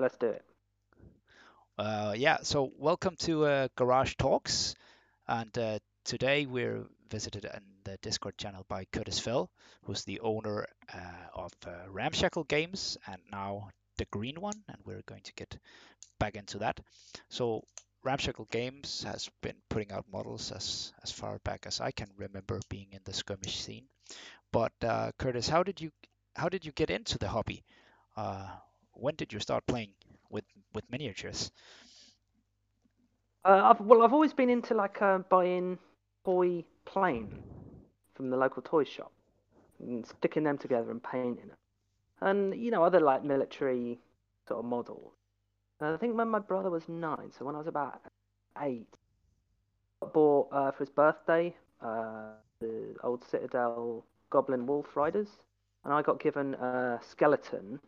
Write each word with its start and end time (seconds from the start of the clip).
let's 0.00 0.16
do 0.16 0.26
it. 0.28 0.44
Uh, 1.78 2.14
yeah, 2.16 2.38
so 2.42 2.72
welcome 2.78 3.16
to 3.16 3.44
uh, 3.44 3.68
Garage 3.76 4.14
Talks, 4.18 4.74
and 5.28 5.56
uh, 5.58 5.78
today 6.04 6.46
we're 6.46 6.84
visited 7.10 7.44
in 7.44 7.62
the 7.84 7.98
Discord 8.02 8.36
channel 8.38 8.64
by 8.68 8.84
Curtis 8.92 9.18
Fell, 9.18 9.50
who's 9.84 10.04
the 10.04 10.20
owner 10.20 10.66
uh, 10.92 10.98
of 11.34 11.52
uh, 11.66 11.70
Ramshackle 11.90 12.44
Games 12.44 12.98
and 13.06 13.20
now 13.30 13.70
the 13.98 14.06
Green 14.06 14.40
One, 14.40 14.62
and 14.68 14.78
we're 14.84 15.02
going 15.06 15.22
to 15.22 15.32
get 15.34 15.58
back 16.18 16.36
into 16.36 16.58
that. 16.58 16.80
So 17.28 17.64
Ramshackle 18.04 18.48
Games 18.50 19.02
has 19.04 19.28
been 19.42 19.56
putting 19.68 19.92
out 19.92 20.06
models 20.12 20.52
as 20.52 20.92
as 21.02 21.10
far 21.10 21.38
back 21.44 21.66
as 21.66 21.80
I 21.80 21.90
can 21.90 22.08
remember 22.16 22.60
being 22.68 22.88
in 22.92 23.00
the 23.04 23.12
skirmish 23.12 23.58
scene. 23.60 23.84
But 24.52 24.72
uh, 24.82 25.12
Curtis, 25.18 25.48
how 25.48 25.62
did 25.62 25.80
you 25.80 25.90
how 26.36 26.48
did 26.48 26.64
you 26.64 26.72
get 26.72 26.90
into 26.90 27.18
the 27.18 27.28
hobby? 27.28 27.64
When 28.94 29.14
did 29.16 29.32
you 29.32 29.40
start 29.40 29.66
playing 29.66 29.90
with 30.30 30.44
with 30.74 30.84
miniatures? 30.90 31.50
Uh, 33.44 33.72
I've, 33.72 33.80
well, 33.80 34.02
I've 34.02 34.12
always 34.12 34.34
been 34.34 34.50
into 34.50 34.74
like 34.74 35.00
uh, 35.00 35.18
buying 35.18 35.78
toy 36.24 36.64
plane 36.84 37.42
from 38.14 38.30
the 38.30 38.36
local 38.36 38.62
toy 38.62 38.84
shop 38.84 39.12
and 39.78 40.06
sticking 40.06 40.44
them 40.44 40.58
together 40.58 40.90
and 40.90 41.02
painting 41.02 41.48
them, 41.48 41.56
and 42.20 42.54
you 42.62 42.70
know 42.70 42.84
other 42.84 43.00
like 43.00 43.24
military 43.24 43.98
sort 44.46 44.60
of 44.60 44.66
models. 44.66 45.12
And 45.80 45.94
I 45.94 45.96
think 45.96 46.16
when 46.16 46.28
my 46.28 46.38
brother 46.38 46.70
was 46.70 46.88
nine, 46.88 47.32
so 47.36 47.46
when 47.46 47.54
I 47.54 47.58
was 47.58 47.66
about 47.66 48.00
eight, 48.60 48.86
I 50.02 50.06
bought 50.06 50.48
uh, 50.52 50.70
for 50.72 50.78
his 50.78 50.90
birthday 50.90 51.54
uh, 51.80 52.32
the 52.60 52.94
old 53.02 53.24
Citadel 53.24 54.04
Goblin 54.28 54.66
Wolf 54.66 54.94
Riders, 54.94 55.28
and 55.84 55.94
I 55.94 56.02
got 56.02 56.20
given 56.20 56.54
a 56.54 57.00
skeleton 57.02 57.80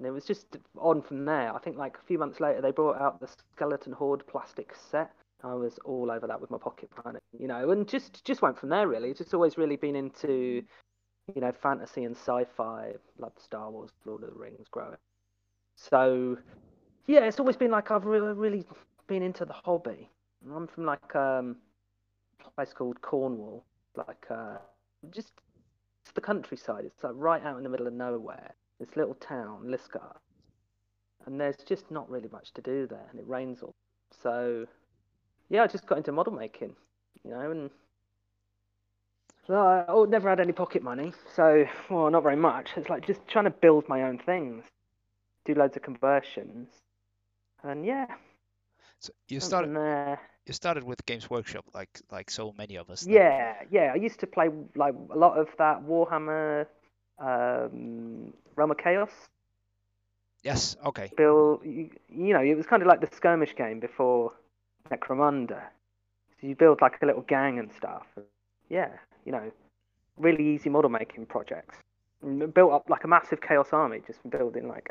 and 0.00 0.06
it 0.06 0.12
was 0.12 0.24
just 0.24 0.56
on 0.78 1.02
from 1.02 1.26
there. 1.26 1.54
I 1.54 1.58
think 1.58 1.76
like 1.76 1.98
a 1.98 2.06
few 2.06 2.18
months 2.18 2.40
later, 2.40 2.62
they 2.62 2.70
brought 2.70 2.98
out 2.98 3.20
the 3.20 3.28
Skeleton 3.54 3.92
Horde 3.92 4.26
plastic 4.26 4.74
set. 4.74 5.12
I 5.44 5.52
was 5.52 5.78
all 5.84 6.10
over 6.10 6.26
that 6.26 6.40
with 6.40 6.50
my 6.50 6.56
pocket 6.56 6.88
money, 7.04 7.18
you 7.38 7.46
know, 7.46 7.70
and 7.70 7.86
just 7.86 8.24
just 8.24 8.40
went 8.40 8.58
from 8.58 8.70
there. 8.70 8.88
Really, 8.88 9.12
just 9.12 9.34
always 9.34 9.58
really 9.58 9.76
been 9.76 9.94
into, 9.94 10.62
you 11.34 11.40
know, 11.42 11.52
fantasy 11.52 12.04
and 12.04 12.16
sci-fi, 12.16 12.94
like 13.18 13.32
Star 13.38 13.70
Wars, 13.70 13.90
Lord 14.06 14.22
of 14.22 14.30
the 14.30 14.38
Rings, 14.38 14.68
growing. 14.70 14.96
So, 15.76 16.38
yeah, 17.06 17.26
it's 17.26 17.38
always 17.38 17.58
been 17.58 17.70
like 17.70 17.90
I've 17.90 18.06
really, 18.06 18.32
really 18.32 18.64
been 19.06 19.22
into 19.22 19.44
the 19.44 19.52
hobby. 19.52 20.08
I'm 20.50 20.66
from 20.66 20.86
like 20.86 21.14
um, 21.14 21.56
a 22.46 22.50
place 22.52 22.72
called 22.72 23.02
Cornwall, 23.02 23.66
like 23.96 24.26
uh, 24.30 24.56
just 25.10 25.32
it's 26.04 26.12
the 26.12 26.22
countryside. 26.22 26.86
It's 26.86 27.04
like 27.04 27.12
right 27.16 27.44
out 27.44 27.58
in 27.58 27.64
the 27.64 27.68
middle 27.68 27.86
of 27.86 27.92
nowhere 27.92 28.54
this 28.80 28.96
little 28.96 29.14
town, 29.14 29.66
Liskeard, 29.66 30.16
and 31.26 31.38
there's 31.38 31.56
just 31.58 31.90
not 31.90 32.10
really 32.10 32.28
much 32.32 32.52
to 32.54 32.62
do 32.62 32.86
there, 32.86 33.06
and 33.10 33.20
it 33.20 33.28
rains 33.28 33.62
all. 33.62 33.74
So, 34.22 34.66
yeah, 35.50 35.62
I 35.62 35.66
just 35.66 35.86
got 35.86 35.98
into 35.98 36.10
model 36.10 36.32
making, 36.32 36.74
you 37.22 37.30
know, 37.30 37.50
and 37.50 37.70
well, 39.46 39.66
I 39.66 39.84
oh, 39.88 40.04
never 40.04 40.28
had 40.28 40.40
any 40.40 40.52
pocket 40.52 40.82
money, 40.82 41.12
so 41.34 41.66
well, 41.90 42.10
not 42.10 42.22
very 42.22 42.36
much. 42.36 42.70
It's 42.76 42.88
like 42.88 43.06
just 43.06 43.26
trying 43.28 43.44
to 43.44 43.50
build 43.50 43.88
my 43.88 44.04
own 44.04 44.18
things, 44.18 44.64
do 45.44 45.54
loads 45.54 45.76
of 45.76 45.82
conversions, 45.82 46.68
and 47.62 47.84
yeah. 47.84 48.06
So 49.00 49.12
you 49.28 49.40
started 49.40 49.74
there. 49.74 50.20
You 50.46 50.54
started 50.54 50.84
with 50.84 51.04
Games 51.04 51.28
Workshop, 51.28 51.64
like 51.74 52.00
like 52.10 52.30
so 52.30 52.54
many 52.56 52.76
of 52.76 52.90
us. 52.90 53.06
Yeah, 53.06 53.54
yeah. 53.70 53.92
I 53.92 53.96
used 53.96 54.20
to 54.20 54.26
play 54.26 54.48
like 54.74 54.94
a 55.10 55.18
lot 55.18 55.38
of 55.38 55.48
that 55.58 55.82
Warhammer 55.82 56.66
um, 57.20 58.32
Realm 58.56 58.70
of 58.70 58.78
Chaos. 58.78 59.10
Yes. 60.42 60.76
Okay. 60.84 61.10
Bill, 61.16 61.60
you, 61.64 61.90
you, 62.08 62.32
know, 62.32 62.40
it 62.40 62.56
was 62.56 62.66
kind 62.66 62.82
of 62.82 62.88
like 62.88 63.00
the 63.00 63.14
skirmish 63.14 63.54
game 63.54 63.78
before 63.78 64.32
Necromunda. 64.90 65.60
So 66.40 66.46
you 66.46 66.54
build 66.54 66.80
like 66.80 66.94
a 67.02 67.06
little 67.06 67.22
gang 67.22 67.58
and 67.58 67.70
stuff. 67.72 68.06
Yeah, 68.68 68.88
you 69.24 69.32
know, 69.32 69.50
really 70.16 70.46
easy 70.54 70.70
model 70.70 70.90
making 70.90 71.26
projects. 71.26 71.76
built 72.54 72.72
up 72.72 72.88
like 72.88 73.04
a 73.04 73.08
massive 73.08 73.40
chaos 73.42 73.68
army 73.72 74.00
just 74.06 74.22
from 74.22 74.30
building 74.30 74.68
like 74.68 74.90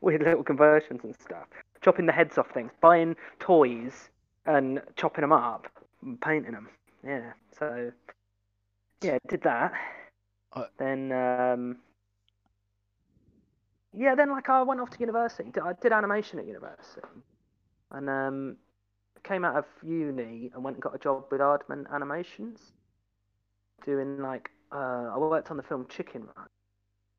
weird 0.00 0.22
little 0.22 0.42
conversions 0.42 1.00
and 1.02 1.14
stuff. 1.18 1.46
Chopping 1.80 2.06
the 2.06 2.12
heads 2.12 2.36
off 2.36 2.50
things, 2.50 2.72
buying 2.80 3.16
toys 3.40 4.10
and 4.44 4.82
chopping 4.96 5.22
them 5.22 5.32
up, 5.32 5.68
and 6.02 6.20
painting 6.20 6.52
them. 6.52 6.68
Yeah. 7.04 7.32
So 7.58 7.92
yeah, 9.00 9.18
did 9.28 9.42
that. 9.42 9.72
Uh, 10.52 10.64
then 10.78 11.12
um, 11.12 11.76
yeah, 13.96 14.14
then 14.14 14.30
like 14.30 14.48
I 14.48 14.62
went 14.62 14.80
off 14.80 14.90
to 14.90 15.00
university. 15.00 15.50
I 15.62 15.72
did 15.80 15.92
animation 15.92 16.38
at 16.38 16.46
university, 16.46 17.02
and 17.90 18.08
um, 18.08 18.56
came 19.22 19.44
out 19.44 19.56
of 19.56 19.64
uni 19.82 20.50
and 20.54 20.64
went 20.64 20.76
and 20.76 20.82
got 20.82 20.94
a 20.94 20.98
job 20.98 21.24
with 21.30 21.40
Aardman 21.40 21.92
Animations, 21.92 22.72
doing 23.84 24.20
like 24.20 24.50
uh, 24.72 25.10
I 25.14 25.18
worked 25.18 25.50
on 25.50 25.56
the 25.56 25.62
film 25.62 25.86
Chicken 25.88 26.22
Run. 26.36 26.46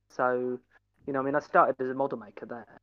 So, 0.10 0.60
you 1.06 1.14
know, 1.14 1.20
I 1.20 1.24
mean, 1.24 1.36
I 1.36 1.40
started 1.40 1.76
as 1.80 1.90
a 1.90 1.94
model 1.94 2.18
maker 2.18 2.46
there, 2.46 2.82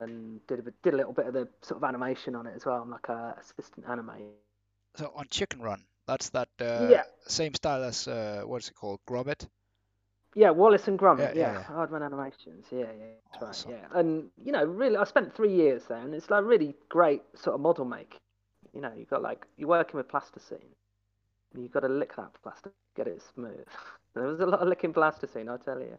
and 0.00 0.44
did 0.46 0.60
a, 0.60 0.62
did 0.82 0.94
a 0.94 0.96
little 0.96 1.12
bit 1.12 1.26
of 1.26 1.34
the 1.34 1.48
sort 1.62 1.82
of 1.82 1.84
animation 1.88 2.34
on 2.34 2.46
it 2.46 2.54
as 2.56 2.66
well. 2.66 2.82
I'm 2.82 2.90
like 2.90 3.08
a 3.08 3.36
assistant 3.40 3.86
animator. 3.86 4.30
So 4.96 5.12
on 5.14 5.26
Chicken 5.30 5.60
Run, 5.60 5.84
that's 6.06 6.30
that 6.30 6.48
uh, 6.60 6.88
yeah. 6.90 7.02
same 7.26 7.54
style 7.54 7.82
as 7.82 8.08
uh, 8.08 8.42
what's 8.44 8.68
it 8.68 8.74
called, 8.74 9.00
Gromit. 9.08 9.46
Yeah, 10.34 10.50
Wallace 10.50 10.86
and 10.86 10.98
Gromit. 10.98 11.34
Yeah, 11.34 11.52
yeah, 11.52 11.52
yeah. 11.54 11.74
Aardman 11.74 12.04
Animations. 12.04 12.66
Yeah, 12.70 12.80
yeah, 12.80 13.06
that's 13.40 13.60
awesome. 13.60 13.72
right. 13.72 13.80
Yeah, 13.90 13.98
and 13.98 14.30
you 14.44 14.52
know, 14.52 14.64
really, 14.64 14.96
I 14.96 15.04
spent 15.04 15.34
three 15.34 15.52
years 15.52 15.84
there, 15.88 15.98
and 15.98 16.14
it's 16.14 16.30
like 16.30 16.44
really 16.44 16.74
great 16.88 17.22
sort 17.34 17.54
of 17.54 17.60
model 17.60 17.84
make. 17.84 18.18
You 18.74 18.82
know, 18.82 18.92
you 18.94 19.06
got 19.06 19.22
like 19.22 19.46
you're 19.56 19.68
working 19.68 19.96
with 19.96 20.08
plasticine. 20.08 20.58
You've 21.56 21.72
got 21.72 21.80
to 21.80 21.88
lick 21.88 22.14
that 22.16 22.30
plastic, 22.42 22.72
get 22.96 23.06
it 23.06 23.22
smooth. 23.34 23.66
there 24.14 24.24
was 24.24 24.40
a 24.40 24.46
lot 24.46 24.60
of 24.60 24.68
licking 24.68 24.92
plasticine, 24.92 25.48
I 25.48 25.56
tell 25.56 25.80
you. 25.80 25.96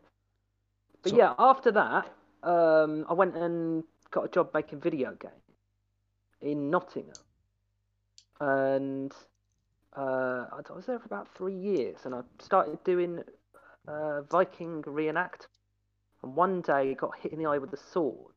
But 1.02 1.12
so, 1.12 1.18
yeah, 1.18 1.34
after 1.40 1.72
that, 1.72 2.14
um, 2.44 3.06
I 3.10 3.14
went 3.14 3.36
and 3.36 3.84
got 4.12 4.26
a 4.26 4.28
job 4.28 4.52
making 4.54 4.82
video 4.82 5.16
games 5.20 5.34
in 6.42 6.70
Nottingham, 6.70 7.16
and 8.40 9.12
uh, 9.98 10.46
I 10.52 10.74
was 10.74 10.86
there 10.86 11.00
for 11.00 11.06
about 11.06 11.28
three 11.36 11.56
years, 11.56 11.98
and 12.06 12.14
I 12.14 12.22
started 12.40 12.84
doing 12.84 13.24
uh, 13.88 14.22
Viking 14.24 14.84
reenact. 14.86 15.48
And 16.24 16.36
one 16.36 16.62
day, 16.62 16.94
got 16.96 17.18
hit 17.20 17.34
in 17.34 17.40
the 17.40 17.46
eye 17.48 17.58
with 17.58 17.74
a 17.74 17.78
sword. 17.78 18.34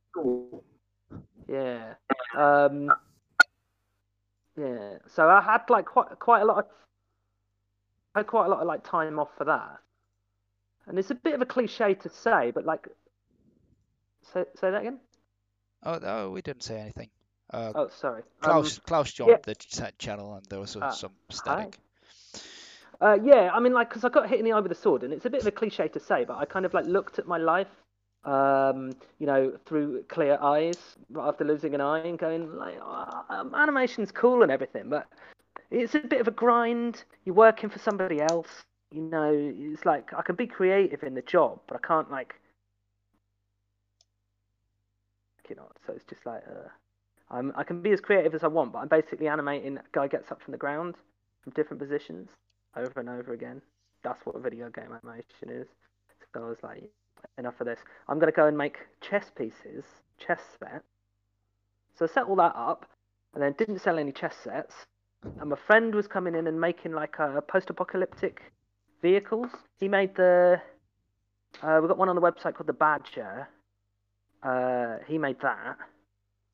Yeah. 1.49 1.95
Um, 2.37 2.91
yeah. 4.57 4.99
So 5.07 5.29
I 5.29 5.41
had 5.41 5.63
like 5.69 5.87
quite 5.87 6.19
quite 6.19 6.41
a 6.41 6.45
lot 6.45 6.59
of 6.59 6.65
I 8.15 8.21
had 8.21 8.27
quite 8.27 8.47
a 8.47 8.49
lot 8.49 8.61
of 8.61 8.67
like 8.67 8.89
time 8.89 9.19
off 9.19 9.31
for 9.37 9.45
that. 9.45 9.79
And 10.87 10.99
it's 10.99 11.11
a 11.11 11.15
bit 11.15 11.35
of 11.35 11.43
a 11.43 11.47
cliche 11.47 11.95
to 11.95 12.09
say, 12.09 12.51
but 12.51 12.65
like, 12.65 12.89
say 14.33 14.45
say 14.57 14.71
that 14.71 14.81
again. 14.81 14.99
Oh 15.83 15.99
no, 15.99 16.31
we 16.31 16.43
didn't 16.43 16.63
say 16.63 16.81
anything. 16.81 17.11
Uh, 17.53 17.73
oh, 17.75 17.89
sorry. 17.89 18.23
Klaus 18.41 18.79
um, 18.79 18.83
Klaus 18.87 19.13
joined 19.13 19.31
yeah. 19.31 19.37
the 19.45 19.93
channel, 19.99 20.35
and 20.35 20.45
there 20.47 20.61
was 20.61 20.77
uh, 20.77 20.93
some 20.93 21.13
static. 21.31 21.79
Uh, 23.01 23.19
yeah, 23.25 23.51
I 23.53 23.61
mean, 23.61 23.73
like, 23.73 23.89
because 23.89 24.05
I 24.05 24.09
got 24.09 24.29
hit 24.29 24.39
in 24.39 24.45
the 24.45 24.53
eye 24.53 24.61
with 24.61 24.71
a 24.71 24.77
sword, 24.77 25.03
and 25.03 25.13
it's 25.13 25.25
a 25.25 25.31
bit 25.31 25.41
of 25.41 25.47
a 25.47 25.51
cliche 25.51 25.89
to 25.89 26.01
say, 26.01 26.25
but 26.25 26.37
I 26.37 26.45
kind 26.45 26.67
of 26.67 26.75
like 26.75 26.85
looked 26.85 27.19
at 27.19 27.27
my 27.27 27.39
life, 27.39 27.69
um, 28.25 28.93
you 29.19 29.27
know, 29.27 29.57
through 29.65 30.05
clear 30.09 30.39
eyes 30.41 30.77
after 31.19 31.45
losing 31.45 31.75
an 31.75 31.81
eye, 31.81 32.01
and 32.07 32.19
going 32.19 32.57
like, 32.57 32.79
oh, 32.81 33.51
animation's 33.55 34.13
cool 34.13 34.43
and 34.43 34.53
everything, 34.53 34.91
but 34.91 35.09
it's 35.71 35.95
a 35.95 36.01
bit 36.01 36.21
of 36.21 36.29
a 36.29 36.33
grind. 36.33 37.03
You're 37.25 37.35
working 37.35 37.71
for 37.71 37.79
somebody 37.79 38.21
else, 38.21 38.49
you 38.93 39.01
know. 39.01 39.33
It's 39.33 39.87
like 39.87 40.13
I 40.17 40.23
can 40.23 40.37
be 40.37 40.47
creative 40.47 41.03
in 41.03 41.15
the 41.15 41.23
job, 41.23 41.61
but 41.67 41.81
I 41.83 41.87
can't 41.87 42.11
like, 42.11 42.35
you 45.49 45.57
know. 45.57 45.69
So 45.87 45.95
it's 45.95 46.05
just 46.05 46.25
like. 46.25 46.45
Uh, 46.47 46.69
I'm, 47.31 47.53
I 47.57 47.63
can 47.63 47.81
be 47.81 47.93
as 47.93 48.01
creative 48.01 48.35
as 48.35 48.43
I 48.43 48.49
want, 48.49 48.73
but 48.73 48.81
I'm 48.81 48.89
basically 48.89 49.29
animating 49.29 49.77
a 49.77 49.83
guy 49.93 50.09
gets 50.09 50.31
up 50.33 50.43
from 50.43 50.53
the 50.53 50.59
ground 50.59 50.97
from 51.43 51.53
different 51.53 51.81
positions 51.81 52.29
over 52.77 53.01
and 53.01 53.09
over 53.09 53.33
again. 53.33 53.63
That's 54.03 54.21
what 54.25 54.41
video 54.43 54.69
game 54.71 54.93
animation 54.93 55.51
is. 55.51 55.69
So 56.35 56.45
I 56.45 56.49
was 56.49 56.59
like, 56.63 56.91
enough 57.39 57.61
of 57.61 57.67
this. 57.67 57.81
I'm 58.09 58.19
going 58.19 58.33
to 58.33 58.37
go 58.37 58.47
and 58.47 58.57
make 58.57 58.79
chess 59.01 59.31
pieces, 59.37 59.85
chess 60.19 60.41
set. 60.59 60.83
So 61.99 62.05
I 62.05 62.09
set 62.09 62.25
all 62.25 62.37
that 62.37 62.55
up, 62.57 62.87
and 63.35 63.43
then 63.43 63.55
didn't 63.59 63.81
sell 63.81 63.99
any 63.99 64.13
chess 64.13 64.35
sets. 64.43 64.75
And 65.41 65.51
my 65.51 65.57
friend 65.67 65.95
was 65.95 66.07
coming 66.07 66.35
in 66.35 66.47
and 66.47 66.61
making 66.61 66.93
like 66.93 67.17
a 67.19 67.43
post-apocalyptic 67.47 68.41
vehicles. 69.03 69.51
He 69.79 69.89
made 69.89 70.15
the. 70.15 70.61
Uh, 71.63 71.81
we 71.83 71.89
got 71.89 71.99
one 71.99 72.09
on 72.09 72.15
the 72.15 72.23
website 72.23 72.55
called 72.55 72.69
the 72.69 72.73
Badger. 72.73 73.49
Uh, 74.43 74.97
he 75.07 75.19
made 75.19 75.39
that 75.43 75.77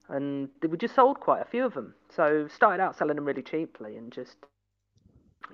and 0.09 0.49
we 0.69 0.77
just 0.77 0.95
sold 0.95 1.21
quite 1.21 1.43
a 1.43 1.45
few 1.45 1.65
of 1.65 1.75
them. 1.75 1.95
So 2.15 2.49
started 2.49 2.83
out 2.83 2.97
selling 2.97 3.17
them 3.17 3.25
really 3.25 3.43
cheaply 3.43 3.97
and 3.97 4.13
just 4.13 4.37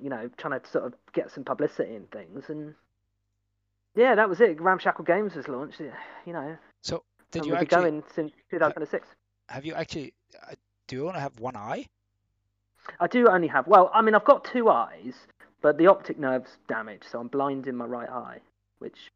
you 0.01 0.09
know 0.09 0.31
trying 0.37 0.61
to 0.61 0.67
sort 0.69 0.85
of 0.85 0.95
get 1.13 1.31
some 1.31 1.45
publicity 1.45 1.95
and 1.95 2.11
things. 2.11 2.45
And 2.49 2.75
yeah, 3.95 4.15
that 4.15 4.29
was 4.29 4.41
it. 4.41 4.61
Ramshackle 4.61 5.05
Games 5.05 5.35
was 5.35 5.49
launched. 5.49 5.81
You 5.81 6.33
know. 6.33 6.57
So 6.83 7.03
Did 7.31 7.47
you 7.47 7.55
actually 7.55 7.67
going 7.67 8.03
since 8.15 8.33
2006. 8.51 9.09
have 9.49 9.65
you 9.65 9.75
actually 9.75 10.13
uh, 10.51 10.55
do 10.87 10.97
you 10.97 11.09
only 11.09 11.21
have 11.21 11.39
one 11.41 11.57
eye? 11.57 11.87
I 13.01 13.07
do 13.07 13.29
only 13.29 13.49
have 13.49 13.67
well, 13.67 13.91
I 13.95 14.03
mean, 14.03 14.15
I've 14.15 14.25
got 14.25 14.45
two 14.45 14.69
eyes, 14.69 15.15
but 15.61 15.79
the 15.79 15.87
optic 15.87 16.19
nerve's 16.19 16.59
damaged, 16.69 17.05
so 17.11 17.21
I'm 17.21 17.29
blind 17.29 17.67
in 17.67 17.77
my 17.77 17.85
right 17.85 18.09
eye, 18.09 18.41
which 18.79 19.13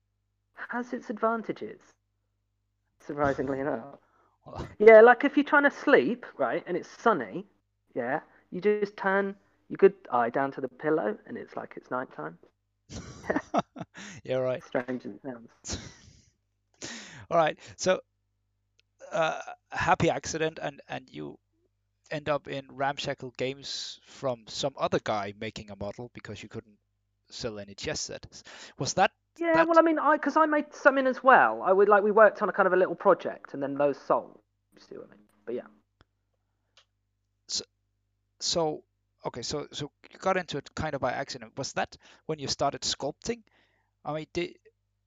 has 0.69 0.93
its 0.93 1.11
advantages. 1.11 1.81
Surprisingly 3.07 3.61
enough. 3.67 3.99
Yeah, 4.79 5.01
like 5.01 5.25
if 5.25 5.37
you're 5.37 5.45
trying 5.45 5.65
to 5.65 5.71
sleep, 5.71 6.27
right, 6.37 6.63
and 6.67 6.77
it's 6.77 6.89
sunny, 7.03 7.47
yeah, 7.95 8.21
you 8.51 8.61
just 8.61 8.97
turn 8.97 9.35
your 9.69 9.77
good 9.79 9.95
eye 10.11 10.31
down 10.31 10.53
to 10.53 10.61
the 10.61 10.69
pillow, 10.69 11.17
and 11.27 11.37
it's 11.37 11.57
like 11.57 11.75
it's 11.77 11.91
nighttime. 11.91 12.39
yeah, 14.25 14.37
right. 14.37 14.63
Strange 14.65 15.05
it 15.07 15.21
sounds. 15.23 15.79
All 17.31 17.39
right. 17.39 17.59
So, 17.77 18.01
uh, 19.13 19.41
happy 19.71 20.11
accident, 20.11 20.59
and 20.63 20.81
and 20.89 21.09
you 21.11 21.39
end 22.11 22.29
up 22.29 22.47
in 22.49 22.67
ramshackle 22.71 23.33
games 23.37 24.01
from 24.07 24.45
some 24.47 24.75
other 24.79 25.01
guy 25.03 25.33
making 25.41 25.71
a 25.71 25.77
model 25.77 26.11
because 26.15 26.43
you 26.43 26.49
couldn't 26.49 26.79
sell 27.31 27.59
any 27.59 27.75
chess 27.75 28.01
sets. 28.01 28.45
Was 28.79 28.95
that 28.95 29.11
Yeah, 29.39 29.55
that? 29.55 29.69
well, 29.69 29.79
I 29.79 29.83
mean, 29.83 29.99
I 29.99 30.17
because 30.17 30.37
I 30.37 30.47
made 30.47 30.73
something 30.73 31.07
as 31.07 31.23
well. 31.23 31.63
I 31.63 31.73
would 31.73 31.89
like 31.89 32.03
we 32.03 32.11
worked 32.11 32.43
on 32.43 32.49
a 32.49 32.53
kind 32.53 32.67
of 32.67 32.73
a 32.73 32.77
little 32.77 32.95
project, 32.95 33.55
and 33.55 33.63
then 33.63 33.75
those 33.75 33.99
sold. 33.99 34.39
You 34.75 34.81
see 34.81 34.97
what 34.97 35.09
I 35.09 35.11
mean? 35.11 35.27
But 35.45 35.55
yeah. 35.55 35.63
So, 38.41 38.85
okay, 39.25 39.43
so 39.43 39.67
so 39.73 39.91
you 40.11 40.19
got 40.19 40.37
into 40.37 40.59
it 40.59 40.75
kind 40.75 40.95
of 40.95 41.01
by 41.01 41.13
accident. 41.13 41.53
Was 41.57 41.73
that 41.73 41.97
when 42.27 42.39
you 42.39 42.49
started 42.49 42.83
sculpting? 42.83 43.43
I 44.05 44.13
mean, 44.13 44.27
did, 44.33 44.57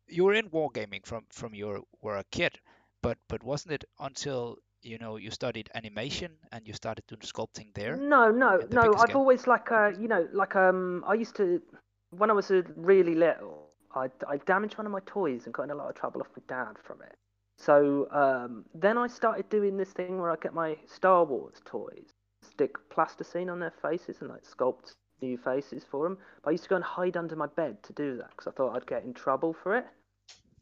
you 0.07 0.25
were 0.25 0.33
in 0.33 0.49
wargaming 0.49 1.05
from 1.05 1.25
from 1.31 1.53
you 1.53 1.85
were 2.01 2.17
a 2.17 2.23
kid, 2.31 2.59
but 3.01 3.17
but 3.27 3.43
wasn't 3.43 3.73
it 3.73 3.83
until 3.99 4.57
you 4.81 4.97
know 4.97 5.17
you 5.17 5.31
studied 5.31 5.69
animation 5.75 6.31
and 6.51 6.67
you 6.67 6.73
started 6.73 7.05
doing 7.07 7.21
sculpting 7.21 7.73
there? 7.73 7.95
No, 7.95 8.31
no, 8.31 8.57
the 8.57 8.75
no. 8.75 8.93
I've 8.95 9.09
scale? 9.09 9.17
always 9.17 9.47
like 9.47 9.71
uh, 9.71 9.91
you 9.99 10.07
know, 10.07 10.27
like 10.33 10.55
um, 10.55 11.03
I 11.07 11.13
used 11.13 11.35
to 11.35 11.61
when 12.09 12.31
I 12.31 12.33
was 12.33 12.51
really 12.75 13.13
little, 13.13 13.68
I 13.95 14.09
I 14.27 14.37
damaged 14.37 14.77
one 14.77 14.85
of 14.85 14.91
my 14.91 15.01
toys 15.05 15.45
and 15.45 15.53
got 15.53 15.63
in 15.63 15.71
a 15.71 15.75
lot 15.75 15.89
of 15.89 15.95
trouble 15.95 16.21
off 16.21 16.27
my 16.35 16.43
dad 16.47 16.77
from 16.83 17.01
it. 17.01 17.15
So 17.57 18.07
um, 18.11 18.63
then 18.73 18.97
I 18.97 19.07
started 19.07 19.49
doing 19.49 19.75
this 19.75 19.91
thing 19.91 20.19
where 20.19 20.31
I 20.31 20.37
get 20.41 20.53
my 20.53 20.77
Star 20.87 21.25
Wars 21.25 21.61
toys, 21.65 22.13
stick 22.41 22.77
plasticine 22.89 23.49
on 23.49 23.59
their 23.59 23.73
faces 23.81 24.17
and 24.21 24.29
like 24.29 24.43
sculpt 24.43 24.93
new 25.21 25.37
faces 25.37 25.83
for 25.89 26.05
them. 26.05 26.17
But 26.41 26.49
I 26.49 26.51
used 26.53 26.63
to 26.63 26.69
go 26.69 26.75
and 26.77 26.85
hide 26.85 27.17
under 27.17 27.35
my 27.35 27.47
bed 27.47 27.83
to 27.83 27.93
do 27.93 28.15
that 28.17 28.29
because 28.31 28.47
I 28.47 28.51
thought 28.51 28.75
I'd 28.75 28.87
get 28.87 29.03
in 29.03 29.13
trouble 29.13 29.53
for 29.53 29.75
it, 29.75 29.85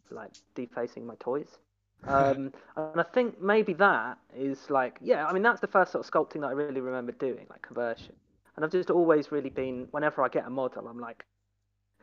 like 0.09 0.31
defacing 0.56 1.06
my 1.06 1.15
toys. 1.19 1.59
Um, 2.07 2.53
and 2.75 3.01
I 3.01 3.03
think 3.03 3.41
maybe 3.41 3.74
that 3.74 4.19
is 4.38 4.69
like, 4.69 5.00
yeah, 5.01 5.25
I 5.25 5.33
mean, 5.33 5.41
that's 5.41 5.59
the 5.59 5.68
first 5.68 5.91
sort 5.91 6.06
of 6.06 6.12
sculpting 6.12 6.41
that 6.41 6.47
I 6.47 6.51
really 6.51 6.79
remember 6.79 7.12
doing, 7.12 7.47
like 7.50 7.63
conversion. 7.63 8.13
And 8.56 8.63
I've 8.63 8.71
just 8.71 8.91
always 8.91 9.31
really 9.31 9.50
been, 9.50 9.88
whenever 9.89 10.21
I 10.21 10.27
get 10.27 10.45
a 10.45 10.50
model, 10.50 10.88
I'm 10.88 11.00
like, 11.00 11.25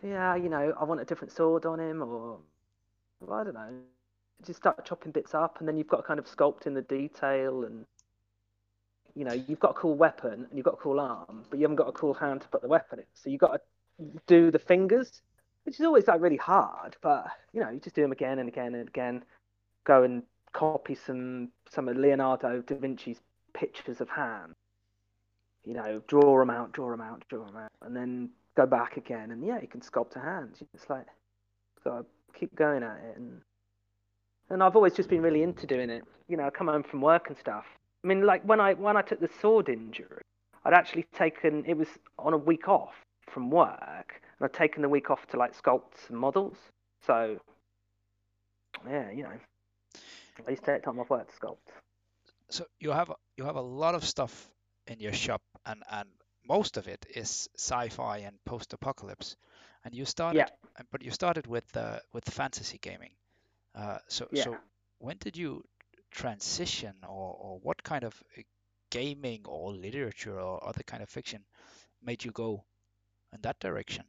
yeah, 0.05 0.37
you 0.37 0.49
know, 0.49 0.75
I 0.79 0.85
want 0.85 1.01
a 1.01 1.05
different 1.05 1.33
sword 1.33 1.65
on 1.65 1.81
him, 1.81 2.03
or 2.03 2.39
well, 3.21 3.41
I 3.41 3.45
don't 3.45 3.55
know. 3.55 3.71
Just 4.45 4.59
start 4.59 4.85
chopping 4.85 5.13
bits 5.13 5.35
up, 5.35 5.57
and 5.59 5.69
then 5.69 5.77
you've 5.77 5.89
got 5.89 5.99
to 5.99 6.03
kind 6.03 6.21
of 6.21 6.27
sculpt 6.27 6.67
in 6.67 6.75
the 6.75 6.83
detail, 6.83 7.65
and 7.65 7.87
you 9.15 9.25
know, 9.25 9.33
you've 9.33 9.61
got 9.61 9.71
a 9.71 9.75
cool 9.75 9.95
weapon 9.95 10.47
and 10.49 10.49
you've 10.53 10.65
got 10.65 10.75
a 10.75 10.79
cool 10.79 10.99
arm, 10.99 11.45
but 11.49 11.59
you 11.59 11.63
haven't 11.65 11.77
got 11.77 11.89
a 11.89 11.93
cool 11.93 12.15
hand 12.15 12.41
to 12.43 12.49
put 12.49 12.63
the 12.63 12.69
weapon 12.69 12.99
in. 12.99 13.05
So 13.15 13.31
you've 13.31 13.41
got 13.41 13.53
to 13.53 13.61
do 14.27 14.51
the 14.51 14.59
fingers, 14.59 15.23
which 15.63 15.77
is 15.79 15.87
always 15.87 16.09
like 16.09 16.21
really 16.21 16.37
hard. 16.37 16.97
But 17.01 17.27
you 17.53 17.61
know, 17.61 17.71
you 17.71 17.79
just 17.79 17.95
do 17.95 18.03
them 18.03 18.13
again 18.13 18.39
and 18.39 18.49
again 18.49 18.75
and 18.75 18.89
again. 18.89 19.25
Go 19.85 20.03
and 20.03 20.23
copy 20.53 20.95
some 20.95 21.51
some 21.71 21.89
of 21.89 21.97
Leonardo 21.97 22.61
da 22.63 22.75
Vinci's 22.75 23.21
pictures 23.53 24.01
of 24.01 24.09
hands. 24.09 24.55
You 25.65 25.75
know, 25.75 26.03
draw 26.09 26.39
them 26.41 26.51
out, 26.51 26.73
draw 26.73 26.91
them 26.91 27.01
out, 27.01 27.25
draw 27.29 27.47
them 27.47 27.57
out, 27.57 27.73
and 27.83 27.97
then 27.97 28.31
go 28.57 28.67
back 28.67 28.97
again. 28.97 29.31
And 29.31 29.45
yeah, 29.45 29.61
you 29.61 29.69
can 29.69 29.81
sculpt 29.81 30.17
a 30.17 30.21
hand. 30.21 30.57
It's 30.75 30.89
like 30.89 31.07
got 31.85 31.99
to 31.99 32.07
keep 32.39 32.55
going 32.55 32.83
at 32.83 32.97
it. 32.97 33.17
And 33.17 33.41
and 34.51 34.63
I've 34.63 34.77
always 34.77 34.95
just 34.95 35.09
been 35.09 35.23
really 35.23 35.43
into 35.43 35.67
doing 35.67 35.91
it. 35.91 36.05
You 36.29 36.37
know, 36.37 36.47
I 36.47 36.51
come 36.51 36.69
home 36.69 36.83
from 36.83 37.01
work 37.01 37.29
and 37.29 37.37
stuff. 37.37 37.65
I 38.03 38.07
mean, 38.07 38.27
like 38.27 38.43
when 38.45 38.61
I 38.61 38.75
when 38.75 38.97
I 38.97 39.03
took 39.03 39.21
the 39.21 39.31
sword 39.41 39.69
injury, 39.69 40.23
I'd 40.65 40.75
actually 40.75 41.07
taken 41.17 41.65
it 41.67 41.77
was 41.77 41.89
on 42.19 42.33
a 42.33 42.39
week 42.39 42.69
off 42.69 42.95
from 43.31 43.51
work, 43.51 44.21
and 44.39 44.45
I'd 44.45 44.53
taken 44.53 44.83
the 44.83 44.89
week 44.89 45.11
off 45.11 45.27
to 45.29 45.37
like 45.39 45.61
sculpt 45.61 46.07
some 46.07 46.17
models. 46.17 46.57
So 47.07 47.39
yeah, 48.89 49.11
you 49.11 49.23
know, 49.23 49.33
I 50.47 50.51
used 50.51 50.65
to 50.65 50.73
take 50.73 50.83
time 50.83 50.99
off 50.99 51.11
work 51.11 51.29
to 51.29 51.47
sculpt. 51.47 51.57
So 52.51 52.67
you 52.81 52.91
have 52.91 53.11
you 53.37 53.45
have 53.45 53.57
a 53.57 53.63
lot 53.63 53.95
of 53.95 54.05
stuff 54.05 54.51
in 54.87 55.01
your 55.01 55.13
shop, 55.13 55.43
and 55.65 55.83
and 55.91 56.09
most 56.49 56.77
of 56.77 56.89
it 56.89 57.07
is 57.15 57.49
sci-fi 57.57 58.19
and 58.19 58.37
post-apocalypse. 58.45 59.37
And 59.85 59.95
you 59.95 60.05
started, 60.05 60.39
Yeah, 60.39 60.85
but 60.91 61.03
you 61.03 61.11
started 61.11 61.47
with 61.47 61.77
uh, 61.77 61.99
with 62.13 62.25
fantasy 62.25 62.79
gaming. 62.81 63.11
Uh, 63.75 63.99
so 64.09 64.27
yeah. 64.33 64.45
so 64.45 64.57
when 64.99 65.19
did 65.19 65.37
you 65.37 65.63
transition, 66.11 66.95
or 67.03 67.37
or 67.39 67.59
what 67.63 67.83
kind 67.83 68.05
of 68.05 68.15
uh, 68.39 68.43
gaming 68.91 69.43
or 69.47 69.73
literature 69.73 70.41
or 70.41 70.67
other 70.67 70.83
kind 70.85 71.03
of 71.03 71.09
fiction 71.09 71.45
made 72.03 72.25
you 72.25 72.31
go 72.31 72.65
in 73.33 73.41
that 73.43 73.59
direction? 73.61 74.05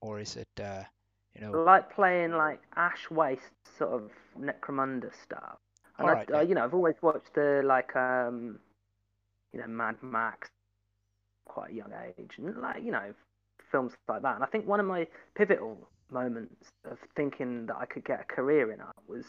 Or 0.00 0.20
is 0.20 0.36
it, 0.36 0.48
uh, 0.60 0.84
you 1.34 1.40
know, 1.42 1.60
like 1.62 1.94
playing 1.94 2.32
like 2.32 2.62
Ash 2.76 3.10
Waste 3.10 3.42
sort 3.78 3.92
of 3.92 4.10
Necromunda 4.40 5.10
stuff. 5.22 5.58
And 5.98 6.08
all 6.08 6.14
I, 6.14 6.18
right, 6.18 6.30
uh, 6.30 6.36
yeah, 6.36 6.42
you 6.42 6.54
know, 6.54 6.64
I've 6.64 6.74
always 6.74 6.96
watched 7.02 7.34
the 7.34 7.62
like 7.64 7.94
um, 7.96 8.58
you 9.52 9.60
know, 9.60 9.66
Mad 9.66 9.96
Max 10.02 10.48
quite 11.46 11.70
a 11.70 11.74
young 11.74 11.92
age, 11.92 12.32
and 12.38 12.56
like 12.58 12.82
you 12.82 12.92
know, 12.92 13.14
films 13.70 13.92
like 14.08 14.22
that. 14.22 14.36
And 14.36 14.44
I 14.44 14.46
think 14.46 14.66
one 14.66 14.80
of 14.80 14.86
my 14.86 15.06
pivotal 15.34 15.88
moments 16.10 16.70
of 16.90 16.98
thinking 17.16 17.66
that 17.66 17.76
I 17.76 17.86
could 17.86 18.04
get 18.04 18.20
a 18.20 18.24
career 18.24 18.72
in 18.72 18.80
art 18.80 18.96
was 19.06 19.24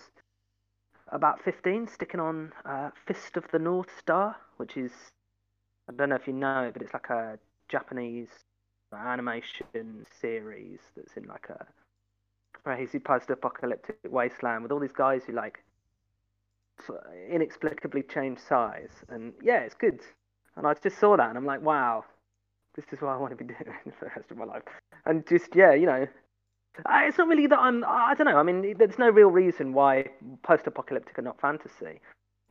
about 1.11 1.43
15, 1.43 1.87
sticking 1.87 2.19
on 2.19 2.53
uh, 2.65 2.91
Fist 3.07 3.35
of 3.35 3.45
the 3.51 3.59
North 3.59 3.89
Star, 3.99 4.35
which 4.57 4.77
is 4.77 4.91
I 5.89 5.93
don't 5.93 6.09
know 6.09 6.15
if 6.15 6.27
you 6.27 6.33
know 6.33 6.63
it, 6.63 6.73
but 6.73 6.81
it's 6.83 6.93
like 6.93 7.09
a 7.09 7.39
Japanese 7.67 8.29
animation 8.93 10.05
series 10.21 10.79
that's 10.95 11.17
in 11.17 11.25
like 11.25 11.47
a 11.49 11.65
crazy 12.63 12.99
post-apocalyptic 12.99 13.97
wasteland 14.09 14.63
with 14.63 14.71
all 14.71 14.79
these 14.79 14.91
guys 14.91 15.23
who 15.25 15.33
like 15.33 15.63
inexplicably 17.29 18.03
change 18.03 18.39
size, 18.39 18.91
and 19.09 19.33
yeah, 19.41 19.59
it's 19.59 19.75
good. 19.75 19.99
And 20.55 20.67
I 20.67 20.73
just 20.73 20.99
saw 20.99 21.15
that, 21.17 21.29
and 21.29 21.37
I'm 21.37 21.45
like, 21.45 21.61
wow, 21.61 22.05
this 22.75 22.85
is 22.91 23.01
what 23.01 23.09
I 23.09 23.17
want 23.17 23.37
to 23.37 23.43
be 23.43 23.53
doing 23.63 23.93
for 23.97 24.05
the 24.05 24.11
rest 24.15 24.31
of 24.31 24.37
my 24.37 24.45
life. 24.45 24.63
And 25.05 25.25
just 25.27 25.55
yeah, 25.55 25.73
you 25.73 25.85
know, 25.85 26.07
it's 26.89 27.17
not 27.17 27.27
really 27.27 27.47
that 27.47 27.59
I'm. 27.59 27.83
I 27.85 28.13
don't 28.15 28.27
know. 28.27 28.37
I 28.37 28.43
mean, 28.43 28.75
there's 28.77 28.99
no 28.99 29.09
real 29.09 29.29
reason 29.29 29.73
why 29.73 30.09
post-apocalyptic 30.43 31.17
are 31.17 31.23
not 31.23 31.39
fantasy. 31.39 31.99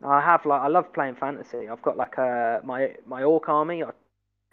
I 0.05 0.21
have 0.21 0.47
like 0.47 0.61
I 0.61 0.69
love 0.69 0.93
playing 0.93 1.17
fantasy. 1.17 1.69
I've 1.69 1.83
got 1.83 1.97
like 1.97 2.19
a 2.19 2.61
my 2.65 2.95
my 3.07 3.23
orc 3.23 3.49
army. 3.49 3.83
I, 3.83 3.91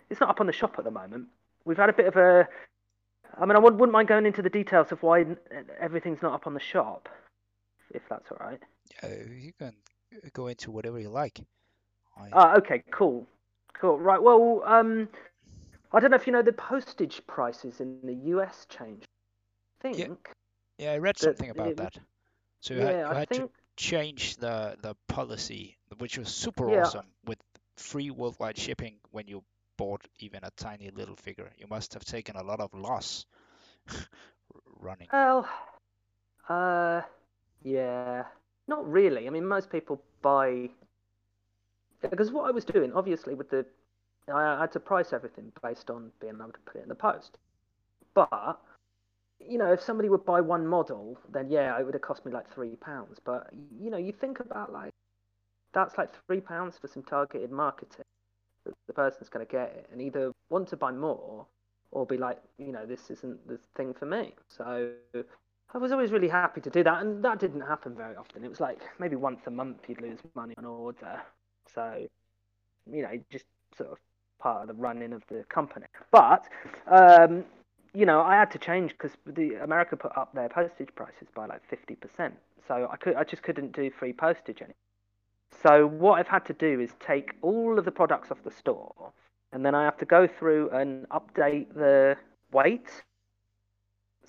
it's 0.10 0.20
not 0.20 0.30
up 0.30 0.40
on 0.40 0.48
the 0.48 0.54
shop 0.54 0.76
at 0.78 0.84
the 0.86 0.92
moment. 0.92 1.28
We've 1.66 1.78
had 1.78 1.90
a 1.90 1.94
bit 1.94 2.08
of 2.08 2.16
a. 2.16 2.48
I 3.38 3.46
mean, 3.46 3.56
I 3.56 3.60
wouldn't 3.60 3.92
mind 3.92 4.08
going 4.08 4.26
into 4.26 4.42
the 4.42 4.50
details 4.50 4.92
of 4.92 5.04
why 5.04 5.26
everything's 5.80 6.22
not 6.22 6.34
up 6.34 6.48
on 6.48 6.54
the 6.54 6.60
shop, 6.60 7.10
if 7.92 8.02
that's 8.10 8.32
all 8.32 8.38
right. 8.40 8.62
uh, 9.04 9.08
you 9.32 9.54
can 9.54 9.74
go 10.34 10.48
into 10.48 10.72
whatever 10.72 11.00
you 11.00 11.10
like. 11.10 11.42
I, 12.18 12.36
Ah, 12.36 12.56
okay, 12.58 12.84
cool, 12.92 13.28
cool. 13.74 14.00
Right. 14.00 14.22
Well, 14.22 14.62
um, 14.66 15.10
I 15.92 16.00
don't 16.00 16.12
know 16.12 16.18
if 16.18 16.28
you 16.28 16.34
know 16.34 16.42
the 16.44 16.54
postage 16.54 17.26
prices 17.28 17.80
in 17.82 17.92
the 17.92 17.98
US 18.06 18.52
changed. 18.54 19.08
I 19.80 19.82
Yeah, 19.92 20.08
think 20.08 20.36
yeah, 20.78 20.92
I 20.92 20.98
read 20.98 21.18
something 21.20 21.50
about 21.50 21.76
it, 21.76 21.78
that. 21.78 21.98
So 22.62 22.74
you 22.74 22.82
had 22.82 22.96
yeah, 22.96 23.10
you 23.10 23.16
I 23.16 23.18
had 23.18 23.32
to 23.34 23.50
change 23.78 24.38
the 24.38 24.78
the 24.82 24.96
policy, 25.08 25.78
which 25.98 26.18
was 26.18 26.30
super 26.34 26.72
yeah. 26.72 26.74
awesome, 26.74 27.08
with 27.26 27.40
free 27.78 28.10
worldwide 28.12 28.58
shipping 28.58 29.00
when 29.12 29.28
you 29.28 29.44
bought 29.78 30.08
even 30.20 30.44
a 30.44 30.52
tiny 30.52 30.90
little 30.92 31.16
figure. 31.16 31.52
You 31.58 31.68
must 31.68 31.94
have 31.94 32.06
taken 32.06 32.36
a 32.36 32.44
lot 32.44 32.60
of 32.62 32.74
loss 32.74 33.26
running. 34.82 35.10
Well, 35.12 35.48
uh, 36.50 37.02
yeah, 37.66 38.24
not 38.68 38.90
really. 38.90 39.28
I 39.28 39.32
mean, 39.32 39.46
most 39.46 39.70
people 39.72 40.02
buy 40.22 40.70
because 42.02 42.32
what 42.32 42.48
I 42.48 42.52
was 42.52 42.64
doing, 42.64 42.94
obviously, 42.94 43.34
with 43.34 43.50
the 43.50 43.66
I 44.32 44.60
had 44.60 44.72
to 44.74 44.80
price 44.80 45.14
everything 45.14 45.52
based 45.62 45.90
on 45.90 46.12
being 46.20 46.36
able 46.40 46.52
to 46.52 46.60
put 46.66 46.78
it 46.78 46.84
in 46.84 46.90
the 46.90 46.96
post. 46.96 47.38
But 48.14 48.60
you 49.40 49.58
know, 49.58 49.74
if 49.74 49.82
somebody 49.82 50.10
would 50.10 50.26
buy 50.26 50.42
one 50.42 50.66
model, 50.66 51.20
then 51.32 51.50
yeah, 51.50 51.78
it 51.80 51.86
would 51.86 51.96
have 51.96 52.02
cost 52.02 52.26
me 52.26 52.32
like 52.32 52.52
three 52.54 52.76
pounds. 52.76 53.20
But 53.24 53.50
you 53.80 53.90
know, 53.90 53.98
you 53.98 54.14
think 54.14 54.40
about 54.40 54.72
like 54.72 54.92
that's 55.74 55.98
like 55.98 56.12
three 56.28 56.42
pounds 56.42 56.78
for 56.78 56.88
some 56.88 57.04
targeted 57.04 57.52
marketing 57.52 58.06
that 58.66 58.74
the 58.88 58.94
person's 58.94 59.30
going 59.30 59.46
to 59.46 59.52
get 59.52 59.74
it 59.76 59.90
and 59.92 60.02
either 60.02 60.32
want 60.50 60.68
to 60.70 60.78
buy 60.78 60.92
more 60.92 61.46
or 61.92 62.06
be 62.06 62.18
like, 62.18 62.40
you 62.58 62.72
know, 62.72 62.86
this 62.86 63.10
isn't 63.10 63.48
the 63.48 63.60
thing 63.76 63.94
for 63.94 64.06
me. 64.06 64.34
So 64.50 64.92
I 65.76 65.78
was 65.78 65.92
always 65.92 66.12
really 66.12 66.30
happy 66.30 66.62
to 66.62 66.70
do 66.70 66.84
that, 66.84 67.02
and 67.02 67.22
that 67.26 67.38
didn't 67.38 67.60
happen 67.60 67.96
very 67.96 68.16
often. 68.16 68.46
It 68.46 68.50
was 68.50 68.62
like 68.62 68.80
maybe 68.98 69.18
once 69.18 69.42
a 69.46 69.52
month 69.52 69.80
you'd 69.90 70.00
lose 70.02 70.20
money 70.34 70.54
on 70.58 70.64
order. 70.64 71.22
So, 71.74 72.08
you 72.90 73.02
know, 73.02 73.20
just 73.30 73.44
sort 73.78 73.90
of 73.92 73.98
part 74.40 74.62
of 74.62 74.68
the 74.70 74.74
running 74.74 75.12
of 75.12 75.24
the 75.28 75.44
company. 75.50 75.88
But, 76.12 76.48
um, 76.88 77.44
you 77.94 78.06
know, 78.06 78.22
I 78.22 78.36
had 78.36 78.52
to 78.52 78.58
change 78.58 78.92
because 78.92 79.18
the 79.26 79.56
America 79.56 79.98
put 79.98 80.18
up 80.18 80.34
their 80.34 80.48
postage 80.48 80.96
prices 80.96 81.28
by 81.36 81.46
like 81.46 81.62
fifty 81.70 81.96
percent. 81.96 82.36
So 82.70 82.88
I 82.90 82.96
could, 82.96 83.16
I 83.16 83.26
just 83.26 83.44
couldn't 83.44 83.74
do 83.74 83.92
free 83.92 84.14
postage 84.14 84.62
anymore. 84.62 84.76
So 85.62 85.88
what 85.88 86.20
I've 86.20 86.28
had 86.30 86.46
to 86.46 86.54
do 86.54 86.80
is 86.80 86.92
take 87.02 87.34
all 87.42 87.78
of 87.78 87.84
the 87.84 87.92
products 87.92 88.32
off 88.32 88.42
the 88.46 88.52
store, 88.52 89.12
and 89.52 89.66
then 89.66 89.76
I 89.76 89.84
have 89.84 89.98
to 89.98 90.06
go 90.06 90.26
through 90.26 90.70
and 90.70 91.06
update 91.10 91.74
the 91.74 92.16
weight. 92.54 93.04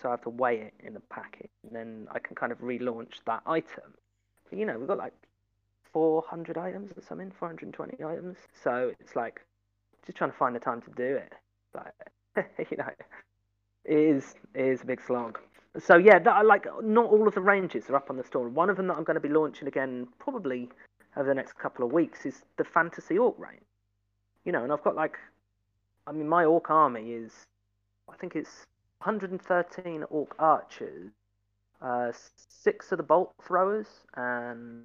So 0.00 0.08
I 0.08 0.12
have 0.12 0.22
to 0.22 0.30
weigh 0.30 0.60
it 0.60 0.74
in 0.84 0.94
the 0.94 1.00
packet, 1.00 1.50
and 1.64 1.74
then 1.74 2.08
I 2.10 2.18
can 2.18 2.36
kind 2.36 2.52
of 2.52 2.58
relaunch 2.58 3.14
that 3.26 3.42
item. 3.46 3.94
But, 4.48 4.58
you 4.58 4.66
know, 4.66 4.78
we've 4.78 4.88
got 4.88 4.98
like 4.98 5.14
400 5.92 6.58
items 6.58 6.92
or 6.96 7.02
something, 7.02 7.32
420 7.38 8.04
items. 8.04 8.36
So 8.62 8.92
it's 9.00 9.16
like 9.16 9.40
just 10.04 10.18
trying 10.18 10.30
to 10.30 10.36
find 10.36 10.54
the 10.54 10.60
time 10.60 10.82
to 10.82 10.90
do 10.90 11.16
it. 11.16 11.32
Like, 11.74 12.48
you 12.70 12.76
know, 12.76 12.90
it 13.84 13.98
is 13.98 14.34
it 14.54 14.64
is 14.64 14.82
a 14.82 14.86
big 14.86 15.00
slog. 15.00 15.38
So 15.78 15.96
yeah, 15.96 16.18
that, 16.18 16.46
like 16.46 16.66
not 16.82 17.06
all 17.06 17.28
of 17.28 17.34
the 17.34 17.40
ranges 17.40 17.88
are 17.90 17.96
up 17.96 18.10
on 18.10 18.16
the 18.16 18.24
store. 18.24 18.48
One 18.48 18.70
of 18.70 18.76
them 18.76 18.86
that 18.88 18.96
I'm 18.96 19.04
going 19.04 19.14
to 19.16 19.20
be 19.20 19.28
launching 19.28 19.68
again 19.68 20.08
probably 20.18 20.68
over 21.16 21.28
the 21.28 21.34
next 21.34 21.58
couple 21.58 21.84
of 21.84 21.92
weeks 21.92 22.26
is 22.26 22.42
the 22.56 22.64
fantasy 22.64 23.18
orc 23.18 23.38
range. 23.38 23.62
You 24.44 24.52
know, 24.52 24.62
and 24.62 24.72
I've 24.72 24.82
got 24.82 24.94
like, 24.94 25.16
I 26.06 26.12
mean, 26.12 26.28
my 26.28 26.44
orc 26.44 26.70
army 26.70 27.12
is, 27.12 27.32
I 28.08 28.16
think 28.16 28.36
it's 28.36 28.66
113 28.98 30.04
orc 30.10 30.34
archers, 30.38 31.12
uh, 31.82 32.12
six 32.48 32.92
of 32.92 32.98
the 32.98 33.04
bolt 33.04 33.34
throwers, 33.42 33.88
and 34.14 34.84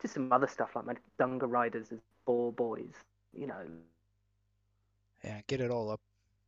just 0.00 0.14
some 0.14 0.32
other 0.32 0.46
stuff 0.46 0.70
like 0.76 0.84
my 0.86 0.94
Dunga 1.18 1.48
riders 1.50 1.92
as 1.92 1.98
boar 2.26 2.52
boys. 2.52 2.94
You 3.32 3.46
know, 3.46 3.66
Yeah, 5.24 5.40
get 5.46 5.60
it 5.60 5.70
all 5.70 5.90
up 5.90 6.00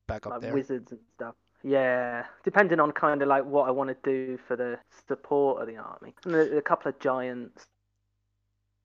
back 0.06 0.26
up 0.26 0.32
like 0.34 0.40
there. 0.42 0.52
wizards 0.52 0.92
and 0.92 1.00
stuff. 1.14 1.34
Yeah, 1.62 2.26
depending 2.44 2.78
on 2.80 2.92
kind 2.92 3.22
of 3.22 3.28
like 3.28 3.44
what 3.44 3.68
I 3.68 3.70
want 3.70 3.88
to 3.90 3.96
do 4.04 4.38
for 4.46 4.56
the 4.56 4.78
support 5.08 5.62
of 5.62 5.68
the 5.68 5.78
army, 5.78 6.14
and 6.24 6.34
a, 6.34 6.58
a 6.58 6.62
couple 6.62 6.90
of 6.90 6.98
giants. 7.00 7.66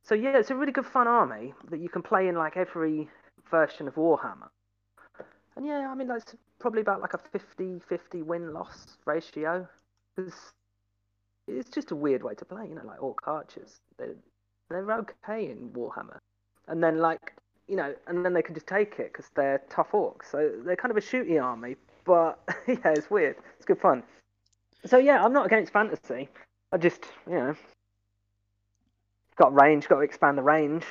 So 0.03 0.15
yeah, 0.15 0.37
it's 0.37 0.49
a 0.49 0.55
really 0.55 0.71
good 0.71 0.85
fun 0.85 1.07
army 1.07 1.53
that 1.69 1.79
you 1.79 1.89
can 1.89 2.01
play 2.01 2.27
in 2.27 2.35
like 2.35 2.57
every 2.57 3.09
version 3.51 3.87
of 3.87 3.95
Warhammer. 3.95 4.49
And 5.55 5.65
yeah, 5.65 5.89
I 5.89 5.95
mean 5.95 6.07
that's 6.07 6.35
probably 6.59 6.81
about 6.81 7.01
like 7.01 7.13
a 7.13 7.17
50-50 7.17 8.23
win-loss 8.23 8.97
ratio. 9.05 9.67
'Cause 10.15 10.33
it's 11.47 11.69
just 11.69 11.91
a 11.91 11.95
weird 11.95 12.23
way 12.23 12.35
to 12.35 12.45
play, 12.45 12.67
you 12.67 12.75
know, 12.75 12.83
like 12.85 13.01
orc 13.01 13.27
archers. 13.27 13.79
They're 13.97 14.15
they're 14.69 14.91
okay 14.93 15.49
in 15.49 15.71
Warhammer, 15.71 16.19
and 16.67 16.83
then 16.83 16.99
like 16.99 17.33
you 17.67 17.75
know, 17.75 17.95
and 18.07 18.23
then 18.25 18.33
they 18.33 18.41
can 18.41 18.53
just 18.55 18.67
take 18.67 18.99
it 18.99 19.11
because 19.13 19.29
they're 19.35 19.59
tough 19.69 19.91
orcs. 19.91 20.25
So 20.31 20.51
they're 20.63 20.75
kind 20.75 20.91
of 20.91 20.97
a 20.97 21.01
shooty 21.01 21.41
army, 21.41 21.75
but 22.03 22.39
yeah, 22.67 22.89
it's 22.89 23.09
weird. 23.09 23.37
It's 23.57 23.65
good 23.65 23.79
fun. 23.79 24.03
So 24.85 24.97
yeah, 24.97 25.23
I'm 25.23 25.33
not 25.33 25.45
against 25.45 25.71
fantasy. 25.73 26.29
I 26.71 26.77
just, 26.77 27.05
you 27.27 27.33
know, 27.33 27.55
got 29.35 29.53
range, 29.59 29.87
got 29.87 29.95
to 29.97 30.01
expand 30.01 30.37
the 30.37 30.43
range. 30.43 30.83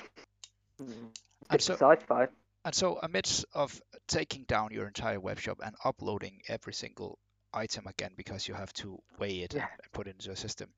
Mm, 0.80 0.92
And 0.92 1.10
Bit 1.50 1.62
so, 1.62 1.74
sci-fi. 1.74 2.28
and 2.64 2.74
so 2.74 2.98
amidst 3.02 3.44
of 3.54 3.80
taking 4.08 4.42
down 4.44 4.72
your 4.72 4.86
entire 4.86 5.20
web 5.20 5.38
shop 5.38 5.60
and 5.64 5.76
uploading 5.84 6.40
every 6.48 6.72
single 6.72 7.18
item 7.54 7.86
again 7.86 8.10
because 8.16 8.48
you 8.48 8.54
have 8.54 8.72
to 8.74 8.98
weigh 9.18 9.40
it 9.40 9.54
Yeah. 9.54 9.68
and, 9.82 9.92
put 9.92 10.06
it 10.08 10.16
into 10.16 10.30
a 10.30 10.36
system, 10.36 10.68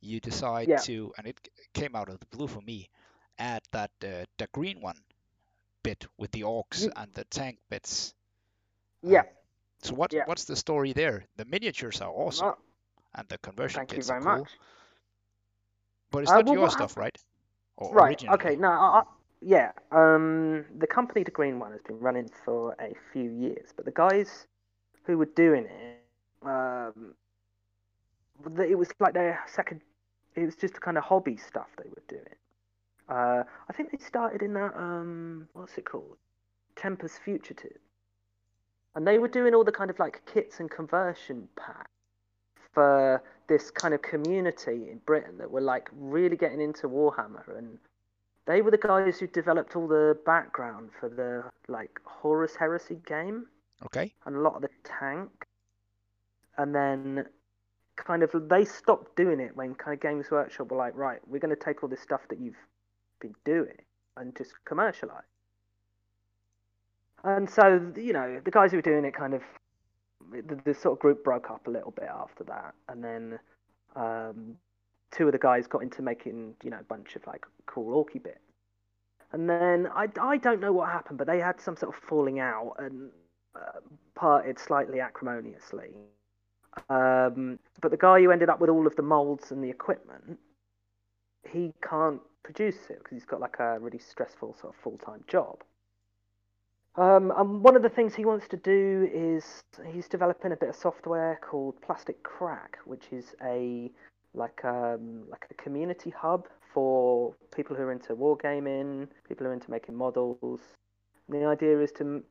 you 0.00 0.20
decide 0.20 0.68
Yeah. 0.68 0.76
to, 0.78 1.12
and 1.18 1.26
it 1.26 1.48
came 1.74 1.94
out 1.96 2.08
of 2.08 2.18
the 2.20 2.26
blue 2.26 2.46
for 2.48 2.60
me, 2.60 2.88
add 3.38 3.62
that 3.72 3.90
uh, 4.02 4.24
the 4.38 4.46
green 4.52 4.80
one 4.80 4.96
bit 5.82 6.06
with 6.18 6.30
the 6.32 6.42
orcs 6.42 6.88
and 6.96 7.14
the 7.14 7.24
tank 7.24 7.58
bits. 7.70 8.14
Yeah. 9.02 9.22
So 9.82 9.94
what 9.94 10.12
what's 10.26 10.44
the 10.44 10.56
story 10.56 10.92
there? 10.92 11.24
The 11.36 11.44
miniatures 11.44 12.00
are 12.00 12.10
awesome 12.10 12.46
Well, 12.46 12.58
and 13.14 13.28
the 13.28 13.38
conversion 13.38 13.78
thank 13.80 13.92
you 13.92 13.96
kits 13.96 14.08
very 14.08 14.20
are 14.20 14.22
cool, 14.22 14.38
much. 14.40 14.50
but 16.10 16.22
it's 16.22 16.32
Uh, 16.32 16.36
not 16.36 16.46
well, 16.46 16.54
your 16.54 16.70
stuff, 16.70 16.96
right? 16.96 17.16
Or 17.76 17.94
Right. 17.94 18.10
originally? 18.10 18.34
Okay. 18.34 18.56
No. 18.56 18.68
I, 18.70 19.02
yeah. 19.40 19.72
Um, 19.92 20.64
the 20.78 20.86
company, 20.86 21.22
the 21.22 21.30
Green 21.30 21.58
One, 21.58 21.72
has 21.72 21.82
been 21.82 21.98
running 21.98 22.28
for 22.44 22.74
a 22.80 22.94
few 23.12 23.30
years, 23.30 23.70
but 23.74 23.84
the 23.84 23.92
guys 23.92 24.46
who 25.04 25.18
were 25.18 25.26
doing 25.26 25.64
it, 25.66 26.04
um, 26.42 27.14
it 28.60 28.78
was 28.78 28.88
like 29.00 29.14
their 29.14 29.40
second. 29.46 29.80
It 30.34 30.44
was 30.44 30.56
just 30.56 30.80
kind 30.80 30.96
of 30.96 31.04
hobby 31.04 31.36
stuff 31.36 31.68
they 31.76 31.88
were 31.88 32.02
doing. 32.08 32.34
Uh, 33.08 33.42
I 33.68 33.72
think 33.72 33.90
they 33.90 33.98
started 33.98 34.42
in 34.42 34.52
that. 34.54 34.76
Um, 34.76 35.48
what's 35.52 35.76
it 35.78 35.84
called? 35.84 36.16
Tempus 36.76 37.18
Fugitive, 37.24 37.78
and 38.94 39.06
they 39.06 39.18
were 39.18 39.28
doing 39.28 39.54
all 39.54 39.64
the 39.64 39.72
kind 39.72 39.90
of 39.90 39.98
like 39.98 40.22
kits 40.32 40.60
and 40.60 40.70
conversion 40.70 41.48
packs 41.56 41.90
for 42.72 43.22
this 43.48 43.70
kind 43.70 43.94
of 43.94 44.02
community 44.02 44.90
in 44.90 45.00
Britain 45.06 45.38
that 45.38 45.50
were 45.50 45.60
like 45.60 45.88
really 45.96 46.36
getting 46.36 46.60
into 46.60 46.88
Warhammer 46.88 47.58
and 47.58 47.78
they 48.48 48.62
were 48.62 48.70
the 48.70 48.78
guys 48.78 49.20
who 49.20 49.26
developed 49.26 49.76
all 49.76 49.86
the 49.86 50.18
background 50.24 50.88
for 50.98 51.08
the 51.10 51.44
like 51.70 52.00
Horus 52.04 52.56
Heresy 52.56 52.98
game 53.06 53.46
Okay. 53.84 54.12
and 54.26 54.36
a 54.36 54.40
lot 54.40 54.56
of 54.56 54.62
the 54.62 54.70
tank. 54.82 55.30
And 56.56 56.74
then 56.74 57.26
kind 57.96 58.22
of 58.22 58.34
they 58.48 58.64
stopped 58.64 59.14
doing 59.16 59.38
it 59.38 59.54
when 59.54 59.74
kind 59.74 59.92
of 59.94 60.00
Games 60.00 60.30
Workshop 60.30 60.70
were 60.70 60.78
like, 60.78 60.96
right, 60.96 61.20
we're 61.28 61.38
going 61.40 61.54
to 61.54 61.62
take 61.62 61.82
all 61.82 61.88
this 61.90 62.00
stuff 62.00 62.22
that 62.30 62.40
you've 62.40 62.56
been 63.20 63.34
doing 63.44 63.76
and 64.16 64.34
just 64.34 64.52
commercialize. 64.64 65.22
And 67.22 67.48
so, 67.50 67.92
you 67.96 68.12
know, 68.14 68.40
the 68.42 68.50
guys 68.50 68.70
who 68.70 68.78
were 68.78 68.82
doing 68.82 69.04
it 69.04 69.14
kind 69.14 69.34
of, 69.34 69.42
the, 70.32 70.58
the 70.64 70.74
sort 70.74 70.94
of 70.94 71.00
group 71.00 71.22
broke 71.22 71.50
up 71.50 71.66
a 71.66 71.70
little 71.70 71.90
bit 71.90 72.08
after 72.08 72.44
that. 72.44 72.74
And 72.88 73.04
then 73.04 73.38
um, 73.94 74.56
two 75.10 75.26
of 75.26 75.32
the 75.32 75.38
guys 75.38 75.66
got 75.66 75.82
into 75.82 76.02
making, 76.02 76.54
you 76.62 76.70
know, 76.70 76.78
a 76.80 76.84
bunch 76.84 77.16
of 77.16 77.26
like 77.26 77.46
cool 77.66 78.04
orky 78.04 78.22
bits. 78.22 78.38
And 79.32 79.48
then 79.48 79.88
I, 79.94 80.08
I 80.20 80.38
don't 80.38 80.60
know 80.60 80.72
what 80.72 80.88
happened, 80.88 81.18
but 81.18 81.26
they 81.26 81.38
had 81.38 81.60
some 81.60 81.76
sort 81.76 81.94
of 81.94 82.02
falling 82.02 82.40
out 82.40 82.74
and 82.78 83.10
uh, 83.54 83.80
parted 84.14 84.58
slightly 84.58 85.00
acrimoniously. 85.00 85.90
Um, 86.88 87.58
but 87.80 87.90
the 87.90 87.96
guy 87.96 88.20
who 88.20 88.30
ended 88.30 88.48
up 88.48 88.60
with 88.60 88.70
all 88.70 88.86
of 88.86 88.96
the 88.96 89.02
molds 89.02 89.50
and 89.50 89.62
the 89.62 89.68
equipment, 89.68 90.38
he 91.50 91.72
can't 91.82 92.20
produce 92.42 92.88
it 92.88 92.98
because 92.98 93.12
he's 93.12 93.24
got 93.24 93.40
like 93.40 93.56
a 93.58 93.78
really 93.78 93.98
stressful 93.98 94.56
sort 94.60 94.74
of 94.74 94.80
full 94.80 94.98
time 94.98 95.24
job. 95.26 95.62
Um, 96.96 97.32
and 97.36 97.62
one 97.62 97.76
of 97.76 97.82
the 97.82 97.88
things 97.88 98.14
he 98.14 98.24
wants 98.24 98.48
to 98.48 98.56
do 98.56 99.08
is 99.12 99.62
he's 99.92 100.08
developing 100.08 100.50
a 100.52 100.56
bit 100.56 100.70
of 100.70 100.74
software 100.74 101.38
called 101.48 101.80
Plastic 101.80 102.22
Crack, 102.24 102.78
which 102.86 103.12
is 103.12 103.34
a 103.44 103.90
like 104.38 104.64
um 104.64 105.24
like 105.28 105.46
a 105.50 105.54
community 105.54 106.10
hub 106.10 106.48
for 106.72 107.34
people 107.54 107.76
who 107.76 107.82
are 107.82 107.92
into 107.92 108.14
wargaming, 108.14 109.08
people 109.28 109.44
who 109.44 109.50
are 109.50 109.54
into 109.54 109.70
making 109.70 109.94
models. 109.94 110.60
And 111.28 111.42
the 111.42 111.46
idea 111.46 111.80
is 111.80 111.92
to 111.92 112.22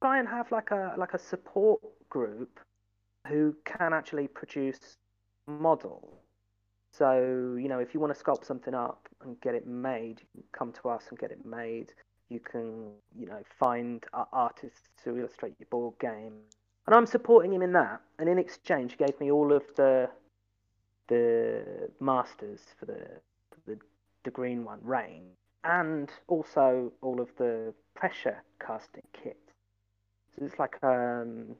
try 0.00 0.18
and 0.18 0.28
have 0.28 0.50
like 0.50 0.70
a 0.70 0.94
like 0.96 1.14
a 1.14 1.18
support 1.18 1.80
group 2.08 2.58
who 3.28 3.54
can 3.64 3.92
actually 3.92 4.26
produce 4.26 4.96
models. 5.46 6.08
So 6.92 7.56
you 7.60 7.68
know, 7.68 7.78
if 7.78 7.94
you 7.94 8.00
want 8.00 8.16
to 8.16 8.22
sculpt 8.22 8.44
something 8.44 8.74
up 8.74 9.08
and 9.22 9.40
get 9.40 9.54
it 9.54 9.66
made, 9.66 10.20
you 10.20 10.42
can 10.42 10.44
come 10.52 10.72
to 10.82 10.88
us 10.88 11.04
and 11.10 11.18
get 11.18 11.30
it 11.30 11.44
made. 11.44 11.92
You 12.28 12.40
can 12.40 12.90
you 13.18 13.26
know 13.26 13.42
find 13.58 14.04
artists 14.32 14.88
to 15.04 15.18
illustrate 15.18 15.54
your 15.58 15.68
board 15.70 15.94
game, 16.00 16.32
and 16.86 16.94
I'm 16.94 17.06
supporting 17.06 17.52
him 17.52 17.62
in 17.62 17.72
that. 17.72 18.00
And 18.18 18.28
in 18.28 18.38
exchange, 18.38 18.92
he 18.92 19.04
gave 19.04 19.18
me 19.20 19.30
all 19.30 19.52
of 19.52 19.62
the 19.76 20.08
the 21.08 21.88
masters 22.00 22.60
for 22.78 22.86
the 22.86 23.06
the, 23.66 23.78
the 24.24 24.30
green 24.30 24.64
one 24.64 24.80
rain 24.82 25.22
and 25.64 26.10
also 26.28 26.92
all 27.02 27.20
of 27.20 27.28
the 27.38 27.72
pressure 27.94 28.42
casting 28.64 29.02
kit 29.12 29.38
so 30.36 30.44
it's 30.44 30.58
like 30.58 30.82
um 30.82 31.54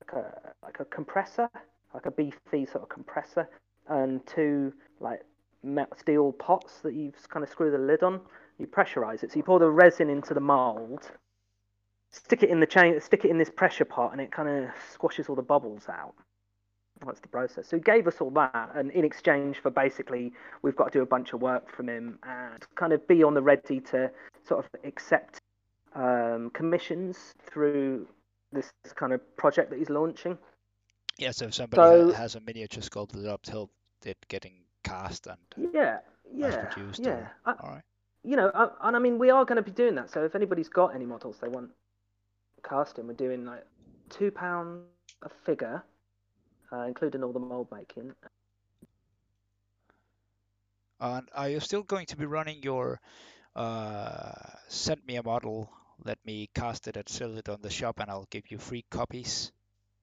like 0.00 0.24
a 0.24 0.52
like 0.62 0.80
a 0.80 0.84
compressor 0.86 1.48
like 1.94 2.06
a 2.06 2.10
beefy 2.10 2.66
sort 2.66 2.82
of 2.82 2.88
compressor 2.88 3.48
and 3.88 4.26
two 4.26 4.72
like 5.00 5.22
steel 5.96 6.32
pots 6.32 6.80
that 6.82 6.94
you 6.94 7.12
kind 7.28 7.42
of 7.42 7.50
screw 7.50 7.70
the 7.70 7.78
lid 7.78 8.02
on. 8.02 8.20
You 8.58 8.66
pressurize 8.66 9.22
it. 9.24 9.32
So 9.32 9.38
you 9.38 9.42
pour 9.42 9.58
the 9.58 9.68
resin 9.70 10.08
into 10.10 10.34
the 10.34 10.40
mold 10.40 11.10
stick 12.10 12.42
it 12.42 12.50
in 12.50 12.60
the 12.60 12.66
chain 12.66 12.98
stick 13.00 13.24
it 13.24 13.30
in 13.30 13.38
this 13.38 13.50
pressure 13.50 13.84
pot 13.84 14.12
and 14.12 14.20
it 14.20 14.32
kind 14.32 14.48
of 14.48 14.70
squashes 14.92 15.28
all 15.28 15.34
the 15.34 15.42
bubbles 15.42 15.86
out 15.88 16.14
that's 17.04 17.20
the 17.20 17.28
process. 17.28 17.68
So 17.68 17.76
he 17.76 17.82
gave 17.82 18.06
us 18.06 18.20
all 18.20 18.30
that, 18.30 18.70
and 18.74 18.90
in 18.92 19.04
exchange 19.04 19.58
for 19.58 19.70
basically, 19.70 20.32
we've 20.62 20.76
got 20.76 20.92
to 20.92 20.98
do 20.98 21.02
a 21.02 21.06
bunch 21.06 21.32
of 21.32 21.42
work 21.42 21.70
from 21.74 21.88
him 21.88 22.18
and 22.22 22.64
kind 22.74 22.92
of 22.92 23.06
be 23.06 23.22
on 23.22 23.34
the 23.34 23.42
ready 23.42 23.80
to 23.80 24.10
sort 24.46 24.64
of 24.64 24.80
accept 24.84 25.40
um, 25.94 26.50
commissions 26.54 27.34
through 27.50 28.06
this 28.52 28.70
kind 28.94 29.12
of 29.12 29.36
project 29.36 29.70
that 29.70 29.78
he's 29.78 29.90
launching. 29.90 30.38
Yeah, 31.18 31.30
so 31.30 31.46
if 31.46 31.54
somebody 31.54 31.80
So 31.82 32.12
has 32.12 32.34
a 32.34 32.40
miniature 32.40 32.82
sculpted 32.82 33.26
up 33.26 33.42
till 33.42 33.70
it 34.04 34.16
getting 34.28 34.54
cast 34.84 35.26
and 35.26 35.70
yeah, 35.72 35.98
yeah, 36.32 36.66
produced, 36.66 37.00
yeah. 37.00 37.10
or 37.10 37.32
I, 37.46 37.52
all 37.52 37.70
right. 37.70 37.82
you 38.22 38.36
know, 38.36 38.50
I, 38.54 38.68
and 38.88 38.96
I 38.96 38.98
mean, 38.98 39.18
we 39.18 39.30
are 39.30 39.44
going 39.44 39.56
to 39.56 39.62
be 39.62 39.70
doing 39.70 39.94
that. 39.96 40.10
So 40.10 40.24
if 40.24 40.34
anybody's 40.34 40.68
got 40.68 40.94
any 40.94 41.06
models 41.06 41.38
they 41.40 41.48
want 41.48 41.70
casting, 42.62 43.06
we're 43.06 43.14
doing 43.14 43.44
like 43.44 43.64
two 44.10 44.30
pound 44.30 44.82
a 45.22 45.28
figure, 45.28 45.82
uh, 46.72 46.82
including 46.82 47.22
all 47.22 47.32
the 47.32 47.38
mold 47.40 47.68
making. 47.72 48.12
And 51.00 51.28
are 51.34 51.48
you 51.48 51.60
still 51.60 51.82
going 51.82 52.06
to 52.06 52.16
be 52.16 52.24
running 52.24 52.62
your 52.62 53.00
uh, 53.56 54.32
send 54.68 55.00
me 55.06 55.16
a 55.16 55.22
model, 55.22 55.70
let 56.04 56.18
me 56.26 56.48
cast 56.54 56.88
it 56.88 56.96
and 56.96 57.08
sell 57.08 57.36
it 57.38 57.48
on 57.48 57.58
the 57.62 57.70
shop, 57.70 58.00
and 58.00 58.10
I'll 58.10 58.28
give 58.30 58.50
you 58.50 58.58
free 58.58 58.84
copies 58.90 59.50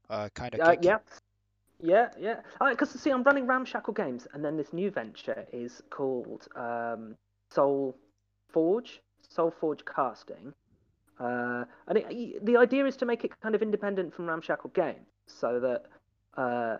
uh, 0.10 0.29
kind 0.34 0.53
of 0.55 0.60
Uh, 0.60 0.75
yeah, 0.82 0.98
yeah, 1.79 2.10
yeah. 2.20 2.70
Because 2.70 2.89
see, 2.89 3.12
I'm 3.12 3.24
running 3.24 3.46
Ramshackle 3.46 3.93
Games, 3.93 4.27
and 4.34 4.43
then 4.43 4.58
this 4.58 4.74
new 4.74 4.89
venture 4.89 5.46
is 5.53 5.82
called 5.89 6.48
um, 6.55 7.15
Soul 7.51 7.96
Forge, 8.50 9.01
Soul 9.29 9.51
Forge 9.51 9.84
Casting. 9.86 10.53
Uh, 11.20 11.65
and 11.88 12.00
it, 12.00 12.43
the 12.43 12.58
idea 12.58 12.86
is 12.86 12.98
to 12.98 13.05
make 13.05 13.24
it 13.24 13.39
kind 13.41 13.53
of 13.53 13.62
independent 13.62 14.13
from 14.15 14.25
Ramshackle 14.25 14.72
Games, 14.72 15.05
so 15.27 15.60
that 15.60 15.86
uh, 16.38 16.78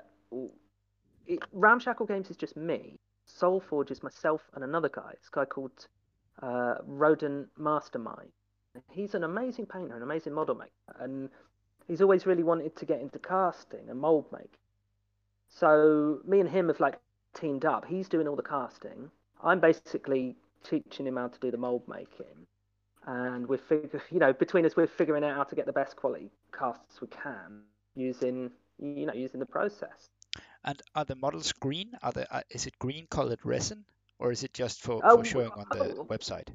it, 1.26 1.40
Ramshackle 1.52 2.06
Games 2.06 2.30
is 2.30 2.38
just 2.38 2.58
me. 2.58 3.00
Soul 3.26 3.62
Forge 3.62 3.92
is 3.92 4.04
myself 4.04 4.42
and 4.54 4.64
another 4.64 4.90
guy. 4.90 5.12
This 5.20 5.30
guy 5.30 5.46
called 5.46 5.88
uh, 6.42 6.76
Rodent 6.86 7.48
Mastermind. 7.58 8.32
He's 8.92 9.14
an 9.14 9.24
amazing 9.24 9.68
painter, 9.68 9.96
an 9.96 10.02
amazing 10.02 10.34
model 10.34 10.56
maker, 10.56 10.72
and 11.00 11.30
he's 11.88 12.02
always 12.02 12.26
really 12.26 12.44
wanted 12.44 12.76
to 12.76 12.86
get 12.86 13.02
into 13.02 13.20
casting 13.20 13.90
and 13.90 14.00
mold 14.00 14.26
making. 14.32 14.50
So 15.48 16.20
me 16.26 16.40
and 16.40 16.50
him 16.50 16.68
have 16.70 16.80
like 16.80 17.00
teamed 17.36 17.66
up. 17.66 17.86
He's 17.86 18.10
doing 18.10 18.28
all 18.28 18.36
the 18.36 18.42
casting. 18.42 19.12
I'm 19.44 19.60
basically 19.60 20.36
teaching 20.64 21.06
him 21.06 21.18
how 21.18 21.28
to 21.28 21.40
do 21.40 21.52
the 21.52 21.58
mold 21.58 21.84
making, 21.88 22.48
and 23.06 23.48
we're 23.48 23.58
figuring, 23.58 24.04
you 24.10 24.20
know, 24.20 24.34
between 24.34 24.66
us, 24.66 24.76
we're 24.76 24.88
figuring 24.88 25.24
out 25.24 25.36
how 25.36 25.44
to 25.44 25.56
get 25.56 25.66
the 25.66 25.74
best 25.74 25.96
quality 25.96 26.32
casts 26.58 27.00
we 27.00 27.08
can 27.08 27.62
using, 27.96 28.50
you 28.84 29.06
know, 29.06 29.14
using 29.14 29.40
the 29.40 29.46
process. 29.46 30.10
And 30.66 30.82
are 30.96 31.06
the 31.06 31.16
models 31.16 31.52
green? 31.52 31.92
Are 32.04 32.12
they, 32.12 32.26
uh, 32.32 32.42
is 32.50 32.68
it 32.68 32.78
green 32.80 33.08
colored 33.10 33.40
resin, 33.44 33.84
or 34.20 34.32
is 34.32 34.44
it 34.44 34.54
just 34.54 34.82
for, 34.82 35.02
Oh, 35.04 35.18
for 35.18 35.26
showing 35.26 35.52
on 35.52 35.66
the 35.72 35.96
oh. 35.98 36.06
website? 36.06 36.48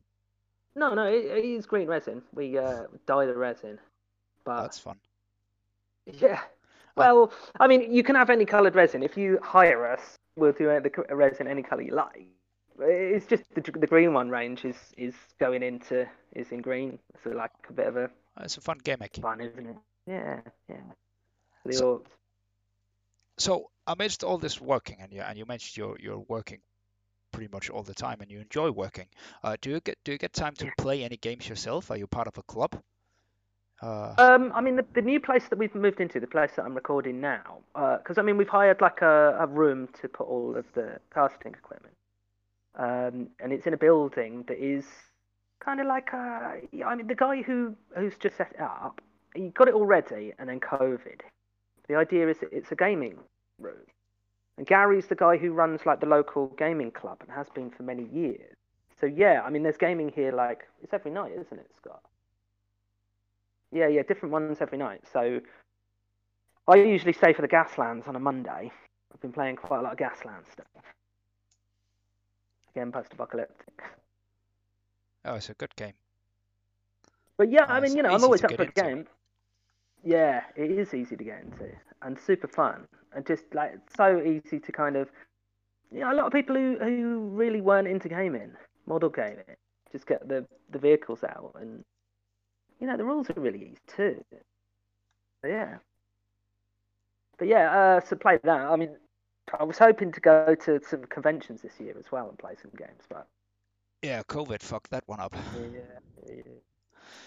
No, 0.75 0.95
no, 0.95 1.05
it, 1.07 1.25
it 1.25 1.45
is 1.45 1.67
green 1.67 1.89
resin. 1.89 2.23
We 2.35 2.57
uh, 2.59 2.85
dye 3.07 3.27
the 3.27 3.35
resin, 3.35 3.79
but 4.45 4.63
That's 4.63 4.79
fun. 4.79 4.99
Yeah. 6.07 6.41
Well, 6.97 7.33
I 7.61 7.69
mean, 7.69 7.93
you 7.93 8.03
can 8.03 8.17
have 8.17 8.31
any 8.31 8.45
coloured 8.45 8.75
resin. 8.75 9.03
If 9.03 9.17
you 9.17 9.39
hire 9.43 9.87
us, 9.87 10.19
we'll 10.37 10.53
do 10.53 10.67
the 10.81 11.15
resin 11.15 11.47
any 11.47 11.63
colour 11.63 11.83
you 11.83 11.95
like. 11.95 12.27
It's 12.81 13.27
just 13.27 13.43
the, 13.55 13.61
the 13.61 13.87
green 13.87 14.13
one 14.15 14.31
range 14.31 14.65
is 14.65 14.77
is 14.97 15.15
going 15.39 15.63
into 15.63 16.09
is 16.35 16.51
in 16.53 16.61
green. 16.63 16.99
So 17.23 17.31
like 17.31 17.51
a 17.69 17.73
bit 17.73 17.87
of 17.87 17.97
a 17.97 18.11
It's 18.41 18.57
a 18.57 18.61
fun 18.61 18.79
gimmick. 18.83 19.17
fun, 19.21 19.41
isn't 19.41 19.67
it? 19.67 19.77
Yeah, 20.07 20.41
yeah. 20.69 21.73
So-. 21.73 22.03
So 23.39 23.71
amidst 23.87 24.25
all 24.25 24.39
this 24.39 24.61
working, 24.61 24.97
and 25.01 25.13
you 25.13 25.23
and 25.23 25.39
you 25.39 25.47
mentioned 25.47 25.77
you're 25.77 25.97
you're 26.01 26.25
working 26.29 26.61
pretty 27.33 27.49
much 27.53 27.71
all 27.71 27.83
the 27.83 27.95
time, 27.95 28.21
and 28.21 28.31
you 28.31 28.41
enjoy 28.41 28.71
working. 28.71 29.07
Uh, 29.43 29.57
do 29.61 29.71
you 29.71 29.81
get 29.81 29.97
do 30.05 30.13
you 30.13 30.19
get 30.19 30.33
time 30.33 30.55
to 30.57 30.71
play 30.79 31.05
any 31.05 31.17
games 31.17 31.49
yourself? 31.49 31.91
Are 31.91 31.97
you 31.97 32.07
part 32.07 32.27
of 32.27 32.37
a 32.39 32.43
club? 32.43 32.81
Uh, 33.81 34.15
Um, 34.19 34.51
I 34.55 34.61
mean, 34.61 34.75
the, 34.75 34.85
the 34.95 35.03
new 35.03 35.21
place 35.21 35.49
that 35.49 35.59
we've 35.59 35.75
moved 35.75 36.01
into, 36.01 36.19
the 36.19 36.27
place 36.27 36.51
that 36.57 36.65
I'm 36.65 36.75
recording 36.75 37.21
now, 37.21 37.61
because 37.75 38.19
I 38.19 38.23
mean, 38.23 38.37
we've 38.37 38.49
hired 38.49 38.81
like 38.81 39.03
a, 39.03 39.37
a 39.39 39.47
room 39.47 39.89
to 40.01 40.09
put 40.09 40.27
all 40.27 40.57
of 40.57 40.65
the 40.75 40.99
casting 41.15 41.55
equipment, 41.55 41.95
um, 42.77 43.29
and 43.39 43.53
it's 43.53 43.67
in 43.67 43.75
a 43.75 43.77
building 43.77 44.45
that 44.49 44.59
is 44.59 44.85
kind 45.61 45.81
of 45.81 45.87
like 45.87 46.09
a, 46.13 46.61
I 46.85 46.95
mean, 46.97 47.07
the 47.07 47.15
guy 47.15 47.43
who 47.43 47.77
who's 47.97 48.17
just 48.19 48.37
set 48.37 48.53
it 48.55 48.61
up, 48.61 49.01
he 49.35 49.51
got 49.51 49.69
it 49.69 49.75
all 49.75 49.87
ready, 49.87 50.33
and 50.41 50.49
then 50.49 50.59
COVID. 50.59 51.21
The 51.89 51.95
idea 51.97 52.29
is 52.29 52.39
that 52.39 52.53
it's 52.53 52.71
a 52.71 52.77
gaming 52.77 53.19
room, 53.59 53.81
and 54.57 54.67
Gary's 54.67 55.07
the 55.07 55.15
guy 55.15 55.37
who 55.39 55.53
runs 55.53 55.87
like 55.87 56.01
the 56.01 56.07
local 56.07 56.49
gaming 56.59 56.91
club 56.91 57.19
and 57.23 57.31
has 57.31 57.47
been 57.55 57.71
for 57.71 57.83
many 57.83 58.05
years. 58.13 58.55
So 59.01 59.07
yeah, 59.07 59.43
I 59.45 59.51
mean, 59.51 59.63
there's 59.63 59.77
gaming 59.79 60.11
here 60.15 60.33
like 60.33 60.69
it's 60.83 60.93
every 60.93 61.11
night, 61.11 61.33
isn't 61.33 61.59
it, 61.59 61.71
Scott? 61.81 62.03
Yeah, 63.73 63.89
yeah, 63.89 64.03
different 64.03 64.33
ones 64.33 64.59
every 64.61 64.79
night. 64.79 65.03
So 65.13 65.41
I 66.67 66.77
usually 66.77 67.13
stay 67.13 67.33
for 67.33 67.43
the 67.43 67.49
Gaslands 67.49 68.09
on 68.09 68.17
a 68.17 68.21
Monday. 68.21 68.71
I've 69.13 69.21
been 69.21 69.33
playing 69.33 69.57
quite 69.57 69.79
a 69.79 69.83
lot 69.83 69.93
of 69.93 69.99
Gaslands 69.99 70.51
stuff. 70.53 70.67
Again, 72.75 72.93
post-apocalyptic. 72.93 73.83
oh, 75.25 75.35
it's 75.35 75.49
a 75.51 75.55
good 75.55 75.75
game. 75.77 75.95
But 77.37 77.51
yeah, 77.51 77.65
Uh, 77.65 77.73
I 77.75 77.81
mean, 77.81 77.97
you 77.97 78.03
know, 78.03 78.11
I'm 78.11 78.25
always 78.25 78.41
to 78.43 78.47
up 78.47 78.51
get 78.51 78.57
for 78.59 78.63
a 78.65 78.67
into. 78.67 78.83
game. 78.83 79.07
Yeah, 80.05 80.43
it 80.57 80.71
is 80.71 80.95
easy 80.95 81.17
to 81.17 81.25
get 81.25 81.43
into 81.43 81.71
and 82.03 82.19
super 82.19 82.49
fun 82.49 82.87
and 83.15 83.27
just 83.27 83.45
like 83.55 83.79
so 83.97 84.21
easy 84.23 84.59
to 84.61 84.73
kind 84.73 84.97
of. 84.97 85.11
You 85.91 86.01
know, 86.01 86.13
a 86.13 86.15
lot 86.15 86.27
of 86.27 86.33
people 86.33 86.55
who 86.57 86.77
who 86.79 87.19
really 87.33 87.61
weren't 87.61 87.89
into 87.89 88.09
gaming, 88.09 88.53
model 88.87 89.09
gaming, 89.11 89.57
just 89.93 90.07
get 90.07 90.27
the 90.29 90.47
the 90.71 90.79
vehicles 90.79 91.25
out 91.25 91.53
and 91.61 91.85
you 92.81 92.87
know 92.87 92.97
the 92.97 93.05
rules 93.05 93.31
are 93.31 93.41
really 93.41 93.63
easy 93.63 93.79
too. 93.87 94.25
But 95.43 95.49
yeah. 95.49 95.79
But 97.39 97.49
yeah, 97.49 97.71
uh, 97.73 98.01
so 98.01 98.17
play 98.17 98.39
that. 98.43 98.49
I 98.61 98.77
mean, 98.77 98.97
I 99.59 99.65
was 99.65 99.79
hoping 99.79 100.13
to 100.13 100.21
go 100.21 100.55
to 100.55 100.81
some 100.83 101.05
conventions 101.05 101.63
this 101.63 101.81
year 101.81 101.95
as 101.99 102.11
well 102.13 102.29
and 102.29 102.39
play 102.39 102.55
some 102.61 102.73
games, 102.77 103.03
but 103.09 103.27
Yeah, 104.03 104.23
COVID 104.25 104.63
fucked 104.63 104.91
that 104.91 105.05
one 105.07 105.21
up. 105.21 105.35
yeah, 105.55 105.99
yeah 106.29 106.43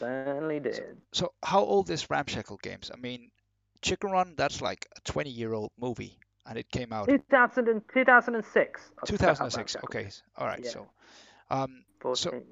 certainly 0.02 0.60
did. 0.60 0.98
So 1.14 1.32
how 1.44 1.62
old 1.62 1.90
is 1.90 2.10
Ramshackle 2.10 2.58
Games? 2.62 2.92
I 2.94 2.98
mean, 2.98 3.32
Chicken 3.82 4.12
Run, 4.12 4.34
that's 4.38 4.62
like 4.62 4.88
a 4.96 5.02
20 5.02 5.30
year 5.30 5.54
old 5.54 5.72
movie, 5.80 6.20
and 6.46 6.58
it 6.58 6.70
came 6.72 6.92
out 6.94 7.08
2000 7.08 7.68
and, 7.68 7.82
2006. 7.94 8.82
I 9.04 9.06
set 9.08 9.14
up 9.24 9.38
2006. 9.38 9.76
Okay, 9.86 10.10
all 10.38 10.48
right. 10.48 10.62
Yeah. 10.64 10.70
So, 10.70 10.90
um, 11.50 11.84
14. 12.02 12.44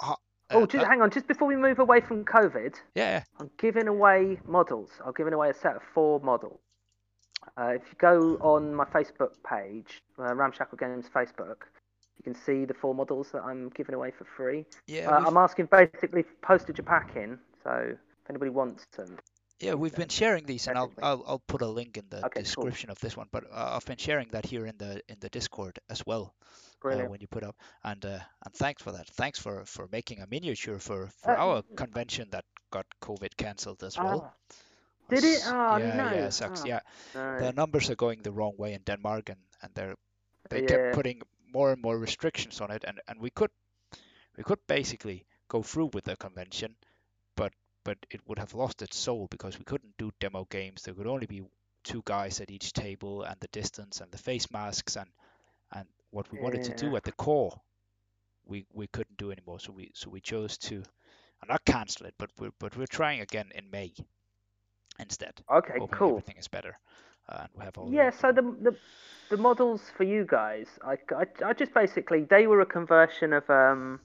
uh, 0.00 0.14
oh, 0.50 0.66
just, 0.66 0.84
uh, 0.84 0.88
hang 0.88 1.02
on. 1.02 1.10
Just 1.10 1.28
before 1.28 1.48
we 1.48 1.56
move 1.56 1.78
away 1.78 2.00
from 2.00 2.24
COVID, 2.24 2.74
yeah, 2.94 3.22
I'm 3.38 3.50
giving 3.58 3.88
away 3.88 4.38
models. 4.46 4.90
I'm 5.04 5.12
giving 5.16 5.32
away 5.32 5.50
a 5.50 5.54
set 5.54 5.76
of 5.76 5.82
four 5.94 6.20
models. 6.20 6.60
Uh, 7.56 7.74
if 7.76 7.82
you 7.88 7.96
go 7.98 8.36
on 8.40 8.74
my 8.74 8.84
Facebook 8.84 9.32
page, 9.48 10.02
uh, 10.18 10.34
Ramshackle 10.34 10.78
Games 10.78 11.06
Facebook, 11.14 11.56
can 12.26 12.34
see 12.34 12.64
the 12.66 12.74
four 12.74 12.94
models 12.94 13.30
that 13.32 13.42
I'm 13.44 13.68
giving 13.70 13.94
away 13.94 14.10
for 14.18 14.24
free. 14.36 14.64
yeah. 14.86 15.08
Uh, 15.10 15.22
I'm 15.26 15.36
asking 15.36 15.68
basically 15.70 16.24
postage 16.42 16.78
a 16.80 16.82
pack 16.82 17.16
in, 17.16 17.38
so 17.62 17.70
if 17.92 18.30
anybody 18.30 18.50
wants 18.50 18.84
them. 18.96 19.16
Yeah, 19.60 19.74
we've 19.74 19.94
been 19.94 20.08
sharing 20.10 20.44
these, 20.44 20.68
and 20.68 20.76
I'll, 20.78 20.92
I'll 21.02 21.22
I'll 21.26 21.42
put 21.46 21.62
a 21.62 21.66
link 21.66 21.96
in 21.96 22.04
the 22.10 22.16
Okay, 22.26 22.42
cool. 22.42 22.42
description 22.44 22.90
of 22.90 22.98
this 23.00 23.16
one. 23.16 23.28
But 23.32 23.44
uh, 23.50 23.76
I've 23.76 23.86
been 23.86 23.96
sharing 23.96 24.28
that 24.32 24.44
here 24.44 24.66
in 24.66 24.76
the 24.78 25.00
in 25.08 25.16
the 25.20 25.28
Discord 25.30 25.78
as 25.88 26.02
well 26.06 26.34
uh, 26.90 27.04
when 27.10 27.20
you 27.20 27.26
put 27.28 27.42
up. 27.44 27.56
And 27.84 28.04
uh, 28.04 28.18
and 28.44 28.54
thanks 28.54 28.82
for 28.82 28.92
that. 28.92 29.06
Thanks 29.16 29.38
for 29.38 29.64
for 29.64 29.88
making 29.92 30.20
a 30.20 30.26
miniature 30.26 30.78
for 30.78 31.08
for 31.22 31.30
Uh, 31.32 31.38
our 31.38 31.62
convention 31.76 32.28
that 32.30 32.44
got 32.70 32.86
COVID 33.00 33.36
cancelled 33.36 33.82
as 33.84 33.96
well. 34.00 34.20
Ah, 34.20 34.30
did 35.08 35.24
it? 35.24 35.42
Oh, 35.46 35.78
yeah, 35.78 35.96
no. 35.96 36.10
yeah, 36.16 36.28
sucks. 36.30 36.62
Oh, 36.62 36.66
Yeah, 36.66 36.80
no. 37.14 37.38
the 37.38 37.52
numbers 37.52 37.90
are 37.90 37.96
going 37.96 38.22
the 38.22 38.32
wrong 38.32 38.54
way 38.58 38.74
in 38.74 38.82
Denmark, 38.82 39.30
and 39.30 39.40
and 39.62 39.74
they're 39.74 39.96
they 40.50 40.62
Yeah. 40.62 40.66
kept 40.68 40.92
putting 40.92 41.22
more 41.56 41.72
and 41.72 41.82
more 41.82 41.98
restrictions 41.98 42.60
on 42.60 42.70
it, 42.76 42.84
and 42.88 43.00
and 43.08 43.20
we 43.26 43.30
could 43.30 43.50
we 44.36 44.44
could 44.44 44.60
basically 44.66 45.24
go 45.48 45.62
through 45.62 45.90
with 45.94 46.04
the 46.04 46.16
convention, 46.16 46.74
but 47.36 47.52
but 47.84 47.98
it 48.10 48.20
would 48.26 48.38
have 48.38 48.54
lost 48.62 48.82
its 48.82 48.96
soul 48.98 49.26
because 49.30 49.58
we 49.58 49.64
couldn't 49.64 49.96
do 49.98 50.10
demo 50.20 50.44
games. 50.50 50.82
There 50.82 50.94
could 50.94 51.06
only 51.14 51.26
be 51.26 51.42
two 51.84 52.02
guys 52.04 52.40
at 52.40 52.50
each 52.50 52.72
table, 52.72 53.22
and 53.22 53.36
the 53.40 53.48
distance, 53.60 54.00
and 54.02 54.10
the 54.12 54.18
face 54.28 54.50
masks, 54.50 54.96
and 54.96 55.10
and 55.72 55.86
what 56.10 56.30
we 56.32 56.38
wanted 56.38 56.64
to 56.64 56.74
do 56.74 56.96
at 56.96 57.04
the 57.04 57.12
core, 57.12 57.60
we 58.44 58.66
we 58.72 58.86
couldn't 58.88 59.16
do 59.18 59.30
anymore. 59.32 59.60
So 59.60 59.72
we 59.72 59.90
so 59.94 60.10
we 60.10 60.20
chose 60.20 60.58
to 60.68 60.82
not 61.48 61.64
cancel 61.64 62.06
it, 62.06 62.14
but 62.18 62.30
we're 62.38 62.52
but 62.58 62.76
we're 62.76 62.86
trying 63.00 63.20
again 63.20 63.50
in 63.54 63.70
May 63.70 63.94
instead, 64.98 65.34
Okay, 65.50 65.78
cool. 65.92 66.10
everything 66.10 66.36
is 66.38 66.48
better, 66.48 66.78
and 67.28 67.48
we 67.54 67.64
have 67.64 67.78
all. 67.78 67.90
the 67.90 68.06
Yeah, 68.06 68.10
so 68.10 68.32
the, 68.32 68.42
the 68.42 68.76
the 69.30 69.36
models 69.36 69.90
for 69.90 70.04
you 70.04 70.24
guys, 70.26 70.78
I, 70.84 70.98
I, 71.14 71.26
I 71.44 71.52
just 71.54 71.74
basically 71.74 72.24
they 72.24 72.46
were 72.46 72.60
a 72.60 72.66
conversion 72.66 73.32
of 73.32 73.48
um 73.50 74.00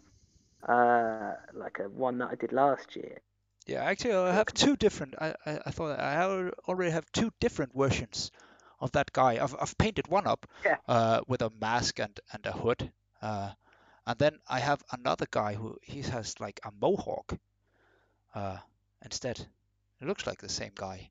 uh 0.67 1.33
like 1.53 1.79
a 1.79 1.89
one 1.89 2.17
that 2.19 2.29
I 2.31 2.35
did 2.35 2.51
last 2.53 2.95
year. 2.95 3.21
Yeah, 3.67 3.83
actually, 3.83 4.13
I 4.15 4.33
have 4.33 4.53
two 4.53 4.75
different. 4.75 5.15
I, 5.19 5.35
I, 5.45 5.59
I 5.65 5.71
thought 5.71 5.99
I 5.99 6.21
already 6.67 6.91
have 6.91 7.11
two 7.11 7.31
different 7.39 7.73
versions 7.73 8.31
of 8.79 8.91
that 8.93 9.11
guy. 9.13 9.41
I've, 9.43 9.55
I've 9.59 9.77
painted 9.77 10.07
one 10.07 10.27
up 10.27 10.45
Yeah. 10.63 10.77
uh, 10.87 11.21
with 11.27 11.41
a 11.41 11.51
mask 11.61 11.99
and, 11.99 12.19
and 12.33 12.45
a 12.45 12.51
hood, 12.51 12.91
uh, 13.21 13.51
and 14.05 14.19
then 14.19 14.39
I 14.47 14.59
have 14.59 14.83
another 14.91 15.25
guy 15.29 15.53
who 15.55 15.77
he 15.83 16.01
has 16.01 16.39
like 16.39 16.59
a 16.63 16.71
mohawk 16.71 17.37
uh, 18.35 18.57
instead. 19.03 19.39
It 20.01 20.07
looks 20.07 20.25
like 20.27 20.39
the 20.41 20.49
same 20.49 20.71
guy. 20.75 21.09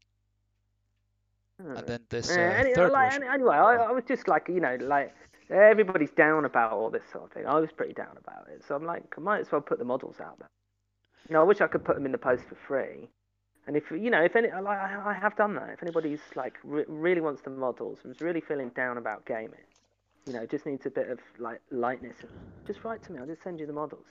Hmm. 1.60 1.76
And 1.76 1.86
then 1.86 2.00
this 2.08 2.30
uh, 2.30 2.40
any- 2.40 2.74
third 2.74 2.92
like, 2.92 3.12
version. 3.12 3.28
anyway, 3.32 3.56
I, 3.56 3.76
I 3.76 3.92
was 3.92 4.04
just 4.06 4.28
like, 4.28 4.48
you 4.48 4.60
know, 4.60 4.76
like 4.80 5.14
everybody's 5.50 6.12
down 6.12 6.44
about 6.44 6.72
all 6.72 6.90
this 6.90 7.02
sort 7.12 7.24
of 7.24 7.32
thing. 7.32 7.46
I 7.46 7.58
was 7.58 7.70
pretty 7.72 7.92
down 7.92 8.16
about 8.16 8.48
it, 8.48 8.64
so 8.66 8.74
I'm 8.74 8.84
like, 8.84 9.04
I 9.16 9.20
might 9.20 9.40
as 9.40 9.52
well 9.52 9.60
put 9.60 9.78
the 9.78 9.84
models 9.84 10.20
out 10.20 10.38
there. 10.38 10.48
You 11.28 11.34
know, 11.34 11.40
I 11.42 11.44
wish 11.44 11.60
I 11.60 11.66
could 11.66 11.84
put 11.84 11.96
them 11.96 12.06
in 12.06 12.12
the 12.12 12.18
post 12.18 12.44
for 12.48 12.54
free. 12.54 13.08
And 13.66 13.76
if 13.76 13.90
you 13.90 14.10
know, 14.10 14.22
if 14.22 14.34
any, 14.36 14.48
like, 14.48 14.78
I 14.78 15.00
I 15.04 15.12
have 15.12 15.36
done 15.36 15.54
that. 15.54 15.68
If 15.70 15.82
anybody's 15.82 16.20
like 16.34 16.54
re- 16.64 16.84
really 16.88 17.20
wants 17.20 17.42
the 17.42 17.50
models 17.50 17.98
and 18.04 18.14
is 18.14 18.20
really 18.20 18.40
feeling 18.40 18.70
down 18.70 18.96
about 18.96 19.26
gaming, 19.26 19.66
you 20.26 20.32
know, 20.32 20.46
just 20.46 20.66
needs 20.66 20.86
a 20.86 20.90
bit 20.90 21.10
of 21.10 21.18
like 21.38 21.60
lightness, 21.70 22.16
just 22.66 22.82
write 22.84 23.02
to 23.04 23.12
me. 23.12 23.18
I'll 23.18 23.26
just 23.26 23.42
send 23.42 23.60
you 23.60 23.66
the 23.66 23.72
models. 23.72 24.06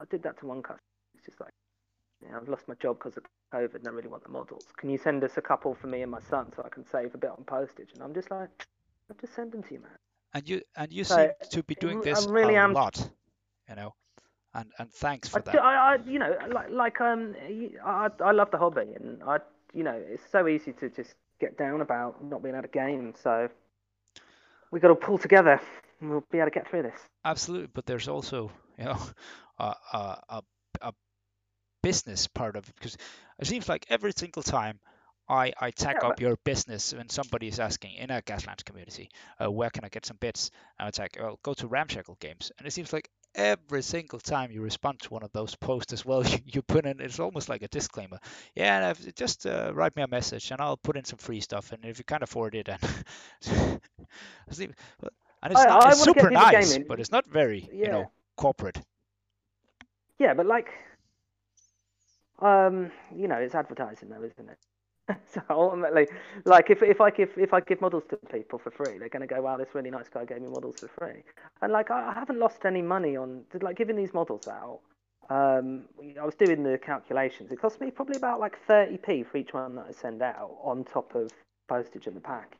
I 0.00 0.04
did 0.10 0.22
that 0.22 0.38
to 0.40 0.46
one 0.46 0.62
customer. 0.62 0.80
It's 1.14 1.26
just 1.26 1.40
like, 1.40 1.52
yeah, 2.22 2.36
I've 2.36 2.48
lost 2.48 2.68
my 2.68 2.74
job 2.74 2.98
because 2.98 3.16
of 3.16 3.24
COVID 3.52 3.74
and 3.76 3.88
I 3.88 3.90
really 3.90 4.08
want 4.08 4.24
the 4.24 4.30
models. 4.30 4.64
Can 4.76 4.90
you 4.90 4.98
send 4.98 5.22
us 5.24 5.36
a 5.36 5.42
couple 5.42 5.74
for 5.74 5.86
me 5.86 6.02
and 6.02 6.10
my 6.10 6.20
son 6.20 6.52
so 6.54 6.62
I 6.64 6.68
can 6.68 6.84
save 6.90 7.14
a 7.14 7.18
bit 7.18 7.30
on 7.30 7.44
postage? 7.44 7.90
And 7.94 8.02
I'm 8.02 8.14
just 8.14 8.30
like, 8.30 8.66
I'll 9.10 9.16
just 9.20 9.34
send 9.34 9.52
them 9.52 9.62
to 9.64 9.74
you, 9.74 9.80
man. 9.80 9.90
And 10.34 10.48
you 10.48 10.62
and 10.76 10.92
you 10.92 11.04
So, 11.04 11.16
seem 11.16 11.50
to 11.50 11.62
be 11.62 11.74
doing 11.74 12.00
this 12.00 12.26
I 12.26 12.30
really 12.30 12.54
a 12.54 12.62
am- 12.62 12.72
lot, 12.72 13.10
you 13.68 13.74
know. 13.76 13.94
And 14.54 14.72
and 14.78 14.90
thanks 14.90 15.28
for 15.28 15.40
do- 15.40 15.52
that. 15.52 15.62
I, 15.62 15.94
I, 15.94 15.96
you 16.06 16.18
know, 16.18 16.36
like, 16.50 16.70
like 16.70 17.00
um, 17.00 17.34
I 17.84 18.10
I 18.24 18.32
love 18.32 18.50
the 18.50 18.58
hobby, 18.58 18.92
and 18.94 19.22
I, 19.22 19.38
you 19.74 19.82
know, 19.84 19.92
it's 20.08 20.22
so 20.30 20.46
easy 20.48 20.72
to 20.74 20.88
just 20.88 21.14
get 21.40 21.58
down 21.58 21.82
about 21.82 22.22
not 22.24 22.42
being 22.42 22.54
able 22.54 22.62
to 22.62 22.68
game. 22.68 23.12
So 23.22 23.48
we 24.70 24.80
got 24.80 24.88
to 24.88 24.94
pull 24.94 25.18
together, 25.18 25.60
and 26.00 26.10
we'll 26.10 26.24
be 26.30 26.38
able 26.38 26.48
to 26.50 26.54
get 26.54 26.68
through 26.68 26.82
this. 26.82 26.98
Absolutely, 27.24 27.68
but 27.72 27.86
there's 27.86 28.08
also, 28.08 28.50
you 28.78 28.84
know, 28.84 28.98
a 29.58 29.74
a, 29.92 30.22
a 30.30 30.42
business 31.88 32.26
part 32.28 32.56
of 32.56 32.68
it 32.68 32.74
because 32.76 32.96
it 33.38 33.46
seems 33.46 33.68
like 33.68 33.86
every 33.90 34.12
single 34.16 34.42
time 34.42 34.78
I 35.28 35.52
I 35.60 35.70
tag 35.72 36.04
Yeah, 36.04 36.04
up 36.04 36.20
your 36.20 36.36
business 36.44 36.94
when 36.94 37.08
somebody 37.08 37.48
is 37.48 37.60
asking 37.60 37.94
in 37.94 38.10
a 38.10 38.22
Gaslands 38.22 38.64
community, 38.64 39.10
uh, 39.42 39.50
where 39.50 39.70
can 39.70 39.84
I 39.84 39.88
get 39.88 40.06
some 40.06 40.18
bits? 40.20 40.50
And 40.78 40.88
it's 40.88 40.98
like, 40.98 41.16
well, 41.20 41.38
go 41.42 41.54
to 41.54 41.66
Ramshackle 41.68 42.16
Games, 42.20 42.52
and 42.58 42.66
it 42.66 42.72
seems 42.72 42.92
like 42.92 43.08
every 43.34 43.82
single 43.82 44.20
time 44.20 44.50
you 44.52 44.62
respond 44.62 45.00
to 45.00 45.10
one 45.14 45.22
of 45.24 45.32
those 45.32 45.54
posts 45.56 45.92
as 45.92 46.04
well, 46.04 46.24
you, 46.32 46.38
you 46.46 46.62
put 46.62 46.86
in 46.86 47.00
it's 47.00 47.20
almost 47.20 47.48
like 47.48 47.62
a 47.62 47.68
disclaimer. 47.68 48.18
Yeah, 48.54 48.76
and 48.76 48.84
I've- 48.86 49.12
just 49.12 49.46
uh, 49.46 49.72
write 49.74 49.96
me 49.96 50.02
a 50.02 50.08
message 50.08 50.50
and 50.52 50.60
I'll 50.60 50.76
put 50.78 50.96
in 50.96 51.04
some 51.04 51.18
free 51.18 51.40
stuff, 51.40 51.72
and 51.72 51.84
if 51.84 51.98
you 51.98 52.04
can't 52.04 52.22
afford 52.22 52.54
it, 52.54 52.68
and 52.68 52.80
It's 54.48 54.58
and 55.42 55.52
it's, 55.52 55.66
I- 55.66 55.90
I 55.90 55.94
it's 55.94 55.96
get 55.96 56.08
super 56.08 56.30
nice, 56.30 56.78
but 56.78 57.00
it's 57.00 57.12
not 57.12 57.26
very, 57.26 57.70
you 57.82 57.90
know, 57.90 58.10
corporate. 58.36 58.78
Yeah, 60.18 60.34
but 60.34 60.46
like, 60.46 60.68
um, 62.40 62.90
you 63.14 63.28
know, 63.28 63.36
it's 63.36 63.54
advertising 63.54 64.08
though, 64.08 64.22
isn't 64.22 64.50
it? 64.50 64.58
so 65.32 65.40
ultimately, 65.50 66.06
like, 66.44 66.70
if 66.70 66.82
if 66.82 67.00
I 67.00 67.10
give 67.10 67.30
if 67.36 67.54
I 67.54 67.60
give 67.60 67.80
models 67.80 68.04
to 68.10 68.16
people 68.32 68.58
for 68.58 68.70
free, 68.70 68.98
they're 68.98 69.08
gonna 69.08 69.26
go, 69.26 69.40
wow, 69.40 69.56
this 69.56 69.68
really 69.74 69.90
nice 69.90 70.08
guy 70.08 70.24
gave 70.24 70.42
me 70.42 70.48
models 70.48 70.76
for 70.80 70.88
free, 70.88 71.22
and 71.62 71.72
like, 71.72 71.90
I 71.90 72.12
haven't 72.12 72.38
lost 72.38 72.64
any 72.64 72.82
money 72.82 73.16
on 73.16 73.44
like 73.60 73.76
giving 73.76 73.96
these 73.96 74.12
models 74.12 74.48
out. 74.48 74.80
Um, 75.28 75.84
I 76.20 76.24
was 76.24 76.34
doing 76.34 76.62
the 76.62 76.78
calculations. 76.78 77.50
It 77.50 77.60
cost 77.60 77.80
me 77.80 77.90
probably 77.90 78.16
about 78.16 78.38
like 78.38 78.56
30p 78.68 79.26
for 79.26 79.38
each 79.38 79.52
one 79.52 79.74
that 79.76 79.86
I 79.88 79.92
send 79.92 80.22
out, 80.22 80.56
on 80.62 80.84
top 80.84 81.14
of 81.14 81.32
postage 81.68 82.06
and 82.06 82.16
the 82.16 82.20
pack. 82.20 82.56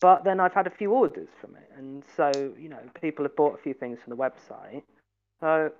But 0.00 0.24
then 0.24 0.38
I've 0.38 0.52
had 0.52 0.66
a 0.66 0.70
few 0.70 0.92
orders 0.92 1.28
from 1.40 1.56
it, 1.56 1.70
and 1.76 2.04
so 2.16 2.52
you 2.58 2.68
know, 2.68 2.80
people 3.00 3.24
have 3.24 3.36
bought 3.36 3.54
a 3.58 3.62
few 3.62 3.74
things 3.74 3.98
from 4.04 4.16
the 4.16 4.16
website. 4.16 4.82
So 5.40 5.70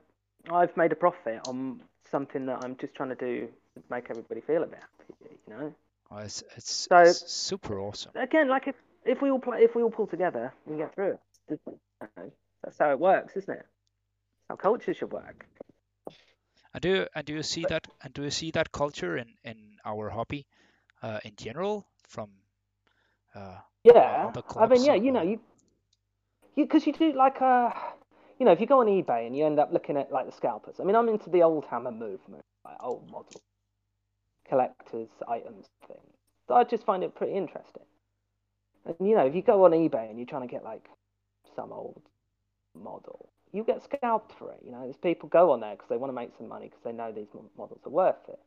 I've 0.51 0.77
made 0.77 0.93
a 0.93 0.97
profit 0.97 1.41
on 1.49 1.81
something 2.11 2.47
that 2.47 2.65
I'm 2.65 2.77
just 2.77 2.95
trying 2.95 3.11
to 3.11 3.15
do 3.15 3.49
to 3.75 3.83
make 3.91 4.07
everybody 4.11 4.41
feel 4.41 4.63
about. 4.63 4.81
you 5.21 5.55
know. 5.55 5.75
Oh, 6.11 6.19
it's, 6.19 6.43
it's, 6.57 6.87
So- 6.91 6.99
it's 6.99 7.31
super 7.31 7.81
awesome. 7.81 8.13
Again, 8.15 8.49
like 8.49 8.69
if 8.69 8.77
if 9.05 9.23
we 9.23 9.31
all 9.31 9.39
play, 9.39 9.63
if 9.63 9.75
we 9.77 9.83
all 9.83 9.91
pull 9.91 10.07
together, 10.07 10.53
we 10.67 10.77
get 10.77 10.95
through 10.95 11.19
it. 11.49 11.61
That's 12.63 12.79
how 12.79 12.91
it 12.91 12.99
works, 12.99 13.37
isn't 13.37 13.55
it? 13.55 13.67
How 14.49 14.57
culture 14.57 14.93
should 14.95 15.13
work. 15.13 15.47
And 16.75 16.83
do 16.83 16.89
you, 16.89 17.07
and 17.15 17.25
do 17.25 17.33
you 17.35 17.43
see 17.43 17.65
that 17.69 17.87
and 18.03 18.13
do 18.13 18.23
you 18.23 18.31
see 18.31 18.51
that 18.51 18.71
culture 18.73 19.17
in 19.17 19.29
in 19.45 19.57
our 19.85 20.11
hobby 20.11 20.47
uh, 21.03 21.21
in 21.25 21.33
general 21.37 21.87
from 22.09 22.31
uh, 23.35 23.59
Yeah, 23.85 24.33
I 24.57 24.67
mean, 24.67 24.85
yeah, 24.85 24.95
you 24.95 25.13
know, 25.13 25.23
you, 25.23 25.41
you, 26.55 26.65
because 26.65 26.87
you 26.87 26.93
do 26.93 27.13
like 27.13 27.41
uh, 27.41 27.71
you 28.39 28.47
know, 28.47 28.53
if 28.53 28.61
you 28.61 28.67
go 28.67 28.81
on 28.81 28.87
eBay 28.87 29.27
and 29.27 29.37
you 29.37 29.47
end 29.47 29.59
up 29.59 29.73
looking 29.73 29.97
at 29.97 30.13
like 30.13 30.27
the 30.27 30.33
scalpers. 30.33 30.77
I 30.81 30.85
mean, 30.85 30.97
I'm 30.97 31.09
into 31.09 31.31
the 31.31 31.43
old 31.43 31.65
hammer 31.67 31.91
movement, 31.91 32.45
like 32.65 32.77
old 32.81 33.11
model 33.11 33.41
collectors 34.49 35.09
items 35.29 35.67
thing. 35.87 35.97
So 36.49 36.55
I 36.55 36.65
just 36.65 36.85
find 36.85 37.03
it 37.03 37.15
pretty 37.15 37.35
interesting. 37.35 37.83
And 38.85 39.09
you 39.09 39.17
know, 39.17 39.27
if 39.27 39.35
you 39.35 39.43
go 39.43 39.65
on 39.65 39.73
eBay 39.73 40.09
and 40.09 40.19
you're 40.19 40.27
trying 40.27 40.47
to 40.47 40.53
get 40.53 40.65
like 40.65 40.87
some 41.55 41.73
old 41.73 42.03
model, 42.75 43.29
you 43.53 43.65
get 43.65 43.83
scalped 43.83 44.33
for 44.39 44.53
it. 44.53 44.61
You 44.65 44.73
know, 44.73 44.83
there's 44.83 44.97
people 44.97 45.29
go 45.29 45.51
on 45.51 45.61
there 45.61 45.73
because 45.73 45.89
they 45.89 45.97
want 45.97 46.11
to 46.11 46.15
make 46.15 46.31
some 46.37 46.49
money 46.49 46.67
because 46.67 46.83
they 46.85 46.93
know 46.93 47.13
these 47.13 47.29
models 47.57 47.81
are 47.85 47.91
worth 47.91 48.29
it. 48.29 48.39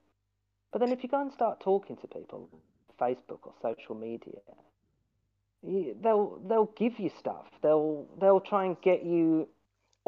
But 0.72 0.80
then 0.80 0.92
if 0.92 1.04
you 1.04 1.10
go 1.10 1.22
and 1.22 1.32
start 1.32 1.60
talking 1.60 1.98
to 1.98 2.08
people, 2.08 2.50
Facebook 3.00 3.40
or 3.44 3.54
social 3.62 3.96
media, 3.96 4.40
you, 5.64 5.96
they'll 6.02 6.40
they'll 6.48 6.72
give 6.78 7.00
you 7.00 7.10
stuff. 7.18 7.48
They'll 7.62 8.08
they'll 8.22 8.40
try 8.40 8.66
and 8.66 8.80
get 8.82 9.04
you 9.04 9.48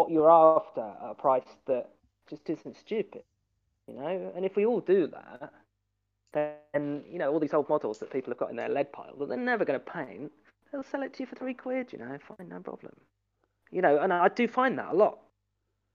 what 0.02 0.10
you're 0.10 0.32
after 0.32 0.82
at 0.82 1.12
a 1.12 1.14
price 1.14 1.44
that 1.68 1.92
just 2.28 2.50
isn't 2.50 2.76
stupid, 2.76 3.22
you 3.88 3.94
know. 3.94 4.32
And 4.36 4.44
if 4.44 4.56
we 4.56 4.66
all 4.66 4.80
do 4.80 5.06
that, 5.08 5.54
then 6.34 7.04
you 7.08 7.20
know 7.20 7.32
all 7.32 7.40
these 7.40 7.54
old 7.54 7.70
models 7.70 8.00
that 8.00 8.10
people 8.10 8.32
have 8.32 8.40
got 8.40 8.50
in 8.50 8.56
their 8.56 8.70
lead 8.70 8.92
pile 8.92 9.16
that 9.20 9.30
they're 9.30 9.38
never 9.38 9.64
going 9.64 9.80
to 9.80 9.86
paint, 9.86 10.32
they'll 10.72 10.82
sell 10.82 11.04
it 11.04 11.14
to 11.14 11.20
you 11.20 11.28
for 11.28 11.36
three 11.36 11.54
quid. 11.54 11.94
You 11.94 12.00
know, 12.00 12.18
fine, 12.28 12.50
no 12.50 12.60
problem. 12.60 12.94
You 13.70 13.84
know, 13.84 14.00
and 14.00 14.12
I 14.12 14.28
do 14.30 14.48
find 14.48 14.78
that 14.80 14.92
a 14.92 14.96
lot. 14.96 15.20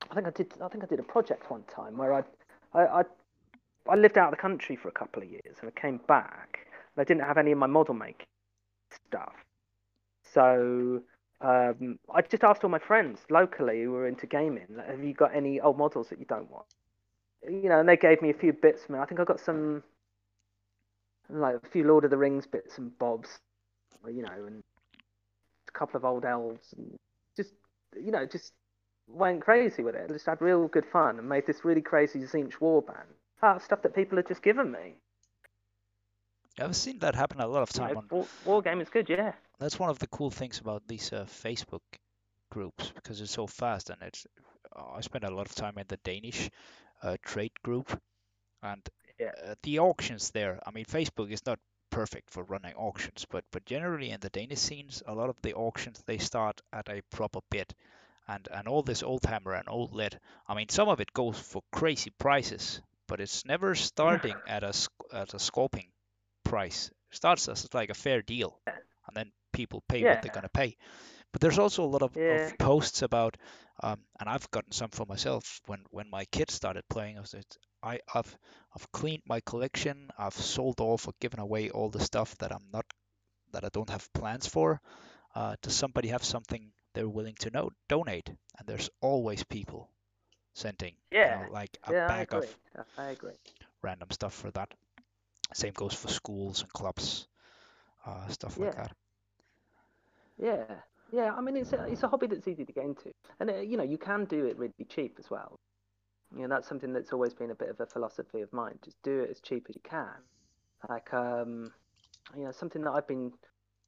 I 0.09 0.15
think 0.15 0.29
I 0.29 0.31
did. 0.31 0.55
I 0.63 0.69
think 0.69 0.85
I 0.85 0.87
did 0.87 1.01
a 1.01 1.09
project 1.15 1.51
one 1.51 1.65
time 1.65 1.97
where 1.97 2.15
I, 2.15 2.23
I, 2.75 3.01
I, 3.01 3.03
I 3.89 3.97
lived 3.97 4.19
out 4.19 4.29
of 4.33 4.37
the 4.37 4.41
country 4.41 4.77
for 4.77 4.89
a 4.89 4.93
couple 4.93 5.23
of 5.23 5.29
years, 5.29 5.57
and 5.61 5.69
I 5.69 5.81
came 5.81 5.99
back, 6.07 6.69
and 6.95 7.01
I 7.01 7.05
didn't 7.05 7.25
have 7.25 7.39
any 7.39 7.51
of 7.51 7.59
my 7.59 7.67
model 7.67 7.95
making 7.95 8.27
stuff. 9.09 9.35
So 10.23 11.03
um, 11.41 11.99
I 12.13 12.23
just 12.23 12.45
asked 12.45 12.65
all 12.65 12.71
my 12.71 12.79
friends 12.79 13.21
locally 13.29 13.83
who 13.83 13.91
were 13.91 14.07
into 14.09 14.27
gaming, 14.27 14.67
like, 14.77 14.89
have 14.89 15.05
you 15.05 15.13
got 15.15 15.35
any 15.35 15.61
old 15.61 15.77
models 15.77 16.09
that 16.09 16.19
you 16.19 16.25
don't 16.25 16.51
want? 16.51 16.67
You 17.49 17.69
know, 17.69 17.81
and 17.81 17.89
they 17.89 17.97
gave 17.97 18.23
me 18.23 18.31
a 18.31 18.35
few 18.35 18.53
bits 18.53 18.89
Man. 18.89 19.01
I 19.01 19.05
think 19.05 19.21
I 19.21 19.25
got 19.25 19.41
some, 19.41 19.83
like 21.29 21.57
a 21.57 21.69
few 21.69 21.85
Lord 21.85 22.05
of 22.05 22.11
the 22.11 22.17
Rings 22.17 22.47
bits 22.47 22.79
and 22.79 22.97
bobs, 22.99 23.39
you 24.07 24.23
know, 24.23 24.47
and 24.47 24.63
a 25.69 25.73
couple 25.73 25.99
of 25.99 26.05
old 26.05 26.25
elves, 26.25 26.73
and 26.77 26.99
just, 27.37 27.53
you 27.95 28.11
know, 28.11 28.25
just 28.25 28.53
went 29.09 29.43
crazy 29.43 29.83
with 29.83 29.95
it. 29.95 30.09
Just 30.09 30.27
had 30.27 30.41
real 30.41 30.69
good 30.69 30.87
fun 30.87 31.19
and 31.19 31.29
made 31.29 31.47
this 31.47 31.65
really 31.65 31.83
crazy 31.83 32.21
Tzeentch 32.21 32.55
warband 32.55 33.07
out 33.43 33.57
of 33.57 33.63
stuff 33.63 33.83
that 33.83 33.95
people 33.95 34.17
had 34.17 34.27
just 34.27 34.43
given 34.43 34.73
me. 34.73 34.95
I've 36.59 36.75
seen 36.75 36.99
that 37.01 37.15
happen 37.15 37.41
a 37.41 37.47
lot 37.47 37.63
of 37.63 37.71
You 37.77 37.95
know, 37.95 37.99
on 37.99 38.07
war, 38.11 38.27
war 38.47 38.63
game 38.63 38.81
is 38.81 38.89
good, 38.89 39.09
yeah. 39.11 39.33
That's 39.59 39.79
one 39.79 39.91
of 39.91 39.99
the 39.99 40.07
cool 40.09 40.31
things 40.31 40.59
about 40.59 40.87
these 40.89 41.13
uh, 41.13 41.25
Facebook 41.27 41.83
groups 42.51 42.93
because 42.95 43.21
it's 43.21 43.33
so 43.33 43.47
fast 43.47 43.91
and 43.91 44.01
it's 44.03 44.27
uh, 44.77 44.83
I 44.97 45.01
spend 45.01 45.25
a 45.25 45.31
lot 45.35 45.47
of 45.49 45.55
time 45.55 45.79
in 45.79 45.85
the 45.89 45.99
Danish 45.99 46.51
uh, 47.03 47.17
trade 47.23 47.53
group. 47.63 48.01
And 48.63 48.89
Yeah. 49.19 49.33
uh, 49.45 49.55
the 49.63 49.79
auctions 49.81 50.31
there 50.31 50.61
I 50.67 50.71
mean 50.71 50.85
Facebook 50.85 51.31
is 51.31 51.45
not 51.47 51.59
perfect 51.91 52.31
for 52.31 52.45
running 52.45 52.75
auctions 52.75 53.25
but 53.31 53.45
but 53.53 53.65
generally 53.67 54.11
in 54.11 54.21
the 54.21 54.31
Danish 54.31 54.59
scenes 54.61 55.03
a 55.07 55.15
lot 55.15 55.31
of 55.31 55.41
the 55.43 55.55
auctions 55.55 56.03
they 56.03 56.19
start 56.19 56.61
at 56.73 56.89
a 56.89 57.03
proper 57.11 57.41
bid. 57.51 57.75
And 58.29 58.49
and 58.53 58.69
all 58.69 58.83
this 58.83 59.03
old 59.03 59.25
hammer 59.25 59.53
and 59.55 59.69
old 59.69 59.95
lead 59.95 60.19
I 60.49 60.55
mean 60.55 60.69
some 60.69 60.89
of 60.89 61.01
it 61.01 61.13
goes 61.13 61.39
for 61.39 61.63
crazy 61.73 62.11
prices 62.11 62.81
but 63.07 63.21
it's 63.21 63.45
never 63.45 63.75
starting 63.75 64.43
at 64.47 64.63
a 64.65 64.73
at 65.13 65.35
a 65.35 65.39
scalping 65.39 65.89
price. 66.45 66.91
It 67.11 67.17
starts 67.17 67.49
as 67.49 67.69
like 67.75 67.91
a 67.91 67.95
fair 67.95 68.23
deal 68.23 68.59
and 69.07 69.17
then 69.17 69.33
people 69.57 69.83
pay 69.89 70.05
what 70.05 70.21
they're 70.23 70.31
going 70.39 70.51
to 70.51 70.61
pay. 70.63 70.77
But 71.33 71.41
there's 71.43 71.59
also 71.59 71.85
a 71.85 71.93
lot 71.95 72.03
of, 72.03 72.17
Yeah. 72.17 72.51
of 72.51 72.59
posts 72.59 73.03
about, 73.03 73.37
um, 73.83 74.01
and 74.21 74.29
I've 74.29 74.51
gotten 74.53 74.73
some 74.73 74.91
for 74.91 75.07
myself 75.07 75.61
when 75.67 75.85
when 75.91 76.11
my 76.11 76.25
kids 76.27 76.55
started 76.55 76.85
playing. 76.89 77.19
I 77.19 77.21
was, 77.23 77.35
I, 77.83 78.01
I've 78.15 78.39
I've 78.75 78.93
cleaned 78.93 79.23
my 79.27 79.41
collection. 79.41 80.11
I've 80.19 80.35
sold 80.35 80.81
off 80.81 81.09
or 81.09 81.15
given 81.21 81.41
away 81.41 81.71
all 81.71 81.91
the 81.91 82.05
stuff 82.11 82.37
that 82.39 82.53
I'm 82.53 82.69
not 82.73 82.87
that 83.53 83.65
I 83.65 83.71
don't 83.73 83.91
have 83.91 84.13
plans 84.15 84.47
for. 84.47 84.81
Uh, 85.35 85.57
does 85.63 85.75
somebody 85.77 86.09
have 86.09 86.25
something 86.25 86.73
they're 86.95 87.09
willing 87.09 87.37
to 87.41 87.51
know, 87.51 87.71
donate? 87.89 88.29
And 88.59 88.67
there's 88.69 88.91
always 89.03 89.45
people 89.45 89.91
sending, 90.55 90.95
you 91.25 91.31
know, 91.31 91.47
like 91.51 91.77
a 91.85 91.95
yeah, 91.95 92.07
bag 92.07 92.35
of 92.35 92.47
I 92.99 93.11
agree. 93.11 93.37
random 93.83 94.11
stuff 94.11 94.35
for 94.35 94.51
that. 94.53 94.73
Same 95.55 95.73
goes 95.75 95.95
for 95.95 96.09
schools 96.09 96.63
and 96.63 96.73
clubs, 96.73 97.29
uh, 98.07 98.29
stuff 98.29 98.59
like 98.61 98.75
Yeah. 98.75 98.77
that. 98.77 98.93
Yeah, 100.39 100.65
yeah. 101.13 101.33
I 101.35 101.41
mean, 101.41 101.57
it's 101.57 101.73
a 101.73 101.85
it's 101.85 102.03
a 102.03 102.09
hobby 102.09 102.27
that's 102.27 102.47
easy 102.49 102.65
to 102.65 102.73
get 102.73 102.85
into, 102.85 103.13
and 103.41 103.51
uh, 103.51 103.57
you 103.57 103.77
know 103.77 103.85
you 103.85 103.99
can 103.99 104.25
do 104.27 104.45
it 104.47 104.59
really 104.59 104.87
cheap 104.89 105.17
as 105.19 105.31
well. 105.31 105.59
You 106.35 106.43
know, 106.43 106.49
that's 106.49 106.69
something 106.69 106.93
that's 106.93 107.13
always 107.13 107.35
been 107.35 107.51
a 107.51 107.55
bit 107.55 107.71
of 107.71 107.81
a 107.81 107.87
philosophy 107.87 108.41
of 108.43 108.53
mine. 108.53 108.79
Just 108.85 108.97
do 109.03 109.21
it 109.21 109.31
as 109.31 109.41
cheap 109.41 109.67
as 109.69 109.77
you 109.77 109.83
can. 109.85 110.17
Like, 110.89 111.13
um, 111.15 111.73
you 112.37 112.45
know, 112.45 112.53
something 112.53 112.83
that 112.83 112.91
I've 112.93 113.07
been 113.07 113.33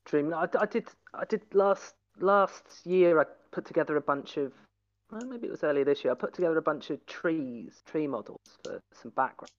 dreaming. 0.07 0.35
I, 0.35 0.47
I 0.59 0.67
did, 0.67 0.89
I 1.15 1.25
did 1.25 1.43
last 1.55 1.95
last 2.21 2.65
year. 2.85 3.21
I 3.21 3.25
put 3.51 3.65
together 3.67 3.97
a 3.97 4.01
bunch 4.01 4.37
of, 4.37 4.53
well, 5.11 5.25
maybe 5.27 5.49
it 5.49 5.51
was 5.51 5.65
earlier 5.65 5.85
this 5.85 6.05
year. 6.05 6.13
I 6.13 6.17
put 6.17 6.35
together 6.35 6.59
a 6.59 6.63
bunch 6.63 6.91
of 6.91 7.05
trees, 7.07 7.83
tree 7.87 8.07
models 8.07 8.41
for 8.65 8.81
some 8.95 9.13
background. 9.17 9.51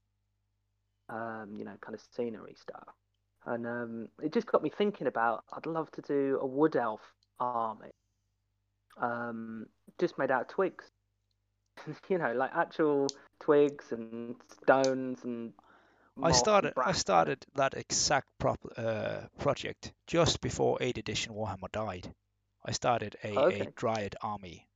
Um, 1.09 1.55
you 1.57 1.65
know, 1.65 1.75
kind 1.81 1.95
of 1.95 2.01
scenery 2.15 2.55
stuff, 2.59 2.93
and 3.45 3.65
um, 3.65 4.07
it 4.21 4.33
just 4.33 4.47
got 4.47 4.63
me 4.63 4.69
thinking 4.69 5.07
about. 5.07 5.43
I'd 5.53 5.65
love 5.65 5.89
to 5.91 6.01
do 6.01 6.39
a 6.41 6.45
wood 6.45 6.75
elf 6.75 7.01
army, 7.39 7.91
um, 9.01 9.65
just 9.99 10.17
made 10.17 10.31
out 10.31 10.41
of 10.41 10.47
twigs. 10.49 10.85
you 12.09 12.17
know, 12.17 12.33
like 12.33 12.51
actual 12.55 13.07
twigs 13.39 13.91
and 13.91 14.35
stones 14.61 15.19
and. 15.23 15.53
I 16.21 16.21
moss 16.21 16.31
and 16.31 16.35
started 16.35 16.73
I 16.77 16.91
started 16.91 17.45
that 17.55 17.75
exact 17.75 18.27
prop, 18.39 18.59
uh, 18.75 19.21
project 19.37 19.93
just 20.05 20.41
before 20.41 20.77
8th 20.79 20.97
edition 20.97 21.33
Warhammer 21.33 21.71
died. 21.71 22.13
I 22.65 22.73
started 22.73 23.15
a, 23.23 23.37
a 23.37 23.65
Dryad 23.77 24.17
army 24.21 24.67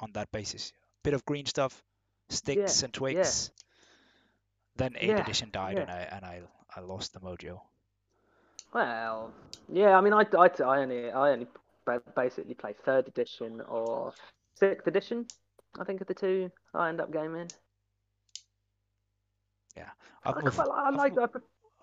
on 0.00 0.10
that 0.14 0.32
basis. 0.32 0.72
Bit 1.04 1.14
of 1.14 1.24
green 1.24 1.46
stuff, 1.46 1.80
sticks 2.30 2.82
and 2.82 2.92
twigs. 2.92 3.52
Then 4.74 4.94
8th 4.94 5.02
Yeah, 5.02 5.20
edition 5.22 5.50
died 5.52 5.76
yeah. 5.76 5.82
and 5.82 5.90
I 5.90 6.00
and 6.00 6.24
I 6.24 6.40
I 6.74 6.80
lost 6.80 7.12
the 7.12 7.20
mojo. 7.20 7.60
Well, 8.72 9.32
yeah. 9.72 9.96
I 9.96 10.00
mean, 10.00 10.12
I, 10.12 10.24
I, 10.38 10.48
I 10.64 10.78
only 10.82 11.10
I 11.10 11.30
only 11.32 11.46
basically 12.16 12.54
play 12.54 12.74
third 12.84 13.08
edition 13.08 13.60
or 13.62 14.12
sixth 14.54 14.86
edition. 14.86 15.26
I 15.78 15.84
think 15.84 16.00
are 16.00 16.04
the 16.04 16.14
two 16.14 16.50
I 16.74 16.88
end 16.88 17.00
up 17.00 17.12
gaming. 17.12 17.48
I've 20.24 20.36
I, 20.36 20.42
moved, 20.42 20.60
I 20.60 20.88
I've 20.88 20.94
like. 20.94 21.16
mo- 21.16 21.22
I, 21.24 21.26
pre- 21.26 21.40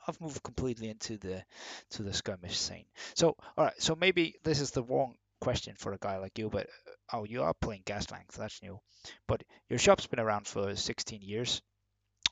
I've 0.07 0.21
moved 0.21 0.43
completely 0.43 0.89
into 0.89 1.17
the 1.17 1.43
to 1.91 2.03
the 2.03 2.13
skirmish 2.13 2.57
scene. 2.57 2.85
So 3.15 3.35
all 3.57 3.65
right, 3.65 3.81
so 3.81 3.95
maybe 3.95 4.35
this 4.43 4.61
is 4.61 4.71
the 4.71 4.83
wrong 4.83 5.15
question 5.41 5.75
for 5.77 5.93
a 5.93 5.97
guy 5.97 6.17
like 6.17 6.37
you, 6.37 6.49
but 6.49 6.67
uh, 7.11 7.17
oh, 7.17 7.23
you 7.25 7.43
are 7.43 7.53
playing 7.53 7.83
Gaslands, 7.85 8.35
that's 8.37 8.61
new. 8.61 8.79
But 9.27 9.43
your 9.69 9.79
shop's 9.79 10.07
been 10.07 10.19
around 10.19 10.47
for 10.47 10.75
16 10.75 11.21
years, 11.21 11.61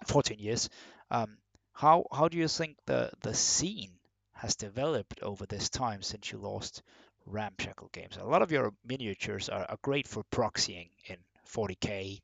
14 0.07 0.39
years. 0.39 0.69
Um, 1.11 1.37
how 1.73 2.05
how 2.11 2.27
do 2.27 2.37
you 2.37 2.47
think 2.47 2.77
the 2.85 3.11
the 3.21 3.33
scene 3.33 3.96
has 4.37 4.55
developed 4.55 5.21
over 5.21 5.45
this 5.45 5.69
time 5.69 6.01
since 6.01 6.31
you 6.31 6.37
lost 6.37 6.83
Ramshackle 7.25 7.89
Games? 7.91 8.17
A 8.17 8.25
lot 8.25 8.41
of 8.41 8.51
your 8.51 8.73
miniatures 8.85 9.49
are, 9.49 9.65
are 9.69 9.77
great 9.81 10.07
for 10.07 10.23
proxying 10.31 10.89
in 11.05 11.17
40k. 11.53 12.21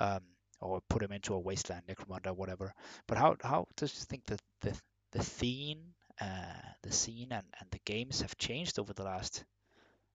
Um, 0.00 0.20
or 0.62 0.80
put 0.88 1.02
them 1.02 1.12
into 1.12 1.34
a 1.34 1.38
wasteland 1.38 1.82
necromunda, 1.88 2.34
whatever. 2.34 2.72
But 3.08 3.18
how 3.18 3.36
how 3.42 3.66
does 3.76 3.92
you 3.94 4.04
think 4.04 4.24
that 4.26 4.40
the 4.60 4.80
the 5.10 5.22
theme, 5.22 5.80
uh, 6.20 6.62
the 6.82 6.92
scene, 6.92 7.32
and, 7.32 7.44
and 7.60 7.70
the 7.70 7.80
games 7.84 8.20
have 8.20 8.38
changed 8.38 8.78
over 8.78 8.92
the 8.92 9.02
last 9.02 9.44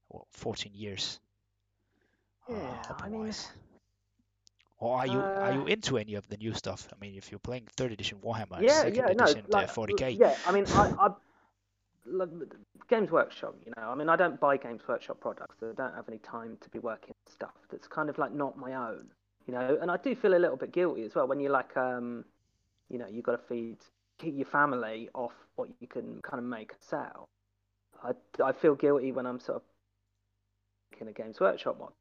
well, 0.10 0.28
14 0.32 0.74
years? 0.74 1.20
uh, 2.50 2.54
Yeah, 2.54 2.84
I 3.02 3.10
mean. 3.10 3.34
Or 4.80 5.00
are 5.00 5.08
you 5.08 5.20
are 5.20 5.52
uh, 5.52 5.54
you 5.54 5.66
into 5.66 5.98
any 5.98 6.16
of 6.16 6.28
the 6.30 6.38
new 6.38 6.54
stuff? 6.54 6.88
I 6.94 6.96
mean, 7.00 7.16
if 7.16 7.32
you're 7.32 7.40
playing 7.40 7.68
third 7.76 7.92
edition 7.92 8.20
Warhammer, 8.20 8.62
yeah, 8.62 8.82
second 8.82 8.96
yeah. 8.96 9.14
No, 9.14 9.24
edition 9.24 9.46
uh, 9.46 9.58
like, 9.58 9.74
40k, 9.74 10.20
yeah. 10.20 10.36
I 10.46 10.52
mean, 10.52 10.66
I, 10.68 11.10
Games 12.90 13.12
Workshop. 13.12 13.56
You 13.66 13.74
know, 13.78 13.90
I 13.90 13.96
mean, 13.96 14.10
I 14.10 14.16
don't 14.16 14.40
buy 14.40 14.58
Games 14.58 14.82
Workshop 14.88 15.20
products. 15.20 15.56
So 15.60 15.70
I 15.70 15.74
don't 15.74 15.96
have 15.96 16.08
any 16.08 16.20
time 16.20 16.58
to 16.62 16.70
be 16.70 16.80
working 16.80 17.14
stuff 17.30 17.54
that's 17.70 17.88
kind 17.88 18.10
of 18.10 18.18
like 18.18 18.34
not 18.34 18.58
my 18.58 18.74
own. 18.74 19.08
You 19.46 19.54
know, 19.54 19.78
and 19.82 19.90
I 19.90 19.98
do 19.98 20.16
feel 20.16 20.36
a 20.36 20.40
little 20.40 20.58
bit 20.58 20.72
guilty 20.74 21.04
as 21.04 21.16
well 21.16 21.28
when 21.28 21.40
you're 21.40 21.52
like, 21.52 21.76
um, 21.78 22.26
you 22.90 22.98
know, 22.98 23.08
you've 23.10 23.24
got 23.24 23.34
to 23.34 23.48
feed 23.48 23.78
keep 24.18 24.36
your 24.36 24.46
family 24.46 25.10
off 25.14 25.34
what 25.56 25.70
you 25.80 25.88
can 25.88 26.20
kind 26.24 26.40
of 26.40 26.46
make 26.46 26.72
and 26.72 26.82
sell. 26.82 27.30
I, 28.04 28.12
I 28.44 28.52
feel 28.52 28.76
guilty 28.76 29.12
when 29.12 29.26
I'm 29.26 29.40
sort 29.40 29.58
of 29.58 29.62
in 31.00 31.08
a 31.08 31.14
Games 31.14 31.40
Workshop 31.40 31.80
one. 31.80 31.92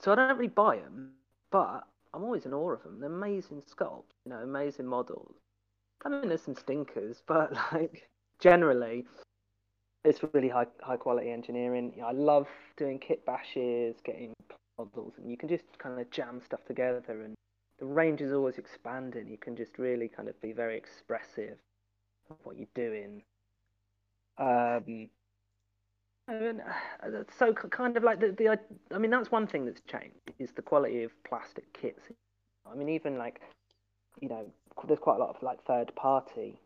So 0.00 0.12
I 0.12 0.14
don't 0.14 0.36
really 0.36 0.48
buy 0.48 0.76
them, 0.76 1.12
but 1.50 1.84
I'm 2.12 2.24
always 2.24 2.44
in 2.44 2.52
awe 2.52 2.72
of 2.72 2.82
them. 2.82 3.00
They're 3.00 3.10
amazing 3.10 3.62
sculpts, 3.62 4.14
you 4.24 4.30
know, 4.30 4.38
amazing 4.38 4.86
models. 4.86 5.36
I 6.04 6.08
mean, 6.08 6.28
there's 6.28 6.42
some 6.42 6.56
stinkers, 6.56 7.22
but 7.26 7.52
like 7.72 8.08
generally, 8.42 9.06
it's 10.04 10.20
really 10.34 10.48
high 10.48 10.66
high 10.82 10.96
quality 10.96 11.30
engineering. 11.30 11.92
You 11.94 12.02
know, 12.02 12.08
I 12.08 12.12
love 12.12 12.48
doing 12.76 12.98
kit 12.98 13.24
bashes, 13.24 13.96
getting 14.04 14.34
models, 14.76 15.14
and 15.16 15.30
you 15.30 15.36
can 15.36 15.48
just 15.48 15.64
kind 15.78 15.98
of 15.98 16.10
jam 16.10 16.40
stuff 16.44 16.64
together, 16.66 17.02
and 17.08 17.34
the 17.78 17.86
range 17.86 18.20
is 18.20 18.32
always 18.32 18.58
expanding. 18.58 19.28
You 19.28 19.38
can 19.38 19.56
just 19.56 19.78
really 19.78 20.08
kind 20.08 20.28
of 20.28 20.38
be 20.42 20.52
very 20.52 20.76
expressive 20.76 21.56
of 22.28 22.36
what 22.42 22.56
you're 22.56 22.66
doing. 22.74 23.22
Um, 24.38 25.08
and, 26.28 26.60
uh, 26.60 27.24
so 27.38 27.52
kind 27.52 27.96
of 27.96 28.02
like 28.02 28.20
the, 28.20 28.32
the 28.32 28.58
I 28.94 28.98
mean 28.98 29.10
that's 29.10 29.30
one 29.30 29.46
thing 29.46 29.64
that's 29.64 29.82
changed 29.82 30.32
is 30.38 30.50
the 30.52 30.62
quality 30.62 31.04
of 31.04 31.12
plastic 31.24 31.72
kits. 31.72 32.02
I 32.70 32.74
mean 32.74 32.88
even 32.88 33.18
like 33.18 33.40
you 34.20 34.28
know 34.28 34.46
there's 34.86 35.00
quite 35.00 35.16
a 35.16 35.18
lot 35.18 35.30
of 35.30 35.42
like 35.42 35.62
third 35.64 35.94
party 35.94 36.58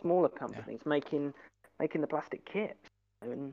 smaller 0.00 0.28
companies 0.28 0.80
making 0.84 1.34
making 1.80 2.00
the 2.00 2.06
plastic 2.06 2.44
kits. 2.44 2.88
And 3.22 3.52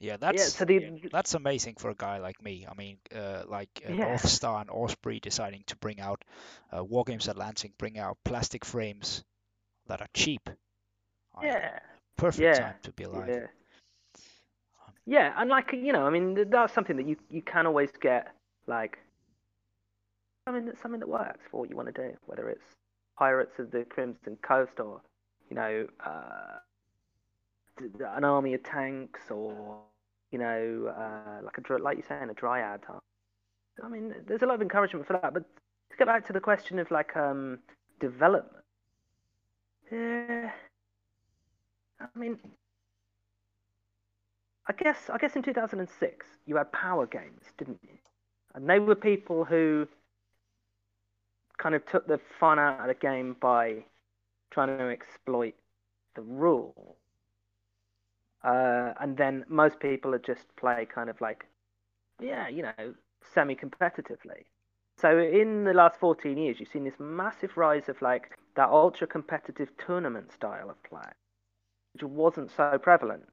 yeah, 0.00 0.12
yeah, 0.12 0.16
that's 0.18 0.54
so 0.54 0.64
the 0.64 1.00
that's 1.10 1.34
amazing 1.34 1.76
for 1.78 1.90
a 1.90 1.94
guy 1.94 2.18
like 2.18 2.42
me. 2.42 2.66
I 2.70 2.74
mean, 2.74 2.98
uh, 3.14 3.44
like 3.48 3.70
uh, 3.86 3.92
Yeah. 3.92 4.04
North 4.04 4.28
Star 4.28 4.60
and 4.60 4.70
Osprey 4.70 5.20
deciding 5.20 5.64
to 5.66 5.76
bring 5.76 6.00
out 6.00 6.24
uh, 6.72 6.82
at 6.82 7.28
Atlantic, 7.28 7.76
bring 7.78 7.98
out 7.98 8.18
plastic 8.24 8.64
frames 8.64 9.24
that 9.86 10.00
are 10.00 10.08
cheap. 10.14 10.48
Yeah 11.42 11.78
perfect 12.16 12.54
yeah 12.54 12.60
time 12.60 12.74
to 12.82 12.92
be 12.92 13.04
alive. 13.04 13.28
yeah 13.28 13.46
yeah 15.06 15.34
and 15.36 15.50
like 15.50 15.72
you 15.72 15.92
know 15.92 16.06
I 16.06 16.10
mean 16.10 16.48
that's 16.50 16.72
something 16.72 16.96
that 16.96 17.06
you 17.06 17.16
you 17.30 17.42
can 17.42 17.66
always 17.66 17.90
get 18.00 18.28
like 18.66 18.98
mean 20.50 20.66
that's 20.66 20.80
something 20.80 21.00
that 21.00 21.08
works 21.08 21.40
for 21.50 21.60
what 21.60 21.70
you 21.70 21.76
want 21.76 21.94
to 21.94 22.02
do 22.08 22.16
whether 22.26 22.48
it's 22.48 22.64
Pirates 23.18 23.58
of 23.58 23.70
the 23.70 23.84
Crimson 23.84 24.36
Coast 24.42 24.80
or 24.80 25.00
you 25.48 25.56
know 25.56 25.86
uh, 26.04 26.58
an 28.16 28.24
army 28.24 28.54
of 28.54 28.62
tanks 28.62 29.30
or 29.30 29.78
you 30.30 30.38
know 30.38 30.92
uh, 30.96 31.44
like 31.44 31.58
a 31.58 31.82
like 31.82 31.96
you're 31.98 32.06
saying 32.06 32.30
a 32.30 32.34
dryad. 32.34 32.80
I 33.82 33.88
mean 33.88 34.14
there's 34.26 34.42
a 34.42 34.46
lot 34.46 34.54
of 34.54 34.62
encouragement 34.62 35.06
for 35.06 35.14
that 35.14 35.34
but 35.34 35.44
to 35.90 35.96
get 35.96 36.06
back 36.06 36.26
to 36.26 36.32
the 36.32 36.40
question 36.40 36.78
of 36.78 36.90
like 36.90 37.16
um 37.16 37.58
development 38.00 38.64
yeah 39.90 40.50
I 42.00 42.18
mean 42.18 42.38
I 44.68 44.72
guess 44.72 45.10
I 45.12 45.18
guess 45.18 45.36
in 45.36 45.42
2006 45.42 46.26
you 46.46 46.56
had 46.56 46.72
power 46.72 47.06
games, 47.06 47.42
didn't 47.58 47.80
you? 47.82 47.98
And 48.54 48.68
they 48.68 48.78
were 48.78 48.94
people 48.94 49.44
who 49.44 49.86
kind 51.64 51.74
of 51.74 51.86
took 51.86 52.06
the 52.06 52.20
fun 52.38 52.58
out 52.58 52.78
of 52.78 52.88
the 52.88 52.94
game 52.94 53.34
by 53.40 53.82
trying 54.50 54.68
to 54.68 54.90
exploit 54.90 55.54
the 56.14 56.20
rule. 56.20 56.96
Uh, 58.44 58.92
and 59.00 59.16
then 59.16 59.46
most 59.48 59.80
people 59.80 60.14
just 60.18 60.44
play 60.56 60.86
kind 60.94 61.08
of 61.08 61.18
like, 61.22 61.46
yeah, 62.20 62.48
you 62.48 62.62
know, 62.62 62.94
semi-competitively. 63.32 64.44
So 64.98 65.18
in 65.18 65.64
the 65.64 65.72
last 65.72 65.98
14 65.98 66.36
years, 66.36 66.60
you've 66.60 66.68
seen 66.68 66.84
this 66.84 67.00
massive 67.00 67.56
rise 67.56 67.88
of 67.88 68.00
like 68.02 68.36
that 68.56 68.68
ultra 68.68 69.06
competitive 69.06 69.70
tournament 69.78 70.32
style 70.32 70.68
of 70.68 70.82
play, 70.82 71.10
which 71.94 72.02
wasn't 72.02 72.50
so 72.54 72.78
prevalent 72.78 73.24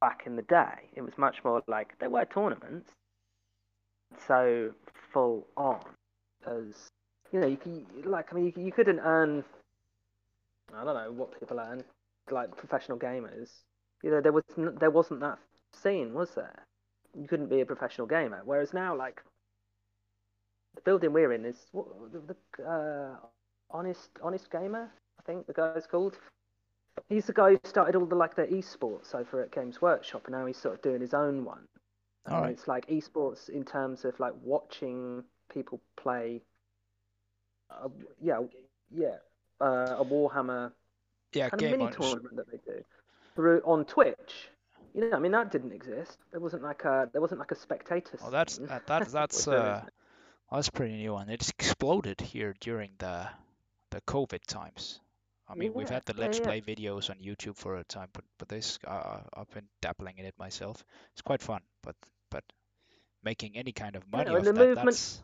back 0.00 0.24
in 0.26 0.34
the 0.34 0.42
day. 0.42 0.90
It 0.94 1.02
was 1.02 1.16
much 1.16 1.44
more 1.44 1.62
like 1.68 1.96
there 2.00 2.10
were 2.10 2.24
tournaments, 2.24 2.90
so 4.26 4.72
full 5.12 5.46
on 5.56 5.84
as 6.46 6.90
you 7.34 7.40
know, 7.40 7.48
you 7.48 7.56
can, 7.56 7.84
like 8.04 8.32
I 8.32 8.36
mean, 8.36 8.52
you, 8.56 8.64
you 8.66 8.70
couldn't 8.72 9.00
earn. 9.00 9.42
I 10.72 10.84
don't 10.84 10.94
know 10.94 11.10
what 11.10 11.38
people 11.38 11.58
earn, 11.58 11.82
like 12.30 12.56
professional 12.56 12.96
gamers. 12.96 13.50
You 14.04 14.12
know, 14.12 14.20
there 14.20 14.32
was 14.32 14.44
n- 14.56 14.76
there 14.78 14.92
wasn't 14.92 15.18
that 15.20 15.40
scene, 15.72 16.14
was 16.14 16.30
there? 16.36 16.64
You 17.12 17.26
couldn't 17.26 17.50
be 17.50 17.60
a 17.60 17.66
professional 17.66 18.06
gamer. 18.06 18.42
Whereas 18.44 18.72
now, 18.72 18.96
like 18.96 19.20
the 20.76 20.80
building 20.82 21.12
we're 21.12 21.32
in 21.32 21.44
is 21.44 21.66
what 21.72 21.86
the, 22.12 22.36
the 22.56 22.64
uh, 22.64 23.16
honest 23.68 24.10
honest 24.22 24.48
gamer, 24.48 24.88
I 25.18 25.22
think 25.24 25.48
the 25.48 25.52
guy's 25.52 25.88
called. 25.88 26.16
He's 27.08 27.26
the 27.26 27.32
guy 27.32 27.50
who 27.50 27.60
started 27.64 27.96
all 27.96 28.06
the 28.06 28.14
like 28.14 28.36
the 28.36 28.46
esports 28.46 29.12
over 29.12 29.42
at 29.42 29.50
Games 29.50 29.82
Workshop, 29.82 30.22
and 30.26 30.36
now 30.36 30.46
he's 30.46 30.56
sort 30.56 30.76
of 30.76 30.82
doing 30.82 31.00
his 31.00 31.14
own 31.14 31.44
one. 31.44 31.66
All 32.30 32.42
right. 32.42 32.52
It's 32.52 32.68
like 32.68 32.86
esports 32.86 33.48
in 33.48 33.64
terms 33.64 34.04
of 34.04 34.20
like 34.20 34.34
watching 34.40 35.24
people 35.52 35.80
play. 35.96 36.40
Uh, 37.70 37.88
yeah, 38.20 38.40
yeah, 38.90 39.16
uh, 39.60 39.96
a 39.98 40.04
Warhammer 40.04 40.72
Yeah, 41.32 41.50
kind 41.50 41.62
of 41.62 41.68
mini 41.70 41.88
tournament 41.88 42.36
that 42.36 42.50
they 42.50 42.58
do 42.58 42.84
through 43.36 43.62
on 43.64 43.84
Twitch. 43.84 44.50
You 44.94 45.02
know, 45.10 45.16
I 45.16 45.20
mean 45.20 45.32
that 45.32 45.50
didn't 45.52 45.72
exist. 45.72 46.18
There 46.30 46.40
wasn't 46.40 46.62
like 46.62 46.84
a 46.84 47.08
there 47.12 47.20
wasn't 47.20 47.40
like 47.40 47.52
a 47.52 47.56
spectator. 47.56 48.18
Well, 48.20 48.30
that's 48.30 48.58
uh, 48.68 48.80
that, 48.86 49.04
that's 49.04 49.46
Which 49.46 49.48
there 49.48 49.66
is 49.66 49.76
uh, 49.76 49.82
that's 50.50 50.70
pretty 50.70 50.96
new, 50.96 51.16
and 51.16 51.30
It 51.30 51.48
exploded 51.48 52.20
here 52.20 52.54
during 52.60 52.92
the 52.98 53.28
the 53.90 54.00
COVID 54.02 54.44
times. 54.46 55.00
I 55.48 55.54
mean, 55.56 55.74
we've 55.74 55.88
had 55.88 56.04
the 56.06 56.14
Let's 56.14 56.40
yeah. 56.40 56.40
Play 56.40 56.60
videos 56.62 57.10
on 57.10 57.18
YouTube 57.18 57.56
for 57.56 57.76
a 57.76 57.84
time, 57.84 58.08
but 58.12 58.24
but 58.38 58.48
this 58.48 58.78
uh, 58.86 59.20
I've 59.34 59.50
been 59.52 59.68
dabbling 59.80 60.18
in 60.18 60.26
it 60.26 60.38
myself. 60.38 60.84
It's 61.12 61.22
quite 61.22 61.42
fun, 61.42 61.62
but 61.82 61.96
but 62.30 62.44
making 63.24 63.56
any 63.56 63.72
kind 63.72 63.96
of 63.96 64.08
money 64.10 64.34
Yeah, 64.34 64.38
off 64.38 64.44
the 64.44 64.52
that, 64.54 64.68
movement. 64.68 64.98
that's 64.98 65.20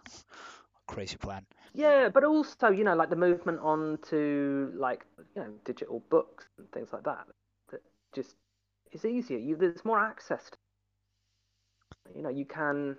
a 0.60 0.92
crazy 0.92 1.16
plan. 1.18 1.46
Yeah, 1.72 2.08
but 2.08 2.24
also, 2.24 2.68
you 2.70 2.84
know, 2.84 2.94
like 2.96 3.10
the 3.10 3.16
movement 3.16 3.60
on 3.60 3.98
to 4.10 4.72
like, 4.76 5.06
you 5.36 5.42
know, 5.42 5.50
digital 5.64 6.02
books 6.10 6.46
and 6.58 6.70
things 6.72 6.88
like 6.92 7.04
that. 7.04 7.26
That 7.70 7.82
just 8.12 8.34
is 8.92 9.04
easier. 9.04 9.38
You 9.38 9.56
there's 9.56 9.84
more 9.84 10.00
access. 10.00 10.50
To, 10.50 10.56
you 12.14 12.22
know, 12.22 12.28
you 12.28 12.44
can. 12.44 12.96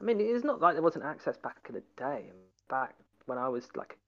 I 0.00 0.04
mean, 0.04 0.20
it's 0.20 0.44
not 0.44 0.60
like 0.60 0.74
there 0.74 0.82
wasn't 0.82 1.04
access 1.04 1.36
back 1.36 1.58
in 1.68 1.74
the 1.74 1.82
day. 1.96 2.30
Back 2.70 2.94
when 3.26 3.38
I 3.38 3.48
was 3.48 3.68
like 3.76 3.98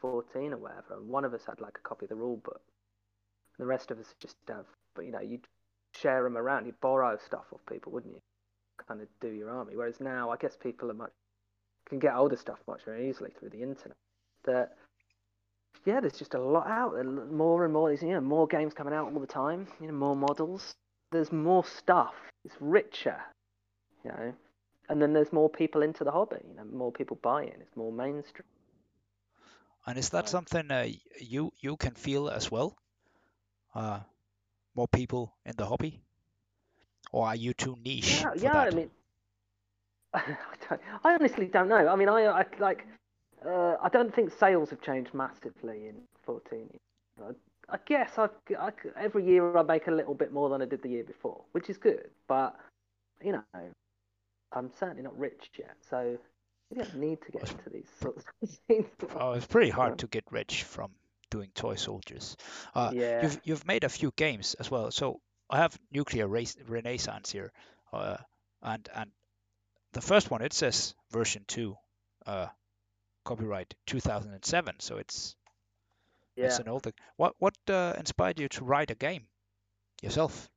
14 0.00 0.52
or 0.52 0.56
whatever, 0.56 0.94
and 0.96 1.08
one 1.08 1.24
of 1.24 1.34
us 1.34 1.42
had 1.46 1.60
like 1.60 1.78
a 1.78 1.88
copy 1.88 2.06
of 2.06 2.10
the 2.10 2.16
rule 2.16 2.38
book, 2.38 2.62
the 3.58 3.66
rest 3.66 3.90
of 3.90 3.98
us 4.00 4.14
just 4.20 4.36
have. 4.48 4.66
But 4.94 5.04
you 5.04 5.12
know, 5.12 5.20
you'd 5.20 5.46
share 5.92 6.24
them 6.24 6.36
around. 6.36 6.66
You'd 6.66 6.80
borrow 6.80 7.16
stuff 7.24 7.44
off 7.52 7.60
people, 7.68 7.92
wouldn't 7.92 8.14
you? 8.14 8.20
Kind 8.88 9.00
of 9.00 9.08
do 9.20 9.28
your 9.28 9.50
army. 9.50 9.76
Whereas 9.76 10.00
now, 10.00 10.30
I 10.30 10.36
guess 10.36 10.56
people 10.56 10.90
are 10.90 10.94
much 10.94 11.12
can 11.88 11.98
get 11.98 12.14
older 12.14 12.36
stuff 12.36 12.58
much 12.66 12.80
more 12.86 12.98
easily 12.98 13.30
through 13.38 13.50
the 13.50 13.62
internet. 13.62 13.96
That 14.44 14.76
yeah, 15.84 16.00
there's 16.00 16.18
just 16.18 16.34
a 16.34 16.40
lot 16.40 16.66
out 16.66 16.94
there, 16.94 17.04
more 17.04 17.64
and 17.64 17.72
more. 17.72 17.92
You 17.92 18.08
know, 18.08 18.20
more 18.20 18.46
games 18.46 18.72
coming 18.74 18.94
out 18.94 19.12
all 19.12 19.20
the 19.20 19.26
time. 19.26 19.66
You 19.80 19.88
know, 19.88 19.94
more 19.94 20.16
models. 20.16 20.74
There's 21.12 21.32
more 21.32 21.64
stuff. 21.64 22.14
It's 22.44 22.56
richer. 22.60 23.20
You 24.04 24.10
know, 24.10 24.34
and 24.88 25.00
then 25.00 25.12
there's 25.12 25.32
more 25.32 25.48
people 25.48 25.82
into 25.82 26.04
the 26.04 26.10
hobby. 26.10 26.40
You 26.48 26.56
know, 26.56 26.64
more 26.64 26.92
people 26.92 27.18
buying. 27.22 27.54
It's 27.60 27.76
more 27.76 27.92
mainstream. 27.92 28.46
And 29.86 29.98
is 29.98 30.10
that 30.10 30.28
something 30.28 30.70
uh, 30.70 30.88
you 31.18 31.52
you 31.60 31.76
can 31.76 31.94
feel 31.94 32.28
as 32.28 32.50
well? 32.50 32.76
Uh, 33.74 34.00
more 34.74 34.88
people 34.88 35.34
in 35.44 35.54
the 35.56 35.66
hobby, 35.66 36.00
or 37.12 37.26
are 37.26 37.36
you 37.36 37.52
too 37.54 37.76
niche 37.84 38.20
yeah, 38.20 38.32
yeah. 38.36 38.58
I 38.58 38.70
mean, 38.70 38.90
I, 40.14 40.22
don't, 40.68 40.80
I 41.04 41.14
honestly 41.14 41.46
don't 41.46 41.68
know. 41.68 41.88
I 41.88 41.96
mean, 41.96 42.08
I, 42.08 42.26
I 42.26 42.44
like. 42.58 42.86
Uh, 43.44 43.76
I 43.82 43.88
don't 43.90 44.14
think 44.14 44.32
sales 44.32 44.70
have 44.70 44.80
changed 44.80 45.12
massively 45.12 45.88
in 45.88 45.96
14. 46.24 46.66
I, 47.20 47.30
I 47.68 47.78
guess 47.84 48.12
I, 48.16 48.28
I, 48.58 48.70
every 48.98 49.26
year 49.26 49.56
I 49.58 49.62
make 49.62 49.86
a 49.86 49.90
little 49.90 50.14
bit 50.14 50.32
more 50.32 50.48
than 50.48 50.62
I 50.62 50.64
did 50.64 50.82
the 50.82 50.88
year 50.88 51.04
before, 51.04 51.42
which 51.52 51.68
is 51.68 51.76
good. 51.76 52.08
But 52.26 52.56
you 53.22 53.32
know, 53.32 53.42
I'm 54.52 54.70
certainly 54.78 55.02
not 55.02 55.18
rich 55.18 55.50
yet, 55.58 55.76
so 55.90 56.16
you 56.70 56.76
don't 56.76 56.96
need 56.96 57.18
to 57.22 57.32
get 57.32 57.50
into 57.50 57.70
these 57.70 57.88
sorts 58.00 58.24
of 58.42 58.48
things. 58.68 58.86
Oh, 59.18 59.32
it's 59.32 59.46
pretty 59.46 59.70
hard 59.70 59.98
to 59.98 60.06
get 60.06 60.24
rich 60.30 60.62
from 60.62 60.90
doing 61.30 61.50
toy 61.54 61.74
soldiers. 61.74 62.36
Uh, 62.74 62.90
Yeah, 62.94 63.22
you've 63.22 63.40
you've 63.44 63.66
made 63.66 63.84
a 63.84 63.88
few 63.88 64.12
games 64.16 64.54
as 64.54 64.70
well. 64.70 64.90
So 64.90 65.20
I 65.50 65.58
have 65.58 65.78
Nuclear 65.92 66.28
Race, 66.28 66.56
Renaissance 66.66 67.30
here, 67.32 67.52
uh, 67.92 68.16
and 68.62 68.88
and 68.94 69.10
the 69.94 70.00
first 70.00 70.30
one 70.30 70.42
it 70.42 70.52
says 70.52 70.94
version 71.10 71.44
two, 71.46 71.76
uh, 72.26 72.48
copyright 73.24 73.74
2007. 73.86 74.80
So 74.80 74.98
it's 74.98 75.34
it's 76.36 76.58
yeah. 76.58 76.62
an 76.62 76.68
older. 76.68 76.92
What 77.16 77.34
what 77.38 77.54
uh, 77.68 77.94
inspired 77.96 78.38
you 78.38 78.48
to 78.48 78.64
write 78.64 78.90
a 78.90 78.94
game 78.94 79.26
yourself? 80.02 80.50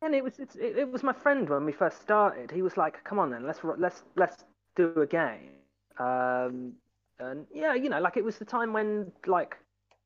And 0.00 0.14
it 0.14 0.24
was 0.24 0.38
it's, 0.38 0.56
it, 0.56 0.78
it 0.78 0.90
was 0.90 1.02
my 1.02 1.12
friend 1.12 1.48
when 1.48 1.64
we 1.64 1.72
first 1.72 2.00
started. 2.00 2.50
He 2.50 2.62
was 2.62 2.76
like, 2.76 3.04
"Come 3.04 3.18
on 3.18 3.30
then, 3.30 3.46
let's 3.46 3.60
let's 3.78 4.02
let's 4.16 4.44
do 4.76 4.92
a 5.00 5.06
game." 5.06 5.50
Um, 5.98 6.72
and 7.18 7.46
yeah, 7.52 7.74
you 7.74 7.88
know, 7.88 8.00
like 8.00 8.16
it 8.16 8.24
was 8.24 8.38
the 8.38 8.44
time 8.44 8.72
when 8.72 9.12
like 9.26 9.56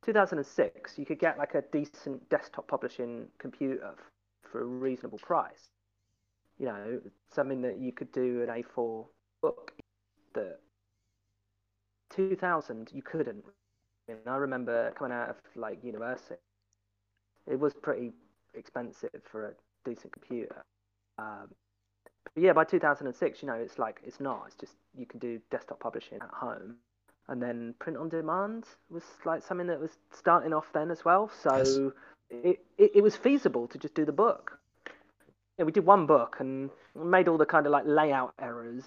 2006, 0.05 0.99
you 0.99 1.07
could 1.07 1.19
get 1.19 1.39
like 1.39 1.55
a 1.55 1.63
decent 1.73 2.29
desktop 2.29 2.69
publishing 2.69 3.27
computer 3.39 3.95
for 4.51 4.63
a 4.63 4.65
reasonable 4.65 5.19
price. 5.19 5.71
You 6.59 6.67
know, 6.67 7.01
something 7.35 7.63
that 7.63 7.79
you 7.79 7.93
could 7.93 8.13
do 8.13 8.43
an 8.43 8.49
A4 8.49 9.05
book 9.43 9.73
that 10.35 10.61
2000 12.11 12.91
you 12.93 13.03
couldn't. 13.03 13.45
And 14.09 14.19
I 14.27 14.37
remember 14.37 14.93
coming 14.93 15.13
out 15.13 15.31
of 15.31 15.37
like 15.57 15.83
university, 15.83 16.37
it 17.47 17.59
was 17.59 17.75
pretty 17.75 18.13
expensive 18.55 19.11
for 19.31 19.49
a 19.49 19.53
decent 19.85 20.13
computer. 20.13 20.65
Um, 21.19 21.49
but 22.35 22.43
yeah, 22.43 22.53
by 22.53 22.65
2006, 22.65 23.43
you 23.43 23.49
know, 23.49 23.55
it's 23.55 23.79
like 23.79 24.01
it's 24.05 24.21
not. 24.21 24.45
It's 24.47 24.57
just 24.57 24.75
you 24.97 25.07
can 25.07 25.19
do 25.19 25.41
desktop 25.51 25.81
publishing 25.81 26.19
at 26.21 26.31
home, 26.31 26.77
and 27.29 27.43
then 27.43 27.75
print 27.79 27.99
on 27.99 28.09
demand 28.09 28.65
was 28.91 29.05
like 29.25 29.43
something 29.43 29.67
that 29.69 29.81
was 29.81 29.99
starting 30.13 30.53
off 30.53 30.67
then 30.73 30.91
as 30.91 31.05
well. 31.05 31.31
Yes. 31.45 31.75
So 31.75 31.93
it, 32.31 32.61
it, 32.79 32.91
it 32.97 33.03
was 33.03 33.17
feasible 33.17 33.69
to 33.69 33.79
just 33.79 33.95
do 33.95 34.05
the 34.05 34.13
book. 34.13 34.59
Yeah, 35.59 35.65
we 35.65 35.73
did 35.73 35.87
one 35.87 36.07
book 36.07 36.37
and 36.41 36.71
made 36.95 37.29
all 37.29 37.39
the 37.39 37.47
kind 37.47 37.67
of 37.67 37.73
like 37.73 37.85
layout 37.87 38.35
errors, 38.41 38.85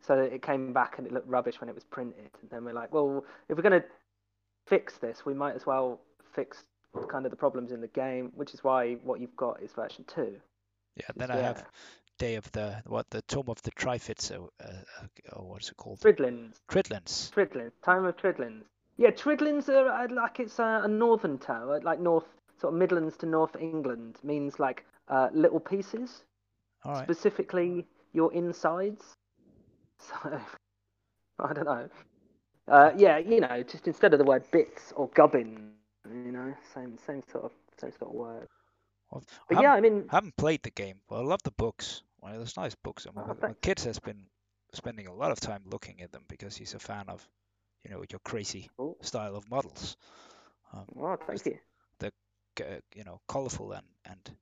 so 0.00 0.16
that 0.16 0.32
it 0.32 0.42
came 0.42 0.72
back 0.72 0.98
and 0.98 1.06
it 1.06 1.12
looked 1.12 1.28
rubbish 1.28 1.60
when 1.60 1.68
it 1.68 1.74
was 1.74 1.84
printed. 1.84 2.30
And 2.40 2.50
then 2.50 2.64
we're 2.64 2.72
like, 2.72 2.92
well, 2.92 3.24
if 3.48 3.56
we're 3.56 3.62
gonna 3.62 3.84
fix 4.66 4.98
this, 4.98 5.24
we 5.24 5.34
might 5.34 5.54
as 5.54 5.66
well 5.66 6.00
fix 6.32 6.64
kind 7.08 7.24
of 7.26 7.30
the 7.30 7.36
problems 7.36 7.72
in 7.72 7.80
the 7.80 7.88
game, 7.88 8.32
which 8.34 8.54
is 8.54 8.62
why 8.62 8.94
what 9.02 9.20
you've 9.20 9.36
got 9.36 9.60
is 9.62 9.72
version 9.72 10.04
two. 10.06 10.36
Yeah. 10.96 11.06
Then 11.16 11.30
is, 11.30 11.36
I 11.36 11.40
have 11.40 11.64
Day 12.18 12.36
of 12.36 12.50
the 12.52 12.80
what 12.86 13.10
the 13.10 13.22
Tomb 13.22 13.46
of 13.48 13.60
the 13.62 13.72
Triffids, 13.72 14.30
or, 14.30 14.50
uh, 14.64 14.68
uh, 15.02 15.36
or 15.36 15.48
what's 15.48 15.68
it 15.68 15.76
called? 15.76 15.98
Tridlins. 16.00 16.60
Tridlins. 16.68 17.32
Tridlins. 17.32 17.72
Time 17.82 18.04
of 18.04 18.16
Tridlins. 18.16 18.62
Yeah, 18.96 19.10
Tridlins 19.10 19.68
are 19.68 19.88
uh, 19.88 20.06
like 20.08 20.38
it's 20.38 20.60
a, 20.60 20.82
a 20.84 20.88
northern 20.88 21.40
uh, 21.48 21.80
like 21.82 21.98
north, 21.98 22.26
sort 22.60 22.72
of 22.72 22.78
Midlands 22.78 23.16
to 23.18 23.26
North 23.26 23.56
England, 23.58 24.18
means 24.22 24.60
like 24.60 24.84
uh, 25.08 25.28
little 25.32 25.60
pieces, 25.60 26.24
right. 26.84 27.10
specifically 27.12 27.86
your 28.12 28.32
insides. 28.32 29.14
So 29.98 30.40
I 31.38 31.52
don't 31.52 31.64
know. 31.64 31.88
Uh, 32.68 32.92
yeah, 32.96 33.18
you 33.18 33.40
know, 33.40 33.62
just 33.62 33.86
instead 33.88 34.12
of 34.12 34.18
the 34.18 34.24
word 34.24 34.44
bits 34.50 34.92
or 34.96 35.08
gubbin, 35.10 35.72
you 36.14 36.32
know, 36.32 36.54
same 36.74 36.98
same 36.98 37.22
sort 37.30 37.44
of 37.44 37.52
same 37.78 37.92
sort 37.92 38.10
of 38.10 38.16
word. 38.16 38.48
Well, 39.10 39.24
But 39.48 39.58
haven't, 39.58 39.72
yeah, 39.72 39.72
I 39.74 39.80
mean, 39.80 40.10
I 40.10 40.16
haven't 40.16 40.36
played 40.36 40.62
the 40.62 40.70
game, 40.70 41.00
but 41.08 41.16
I 41.20 41.22
love 41.24 41.42
the 41.42 41.50
books. 41.52 42.02
Well, 42.20 42.34
there's 42.36 42.56
nice 42.56 42.74
books. 42.74 43.06
oh, 43.16 43.36
my, 43.40 43.54
kids 43.62 43.84
has 43.84 43.98
been 43.98 44.28
spending 44.72 45.06
a 45.06 45.14
lot 45.14 45.32
of 45.32 45.40
time 45.40 45.64
looking 45.66 46.00
at 46.02 46.12
them 46.12 46.24
because 46.28 46.56
he's 46.56 46.74
a 46.74 46.78
fan 46.78 47.08
of, 47.08 47.28
you 47.84 47.90
know, 47.90 48.04
your 48.10 48.20
crazy 48.20 48.70
Oh, 48.78 48.96
style 49.00 49.36
of 49.36 49.48
models. 49.48 49.96
Um, 50.72 50.88
well, 50.94 51.16
thank 51.16 51.46
you. 51.46 51.58
the, 51.98 52.12
uh, 52.60 52.80
you 52.94 53.04
know, 53.04 53.20
colorful 53.28 53.72
and 53.72 53.86
and 54.04 54.36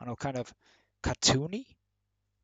I 0.00 0.04
don't 0.04 0.12
know, 0.12 0.16
kind 0.16 0.36
of 0.38 0.52
cartoony, 1.02 1.66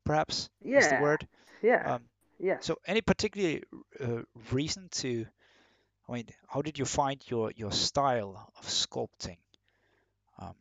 perhaps 0.05 0.49
is 0.73 0.87
the 0.87 0.95
Yeah, 0.95 0.97
word. 0.97 1.27
yeah, 1.61 1.85
Um, 1.85 2.09
yeah. 2.39 2.59
so 2.59 2.77
any 2.87 3.01
particular 3.01 3.59
uh, 3.99 4.21
reason 4.51 4.89
to, 4.91 5.25
I 6.09 6.13
mean, 6.13 6.27
how 6.47 6.61
did 6.61 6.79
you 6.79 6.85
find 6.85 7.21
your 7.29 7.51
your 7.55 7.71
style 7.71 8.51
of 8.57 8.65
sculpting? 8.67 9.37
Um, 10.39 10.55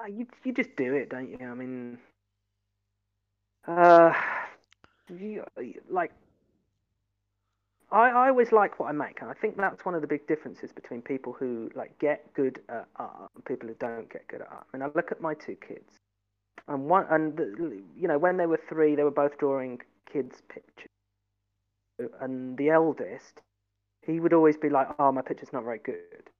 Uh, 0.00 0.06
You 0.06 0.26
you 0.44 0.52
just 0.52 0.76
do 0.76 0.94
it, 0.94 1.10
don't 1.10 1.28
you? 1.30 1.46
I 1.46 1.54
mean, 1.54 1.98
uh, 3.66 4.12
you, 5.08 5.44
like 5.88 6.12
I, 7.90 8.10
I 8.10 8.28
always 8.28 8.52
like 8.52 8.78
what 8.78 8.88
I 8.88 8.92
make, 8.92 9.20
and 9.20 9.30
I 9.30 9.34
think 9.34 9.56
that's 9.56 9.84
one 9.84 9.94
of 9.94 10.00
the 10.02 10.06
big 10.08 10.26
differences 10.26 10.72
between 10.72 11.02
people 11.02 11.32
who 11.32 11.70
like 11.74 11.98
get 11.98 12.32
good 12.34 12.60
at 12.68 12.88
art 12.96 13.30
and 13.34 13.44
people 13.44 13.68
who 13.68 13.74
don't 13.74 14.10
get 14.10 14.26
good 14.28 14.42
at 14.42 14.48
art. 14.50 14.66
I 14.72 14.76
mean, 14.76 14.82
I 14.82 14.90
look 14.94 15.12
at 15.12 15.20
my 15.20 15.34
two 15.34 15.56
kids, 15.56 16.00
and 16.68 16.88
one, 16.88 17.06
and 17.10 17.38
you 17.96 18.08
know, 18.08 18.18
when 18.18 18.36
they 18.36 18.46
were 18.46 18.60
three, 18.68 18.94
they 18.94 19.04
were 19.04 19.10
both 19.10 19.38
drawing 19.38 19.80
kids' 20.10 20.42
pictures, 20.48 20.90
and 22.20 22.56
the 22.56 22.70
eldest, 22.70 23.42
he 24.06 24.20
would 24.20 24.32
always 24.32 24.56
be 24.56 24.70
like, 24.70 24.88
"Oh, 24.98 25.12
my 25.12 25.22
picture's 25.22 25.52
not 25.52 25.64
very 25.64 25.78
good," 25.78 26.30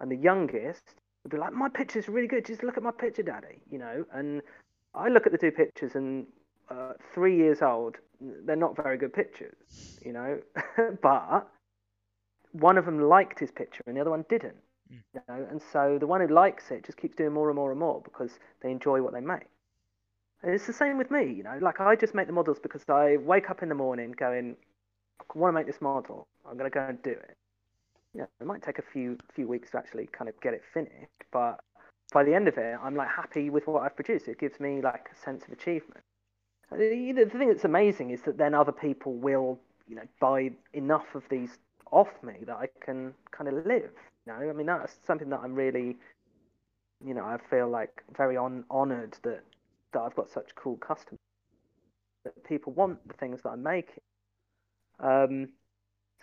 and 0.00 0.10
the 0.10 0.16
youngest 0.16 0.94
would 1.22 1.30
be 1.30 1.38
like, 1.38 1.52
"My 1.52 1.68
picture's 1.68 2.08
really 2.08 2.28
good. 2.28 2.44
Just 2.44 2.62
look 2.62 2.76
at 2.76 2.82
my 2.82 2.90
picture, 2.90 3.22
daddy," 3.22 3.60
you 3.70 3.78
know, 3.78 4.04
and 4.12 4.42
I 4.94 5.08
look 5.08 5.26
at 5.26 5.32
the 5.32 5.38
two 5.38 5.52
pictures, 5.52 5.94
and 5.94 6.26
uh, 6.70 6.94
three 7.12 7.36
years 7.36 7.62
old, 7.62 7.96
they're 8.20 8.56
not 8.56 8.76
very 8.76 8.96
good 8.96 9.12
pictures, 9.12 9.98
you 10.04 10.12
know. 10.12 10.40
but 11.02 11.48
one 12.52 12.78
of 12.78 12.84
them 12.84 13.00
liked 13.00 13.38
his 13.38 13.50
picture 13.50 13.82
and 13.86 13.96
the 13.96 14.00
other 14.00 14.10
one 14.10 14.24
didn't, 14.28 14.56
Mm. 14.94 15.02
you 15.14 15.20
know. 15.28 15.46
And 15.50 15.60
so 15.72 15.98
the 15.98 16.06
one 16.06 16.20
who 16.20 16.28
likes 16.28 16.70
it 16.70 16.84
just 16.84 16.98
keeps 16.98 17.16
doing 17.16 17.32
more 17.32 17.48
and 17.48 17.56
more 17.56 17.70
and 17.70 17.80
more 17.80 18.00
because 18.02 18.38
they 18.62 18.70
enjoy 18.70 19.02
what 19.02 19.12
they 19.12 19.20
make. 19.20 19.48
And 20.42 20.52
it's 20.52 20.66
the 20.66 20.72
same 20.72 20.98
with 20.98 21.10
me, 21.10 21.32
you 21.32 21.42
know. 21.42 21.58
Like 21.60 21.80
I 21.80 21.96
just 21.96 22.14
make 22.14 22.26
the 22.26 22.32
models 22.32 22.58
because 22.62 22.82
I 22.88 23.16
wake 23.16 23.50
up 23.50 23.62
in 23.62 23.68
the 23.68 23.74
morning 23.74 24.12
going, 24.16 24.56
I 25.20 25.38
want 25.38 25.54
to 25.54 25.58
make 25.58 25.66
this 25.66 25.80
model. 25.80 26.26
I'm 26.48 26.56
going 26.58 26.70
to 26.70 26.74
go 26.74 26.86
and 26.86 27.02
do 27.02 27.10
it. 27.10 27.36
You 28.14 28.20
know, 28.22 28.28
it 28.40 28.46
might 28.46 28.62
take 28.62 28.78
a 28.78 28.82
few 28.82 29.18
few 29.32 29.48
weeks 29.48 29.70
to 29.72 29.78
actually 29.78 30.08
kind 30.12 30.28
of 30.28 30.40
get 30.40 30.54
it 30.54 30.62
finished, 30.72 31.24
but 31.32 31.60
by 32.12 32.22
the 32.22 32.34
end 32.34 32.46
of 32.46 32.58
it, 32.58 32.76
I'm 32.82 32.94
like 32.94 33.08
happy 33.08 33.50
with 33.50 33.66
what 33.66 33.82
I've 33.82 33.96
produced. 33.96 34.28
It 34.28 34.38
gives 34.38 34.60
me 34.60 34.80
like 34.82 35.08
a 35.12 35.18
sense 35.24 35.44
of 35.44 35.52
achievement. 35.52 36.00
The 36.70 37.28
thing 37.32 37.48
that's 37.48 37.64
amazing 37.64 38.10
is 38.10 38.22
that 38.22 38.38
then 38.38 38.54
other 38.54 38.72
people 38.72 39.14
will, 39.14 39.58
you 39.88 39.96
know, 39.96 40.06
buy 40.20 40.52
enough 40.72 41.14
of 41.14 41.24
these 41.28 41.58
off 41.90 42.10
me 42.22 42.34
that 42.46 42.56
I 42.56 42.68
can 42.80 43.14
kind 43.30 43.48
of 43.48 43.66
live. 43.66 43.90
Know, 44.26 44.34
I 44.34 44.52
mean 44.52 44.66
that's 44.66 44.96
something 45.06 45.28
that 45.30 45.40
I'm 45.40 45.54
really, 45.54 45.96
you 47.04 47.14
know, 47.14 47.24
I 47.24 47.38
feel 47.50 47.68
like 47.68 48.02
very 48.16 48.36
on 48.36 48.64
honoured 48.70 49.16
that 49.22 49.44
that 49.92 50.00
I've 50.00 50.14
got 50.16 50.30
such 50.30 50.54
cool 50.56 50.76
customers 50.76 51.18
that 52.24 52.44
people 52.44 52.72
want 52.72 53.06
the 53.06 53.14
things 53.14 53.42
that 53.42 53.50
I'm 53.50 53.62
making. 53.62 54.00
Um, 55.00 55.48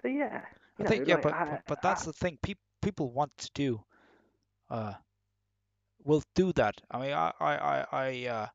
so 0.01 0.07
yeah, 0.07 0.41
I 0.79 0.83
you 0.83 0.85
think 0.85 1.05
know, 1.05 1.05
yeah, 1.05 1.17
like, 1.17 1.21
but, 1.21 1.37
I- 1.47 1.61
but 1.65 1.81
that's 1.81 2.03
the 2.05 2.13
thing. 2.13 2.37
People 2.41 2.63
people 2.81 3.11
want 3.11 3.37
to 3.37 3.49
do. 3.53 3.83
Uh, 4.69 4.93
will 6.03 6.23
do 6.35 6.51
that. 6.53 6.81
I 6.91 6.99
mean, 6.99 7.13
I 7.13 7.31
I 7.39 7.55
I 7.57 7.85
I 7.91 8.27
uh, 8.27 8.47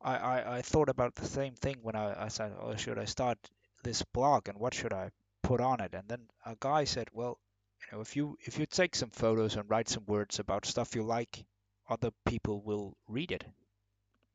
I, 0.00 0.16
I 0.16 0.56
I 0.58 0.62
thought 0.62 0.88
about 0.88 1.14
the 1.14 1.24
same 1.26 1.54
thing 1.54 1.78
when 1.82 1.94
I 1.94 2.24
I 2.24 2.28
said, 2.28 2.52
oh, 2.58 2.74
should 2.76 2.98
I 2.98 3.04
start 3.04 3.38
this 3.84 4.02
blog 4.02 4.48
and 4.48 4.58
what 4.58 4.74
should 4.74 4.92
I 4.92 5.10
put 5.42 5.60
on 5.60 5.80
it? 5.80 5.94
And 5.94 6.08
then 6.08 6.28
a 6.44 6.56
guy 6.58 6.84
said, 6.84 7.08
well, 7.12 7.38
you 7.80 7.96
know, 7.96 8.00
if 8.00 8.16
you 8.16 8.36
if 8.40 8.58
you 8.58 8.66
take 8.66 8.94
some 8.94 9.10
photos 9.10 9.56
and 9.56 9.68
write 9.70 9.88
some 9.88 10.04
words 10.06 10.38
about 10.38 10.66
stuff 10.66 10.94
you 10.94 11.02
like, 11.02 11.44
other 11.88 12.10
people 12.24 12.62
will 12.62 12.96
read 13.08 13.32
it. 13.32 13.44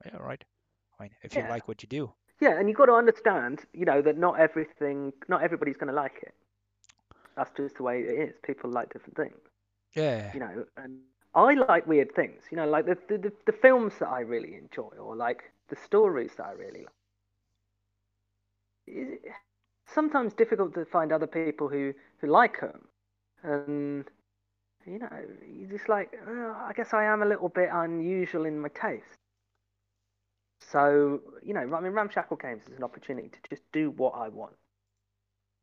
Yeah, 0.06 0.18
right. 0.18 0.44
I 1.00 1.04
mean, 1.04 1.12
if 1.24 1.36
you 1.36 1.44
like 1.44 1.68
what 1.68 1.84
you 1.84 1.88
do. 1.90 2.14
Yeah, 2.40 2.58
and 2.60 2.68
you've 2.68 2.78
got 2.78 2.86
to 2.88 2.94
understand, 2.94 3.62
you 3.74 3.86
know, 3.86 4.02
that 4.02 4.18
not 4.18 4.40
everything, 4.40 5.14
not 5.30 5.44
everybody's 5.44 5.78
going 5.78 5.88
to 5.88 5.94
like 5.94 6.20
it. 6.24 6.34
That's 7.36 7.52
just 7.52 7.78
the 7.78 7.84
way 7.84 8.02
it 8.02 8.30
is. 8.30 8.36
People 8.44 8.70
like 8.72 8.92
different 8.94 9.16
things, 9.16 9.40
Yeah. 9.94 10.34
you 10.34 10.40
know. 10.40 10.66
And 10.78 11.00
I 11.36 11.54
like 11.56 11.88
weird 11.88 12.14
things, 12.16 12.44
you 12.52 12.58
know, 12.58 12.68
like 12.68 12.86
the 12.86 12.98
the, 13.08 13.18
the, 13.18 13.34
the 13.46 13.52
films 13.54 13.94
that 14.00 14.10
I 14.10 14.22
really 14.22 14.56
enjoy, 14.56 14.92
or 15.00 15.16
like 15.16 15.52
the 15.70 15.76
stories 15.76 16.32
that 16.38 16.46
I 16.46 16.52
really 16.54 16.82
like. 16.82 16.94
It's 18.88 19.38
sometimes 19.94 20.34
difficult 20.34 20.74
to 20.76 20.86
find 20.86 21.12
other 21.12 21.28
people 21.28 21.62
who 21.70 21.94
who 22.20 22.28
like 22.28 22.60
them, 22.60 22.88
and 23.44 24.06
you 24.86 25.00
know, 25.00 25.10
you 25.48 25.68
just 25.68 25.88
like, 25.88 26.14
"Oh, 26.28 26.56
I 26.58 26.74
guess 26.74 26.94
I 26.94 27.06
am 27.06 27.22
a 27.22 27.26
little 27.26 27.50
bit 27.50 27.70
unusual 27.72 28.46
in 28.46 28.60
my 28.60 28.70
taste. 28.70 29.18
So, 30.60 31.22
you 31.44 31.54
know, 31.54 31.62
I 31.62 31.82
mean, 31.82 31.94
Ramshackle 31.94 32.38
Games 32.38 32.64
is 32.68 32.78
an 32.78 32.84
opportunity 32.84 33.30
to 33.30 33.40
just 33.50 33.62
do 33.72 33.92
what 33.92 34.14
I 34.16 34.30
want. 34.30 34.56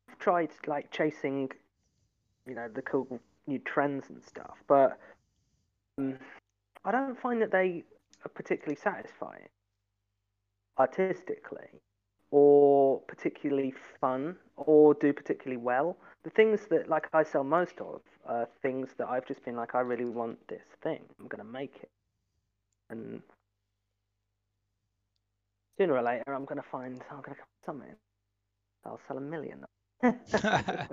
I've 0.09 0.17
tried 0.19 0.49
like 0.67 0.91
chasing, 0.91 1.51
you 2.47 2.55
know, 2.55 2.67
the 2.73 2.81
cool 2.81 3.19
new 3.47 3.59
trends 3.59 4.09
and 4.09 4.23
stuff, 4.23 4.57
but 4.67 4.97
um, 5.97 6.17
I 6.85 6.91
don't 6.91 7.19
find 7.19 7.41
that 7.41 7.51
they 7.51 7.83
are 8.25 8.29
particularly 8.29 8.79
satisfying 8.81 9.49
artistically 10.77 11.81
or 12.31 13.01
particularly 13.01 13.73
fun 13.99 14.35
or 14.55 14.93
do 14.93 15.11
particularly 15.13 15.57
well. 15.61 15.97
The 16.23 16.29
things 16.29 16.61
that 16.69 16.87
like 16.87 17.07
I 17.13 17.23
sell 17.23 17.43
most 17.43 17.79
of 17.79 18.01
are 18.25 18.47
things 18.61 18.89
that 18.97 19.07
I've 19.09 19.25
just 19.27 19.43
been 19.43 19.55
like, 19.55 19.73
I 19.75 19.79
really 19.79 20.05
want 20.05 20.37
this 20.47 20.61
thing. 20.83 21.01
I'm 21.19 21.27
gonna 21.27 21.43
make 21.43 21.75
it, 21.81 21.89
and 22.89 23.21
sooner 25.77 25.93
or 25.95 26.01
later 26.03 26.33
I'm 26.33 26.45
gonna 26.45 26.61
find 26.61 27.01
I'm 27.09 27.21
gonna 27.21 27.37
with 27.39 27.65
something. 27.65 27.95
I'll 28.85 28.99
sell 29.07 29.17
a 29.17 29.21
million. 29.21 29.65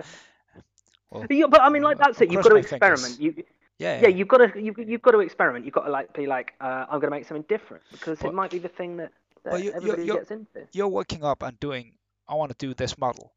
Well, 1.10 1.26
yeah, 1.30 1.46
but 1.46 1.62
I 1.62 1.70
mean, 1.70 1.82
like 1.82 1.96
that's 1.98 2.20
it. 2.20 2.30
You've 2.30 2.42
got 2.42 2.50
to 2.50 2.56
experiment. 2.56 3.18
You 3.18 3.34
yeah. 3.78 4.02
yeah, 4.02 4.08
you've 4.08 4.28
got 4.28 4.38
to 4.38 4.60
you've, 4.60 4.78
you've 4.78 5.00
got 5.00 5.12
to 5.12 5.20
experiment. 5.20 5.64
You've 5.64 5.72
got 5.72 5.84
to 5.86 5.90
like 5.90 6.12
be 6.12 6.26
like, 6.26 6.52
uh, 6.60 6.84
I'm 6.90 7.00
gonna 7.00 7.10
make 7.12 7.26
something 7.26 7.46
different 7.48 7.82
because 7.90 8.20
it 8.22 8.34
might 8.34 8.50
be 8.50 8.58
the 8.58 8.68
thing 8.68 8.98
that, 8.98 9.12
that 9.44 9.52
well, 9.52 9.58
you- 9.58 9.70
you- 9.70 9.76
everybody 9.76 10.04
you're- 10.04 10.18
gets 10.18 10.30
into. 10.30 10.66
you're 10.72 10.88
working 10.88 11.24
up 11.24 11.42
and 11.42 11.58
doing 11.60 11.92
i 12.28 12.34
want 12.34 12.50
to 12.50 12.66
do 12.66 12.74
this 12.74 12.98
model 12.98 13.32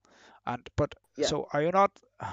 and 0.45 0.69
but 0.75 0.93
Yeah. 1.17 1.27
so 1.27 1.47
are 1.53 1.61
you 1.61 1.71
not 1.71 1.91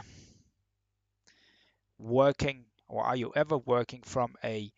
working 1.98 2.64
or 2.88 3.04
are 3.04 3.16
you 3.16 3.32
ever 3.36 3.56
working 3.58 4.02
from 4.02 4.34
a 4.44 4.72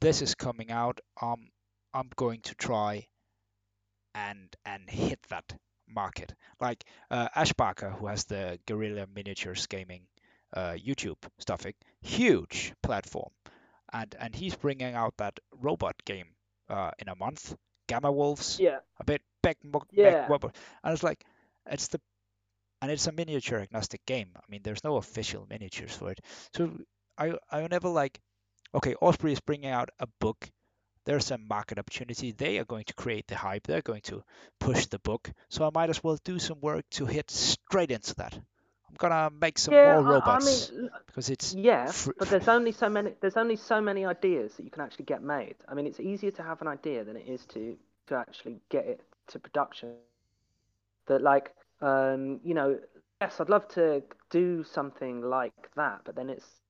this 0.00 0.22
is 0.22 0.34
coming 0.34 0.70
out 0.70 1.00
um 1.20 1.48
i'm 1.94 2.10
going 2.16 2.40
to 2.40 2.54
try 2.54 3.06
and 4.14 4.54
and 4.64 4.88
hit 4.88 5.20
that 5.28 5.56
market 5.88 6.32
like 6.60 6.84
uh, 7.10 7.28
ash 7.34 7.52
barker 7.52 7.90
who 7.90 8.06
has 8.06 8.24
the 8.24 8.58
guerrilla 8.66 9.06
miniatures 9.14 9.66
gaming 9.66 10.02
uh, 10.54 10.72
youtube 10.72 11.16
stuffing 11.38 11.74
huge 12.02 12.72
platform 12.82 13.30
and 13.92 14.14
and 14.18 14.34
he's 14.34 14.54
bringing 14.56 14.94
out 14.94 15.14
that 15.16 15.38
robot 15.60 15.94
game 16.04 16.28
uh, 16.68 16.90
in 16.98 17.08
a 17.08 17.14
month 17.16 17.54
gamma 17.88 18.10
wolves 18.12 18.60
Yeah, 18.60 18.80
a 19.00 19.04
bit 19.04 19.22
back, 19.42 19.56
mo- 19.64 19.82
Yeah. 19.90 20.28
back. 20.28 20.54
And 20.84 20.92
it's 20.92 21.02
like, 21.02 21.24
it's 21.66 21.88
the, 21.88 22.00
and 22.84 22.92
it's 22.92 23.06
a 23.06 23.12
miniature 23.12 23.60
agnostic 23.60 24.04
game. 24.04 24.28
I 24.36 24.42
mean, 24.50 24.60
there's 24.62 24.84
no 24.84 24.96
official 24.96 25.46
miniatures 25.48 25.96
for 25.96 26.10
it. 26.10 26.20
So 26.54 26.70
I, 27.16 27.32
I 27.50 27.66
never 27.66 27.88
like, 27.88 28.20
okay, 28.74 28.94
Osprey 29.00 29.32
is 29.32 29.40
bringing 29.40 29.70
out 29.70 29.88
a 29.98 30.06
book. 30.20 30.50
There's 31.06 31.30
a 31.30 31.38
market 31.38 31.78
opportunity. 31.78 32.32
They 32.32 32.58
are 32.58 32.66
going 32.66 32.84
to 32.84 32.92
create 32.92 33.26
the 33.26 33.36
hype. 33.36 33.66
They're 33.66 33.80
going 33.80 34.02
to 34.02 34.22
push 34.60 34.84
the 34.84 34.98
book. 34.98 35.32
So 35.48 35.66
I 35.66 35.70
might 35.72 35.88
as 35.88 36.04
well 36.04 36.18
do 36.24 36.38
some 36.38 36.60
work 36.60 36.84
to 36.90 37.06
hit 37.06 37.30
straight 37.30 37.90
into 37.90 38.14
that. 38.16 38.34
I'm 38.34 38.96
gonna 38.98 39.30
make 39.40 39.58
some 39.58 39.72
yeah. 39.72 39.94
more 39.94 40.02
robots 40.02 40.70
I, 40.70 40.74
mean, 40.74 40.90
because 41.06 41.30
it's 41.30 41.54
Yeah, 41.54 41.86
fr- 41.86 42.12
but 42.18 42.28
there's 42.28 42.48
only 42.48 42.70
so 42.70 42.88
many. 42.90 43.12
There's 43.20 43.36
only 43.36 43.56
so 43.56 43.80
many 43.80 44.04
ideas 44.04 44.54
that 44.54 44.62
you 44.62 44.70
can 44.70 44.82
actually 44.82 45.06
get 45.06 45.22
made. 45.22 45.56
I 45.66 45.74
mean, 45.74 45.86
it's 45.86 45.98
easier 46.00 46.30
to 46.32 46.42
have 46.42 46.60
an 46.60 46.68
idea 46.68 47.02
than 47.02 47.16
it 47.16 47.26
is 47.26 47.44
to 47.46 47.76
to 48.08 48.14
actually 48.14 48.60
get 48.68 48.86
it 48.86 49.00
to 49.28 49.38
production. 49.38 49.94
That 51.06 51.22
like, 51.22 51.50
um, 51.80 52.40
you 52.44 52.54
know, 52.54 52.78
yes, 53.20 53.40
I'd 53.40 53.48
love 53.48 53.68
to 53.68 54.02
do 54.30 54.64
something 54.64 55.22
like 55.22 55.70
that, 55.76 56.00
but 56.04 56.14
then 56.14 56.30
it's, 56.30 56.60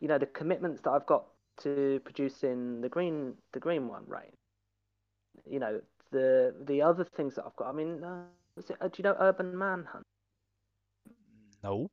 you 0.00 0.08
know, 0.08 0.18
the 0.18 0.26
commitments 0.26 0.80
that 0.82 0.90
I've 0.90 1.06
got 1.06 1.24
to 1.62 2.00
producing 2.04 2.80
the 2.80 2.88
green 2.88 3.34
the 3.52 3.60
green 3.60 3.88
one, 3.88 4.04
right? 4.06 4.32
You 5.48 5.58
know, 5.60 5.80
the 6.10 6.54
the 6.64 6.82
other 6.82 7.04
things 7.04 7.34
that 7.36 7.44
I've 7.46 7.56
got. 7.56 7.68
I 7.68 7.72
mean, 7.72 8.02
uh, 8.04 8.24
it, 8.56 8.70
uh, 8.80 8.88
do 8.88 8.94
you 8.98 9.04
know 9.04 9.16
Urban 9.18 9.56
Manhunt? 9.56 10.04
no. 11.62 11.88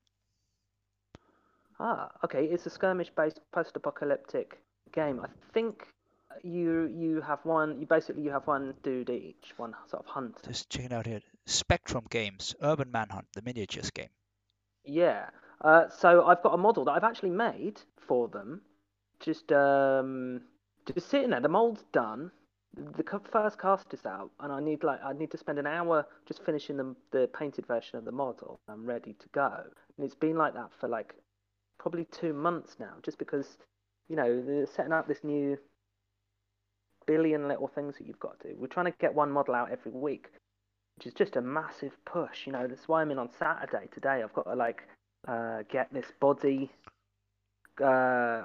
Ah, 1.80 2.12
okay. 2.24 2.46
It's 2.46 2.66
a 2.66 2.70
skirmish-based 2.70 3.40
post-apocalyptic 3.52 4.62
game. 4.92 5.20
I 5.22 5.28
think 5.54 5.88
you 6.44 6.86
you 6.86 7.22
have 7.22 7.40
one. 7.44 7.80
You 7.80 7.88
basically 7.88 8.22
you 8.22 8.32
have 8.32 8.48
one 8.48 8.74
dude 8.84 9.10
each, 9.10 9.54
one 9.58 9.74
sort 9.88 10.04
of 10.04 10.10
hunt. 10.10 10.38
Just 10.46 10.70
check 10.70 10.86
it 10.86 10.92
out 10.92 11.08
here. 11.08 11.22
Spectrum 11.46 12.06
Games, 12.10 12.56
Urban 12.62 12.92
Manhunt, 12.92 13.28
the 13.34 13.42
miniatures 13.42 13.92
game. 13.92 14.10
Yeah. 14.86 15.30
Uh, 15.62 15.90
so 15.90 16.26
I've 16.26 16.42
got 16.44 16.54
a 16.54 16.58
model 16.58 16.86
that 16.86 16.92
I've 16.92 17.04
actually 17.04 17.30
made 17.30 17.82
for 18.08 18.28
them. 18.28 18.62
Just 19.20 19.52
um, 19.52 20.42
just 20.94 21.10
sitting 21.10 21.30
there. 21.30 21.40
The 21.40 21.50
mold's 21.50 21.84
done. 21.94 22.32
The 22.76 23.04
first 23.32 23.60
cast 23.60 23.94
is 23.94 24.06
out, 24.06 24.32
and 24.40 24.52
I 24.52 24.60
need 24.60 24.84
like 24.84 25.00
I 25.04 25.14
need 25.14 25.32
to 25.32 25.38
spend 25.38 25.60
an 25.60 25.68
hour 25.68 26.06
just 26.28 26.44
finishing 26.44 26.78
the 26.78 26.96
the 27.12 27.30
painted 27.38 27.66
version 27.68 27.98
of 27.98 28.06
the 28.06 28.12
model. 28.12 28.60
I'm 28.68 28.86
ready 28.86 29.14
to 29.14 29.28
go, 29.32 29.52
and 29.98 30.06
it's 30.06 30.16
been 30.16 30.36
like 30.36 30.56
that 30.56 30.72
for 30.80 30.90
like 30.90 31.14
probably 31.78 32.06
two 32.06 32.34
months 32.34 32.78
now, 32.80 32.94
just 33.04 33.20
because 33.20 33.58
you 34.10 34.16
know 34.16 34.42
they're 34.42 34.66
setting 34.66 34.92
up 34.92 35.08
this 35.08 35.24
new 35.24 35.58
billion 37.06 37.48
little 37.48 37.68
things 37.68 37.96
that 37.98 38.08
you've 38.08 38.20
got 38.20 38.40
to 38.40 38.50
do. 38.50 38.56
We're 38.58 38.68
trying 38.68 38.92
to 38.92 38.94
get 39.00 39.14
one 39.14 39.32
model 39.32 39.56
out 39.56 39.72
every 39.72 39.92
week, 39.92 40.30
which 40.98 41.08
is 41.08 41.14
just 41.14 41.36
a 41.36 41.42
massive 41.42 41.92
push. 42.06 42.46
You 42.46 42.54
know, 42.54 42.68
that's 42.68 42.88
why 42.88 43.02
I'm 43.02 43.12
in 43.12 43.18
on 43.18 43.30
Saturday 43.40 43.88
today. 43.94 44.22
I've 44.24 44.34
got 44.34 44.44
to 44.46 44.56
like 44.56 44.84
uh, 45.28 45.64
get 45.72 45.92
this 45.94 46.06
body 46.20 46.70
uh, 47.84 48.44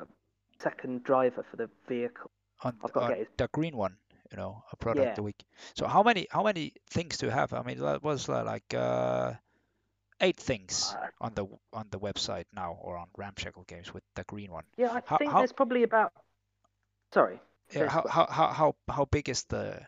second 0.63 1.05
driver 1.05 1.45
for 1.51 1.57
the 1.57 1.69
vehicle. 1.89 2.31
on, 2.63 2.77
I've 2.85 2.93
got 2.93 3.01
to 3.01 3.05
on 3.07 3.11
get 3.11 3.19
his- 3.19 3.29
the 3.37 3.49
green 3.53 3.77
one, 3.77 3.97
you 4.31 4.37
know, 4.37 4.63
a 4.73 4.77
product 4.77 5.07
Yeah. 5.07 5.15
a 5.19 5.23
week. 5.23 5.45
So 5.75 5.87
how 5.87 6.03
many 6.03 6.27
how 6.31 6.43
many 6.43 6.73
things 6.91 7.19
do 7.19 7.27
you 7.27 7.33
have? 7.33 7.53
I 7.53 7.63
mean, 7.63 7.79
that 7.81 8.03
was 8.03 8.29
uh, 8.29 8.45
like 8.45 8.73
uh, 8.75 9.35
eight 10.21 10.37
things 10.37 10.95
Uh, 10.99 11.07
on 11.21 11.35
the 11.35 11.47
on 11.73 11.87
the 11.91 11.99
website 11.99 12.47
now 12.55 12.79
or 12.81 12.97
on 12.97 13.09
Ramshackle 13.17 13.65
Games 13.65 13.93
with 13.93 14.03
the 14.15 14.25
green 14.25 14.51
one. 14.53 14.65
Yeah, 14.77 14.91
I 14.93 15.03
How- 15.07 15.19
think 15.19 15.31
how- 15.33 15.39
there's 15.39 15.53
probably 15.53 15.83
about. 15.83 16.13
Sorry. 17.13 17.41
Yeah, 17.73 17.89
how, 17.91 18.07
how 18.09 18.27
how 18.31 18.47
how 18.49 18.75
how 18.89 19.05
big 19.05 19.29
is 19.29 19.45
the 19.45 19.87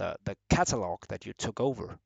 the 0.00 0.16
the 0.24 0.36
catalog 0.48 0.98
that 1.08 1.26
you 1.26 1.32
took 1.34 1.60
over? 1.60 1.98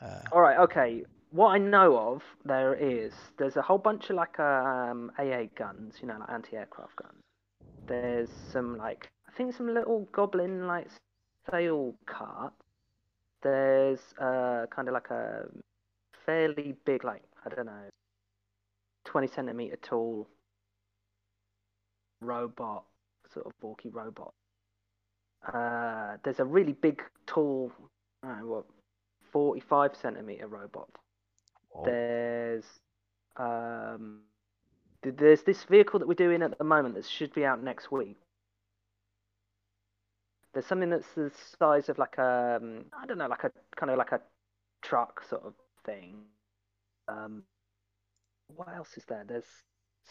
Uh, 0.00 0.22
All 0.32 0.42
right, 0.42 0.58
okay. 0.58 1.02
What 1.30 1.48
I 1.48 1.58
know 1.58 1.96
of 1.96 2.22
there 2.44 2.74
is 2.74 3.12
there's 3.38 3.56
a 3.56 3.62
whole 3.62 3.78
bunch 3.78 4.10
of 4.10 4.16
like 4.16 4.38
um, 4.40 5.10
AA 5.18 5.44
guns, 5.56 5.94
you 6.00 6.08
know, 6.08 6.18
like 6.18 6.30
anti-aircraft 6.30 6.96
guns. 6.96 7.22
There's 7.86 8.28
some 8.52 8.76
like 8.76 9.08
I 9.28 9.32
think 9.36 9.54
some 9.54 9.72
little 9.72 10.08
goblin 10.12 10.66
like 10.66 10.88
sail 11.50 11.94
cart. 12.06 12.52
There's 13.42 14.00
uh 14.20 14.66
kind 14.74 14.88
of 14.88 14.94
like 14.94 15.10
a 15.10 15.46
fairly 16.26 16.74
big 16.84 17.04
like 17.04 17.22
I 17.46 17.54
don't 17.54 17.66
know, 17.66 17.88
twenty 19.04 19.28
centimeter 19.28 19.76
tall 19.76 20.28
robot, 22.20 22.84
sort 23.32 23.46
of 23.46 23.52
bulky 23.60 23.88
robot. 23.88 24.34
Uh, 25.46 26.16
there's 26.22 26.40
a 26.40 26.44
really 26.44 26.72
big, 26.72 27.02
tall, 27.26 27.72
I 28.22 28.42
what, 28.42 28.64
45 29.32 29.96
centimeter 29.96 30.46
robot. 30.46 30.88
Whoa. 31.70 31.84
There's 31.84 32.64
um, 33.36 34.20
th- 35.02 35.16
there's 35.16 35.42
this 35.42 35.64
vehicle 35.64 35.98
that 36.00 36.08
we're 36.08 36.14
doing 36.14 36.42
at 36.42 36.58
the 36.58 36.64
moment 36.64 36.94
that 36.96 37.06
should 37.06 37.32
be 37.32 37.44
out 37.44 37.62
next 37.62 37.90
week. 37.90 38.16
There's 40.52 40.66
something 40.66 40.90
that's 40.90 41.12
the 41.14 41.30
size 41.58 41.88
of 41.88 41.98
like 41.98 42.18
a 42.18 42.58
um, 42.60 42.84
I 43.00 43.06
don't 43.06 43.18
know, 43.18 43.28
like 43.28 43.44
a 43.44 43.52
kind 43.76 43.90
of 43.90 43.98
like 43.98 44.12
a 44.12 44.20
truck 44.82 45.22
sort 45.28 45.44
of 45.44 45.54
thing. 45.86 46.16
Um, 47.08 47.44
what 48.56 48.68
else 48.74 48.96
is 48.96 49.04
there? 49.08 49.24
There's 49.26 49.44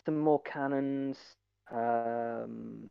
some 0.06 0.18
more 0.18 0.42
cannons. 0.42 1.18
Um, 1.72 2.90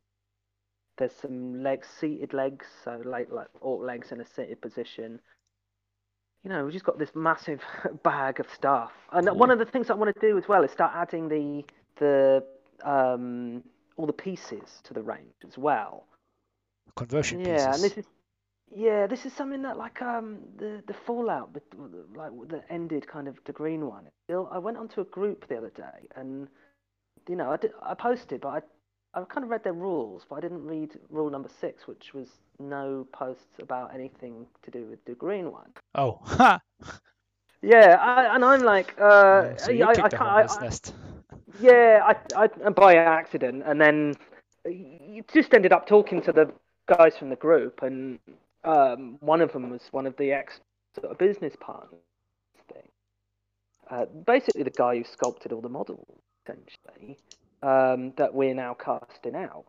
there's 0.99 1.15
some 1.15 1.63
legs, 1.63 1.89
seated 2.01 2.33
legs, 2.35 2.67
so 2.85 3.01
like 3.05 3.31
like 3.31 3.49
all 3.61 3.81
legs 3.81 4.13
in 4.13 4.21
a 4.21 4.25
seated 4.27 4.61
position. 4.61 5.21
You 6.45 6.51
know, 6.51 6.65
we've 6.65 6.73
just 6.73 6.85
got 6.85 6.99
this 6.99 7.15
massive 7.15 7.63
bag 8.03 8.41
of 8.41 8.49
stuff, 8.51 8.93
and 9.13 9.29
Cool. 9.29 9.39
one 9.39 9.51
of 9.51 9.59
the 9.59 9.67
things 9.67 9.91
I 9.91 9.95
want 9.95 10.15
to 10.15 10.21
do 10.21 10.39
as 10.39 10.49
well 10.49 10.65
is 10.65 10.71
start 10.71 10.93
adding 10.95 11.29
the 11.29 11.65
the 11.99 12.45
um, 12.85 13.63
all 13.97 14.07
the 14.07 14.13
pieces 14.13 14.81
to 14.85 14.95
the 14.95 15.03
range 15.03 15.35
as 15.47 15.59
well. 15.59 16.07
Conversion 16.97 17.41
Yeah, 17.41 17.75
and 17.75 17.83
this 17.85 17.97
is 17.97 18.07
yeah, 18.75 19.07
this 19.07 19.25
is 19.27 19.33
something 19.33 19.63
that 19.63 19.77
like 19.77 20.03
um 20.03 20.39
the 20.57 20.83
the 20.87 20.95
fallout, 20.95 21.53
bet- 21.53 21.63
like 22.15 22.33
that 22.49 22.65
ended 22.71 23.07
kind 23.07 23.29
of 23.29 23.39
the 23.45 23.53
green 23.53 23.87
one. 23.87 24.09
I 24.31 24.59
went 24.59 24.77
onto 24.77 25.01
a 25.01 25.05
group 25.05 25.49
the 25.49 25.57
other 25.57 25.71
day, 25.71 26.09
and 26.17 26.49
you 27.29 27.37
know, 27.37 27.51
I 27.53 27.57
did, 27.57 27.73
I 27.83 27.95
posted, 27.95 28.41
but 28.41 28.49
I 28.49 28.61
I 29.15 29.23
kind 29.25 29.43
of 29.45 29.51
read 29.51 29.65
their 29.65 29.73
rules, 29.73 30.25
but 30.29 30.37
I 30.37 30.41
didn't 30.41 30.65
read 30.67 30.91
rule 31.11 31.31
number 31.31 31.49
six, 31.61 31.87
which 31.87 32.13
was 32.15 32.29
no 32.59 33.07
posts 33.13 33.59
about 33.61 33.95
anything 33.95 34.47
to 34.63 34.71
do 34.71 34.85
with 34.87 35.05
the 35.07 35.15
green 35.15 35.51
one. 35.51 35.71
Oh, 35.95 36.21
ha! 36.25 36.61
Yeah, 37.63 37.97
I, 38.01 38.35
and 38.35 38.45
I'm 38.45 38.63
like, 38.63 38.95
uh, 39.01 39.51
Yeah, 39.51 39.57
so 39.57 39.73
I, 39.73 39.91
I, 39.91 39.95
can't- 40.09 40.23
I- 40.23 40.63
nest. 40.63 40.95
yeah, 41.61 42.01
I, 42.37 42.45
I, 42.45 42.49
and 42.65 42.75
by 42.75 42.97
accident, 42.97 43.63
and 43.67 43.81
then 43.81 44.15
you 44.67 45.25
just 45.33 45.53
ended 45.55 45.73
up 45.73 45.87
talking 45.87 46.21
to 46.23 46.33
the 46.33 46.53
guys 46.87 47.17
from 47.19 47.31
the 47.31 47.37
group, 47.37 47.83
and 47.83 48.19
um, 48.65 49.17
one 49.21 49.41
of 49.41 49.53
them 49.53 49.71
was 49.71 49.83
one 49.91 50.07
of 50.07 50.17
the 50.19 50.33
ex 50.33 50.61
sort 51.01 51.11
of 51.11 51.19
business 51.19 51.55
partners 51.59 52.01
thing. 52.73 52.89
Uh, 53.91 54.05
basically, 54.27 54.63
the 54.63 54.71
guy 54.71 54.97
who 54.99 55.05
sculpted 55.05 55.53
all 55.53 55.61
the 55.61 55.69
models, 55.69 56.07
essentially, 56.45 57.19
um, 57.63 58.13
that 58.17 58.33
we're 58.33 58.55
now 58.55 58.75
casting 58.75 59.35
out. 59.35 59.65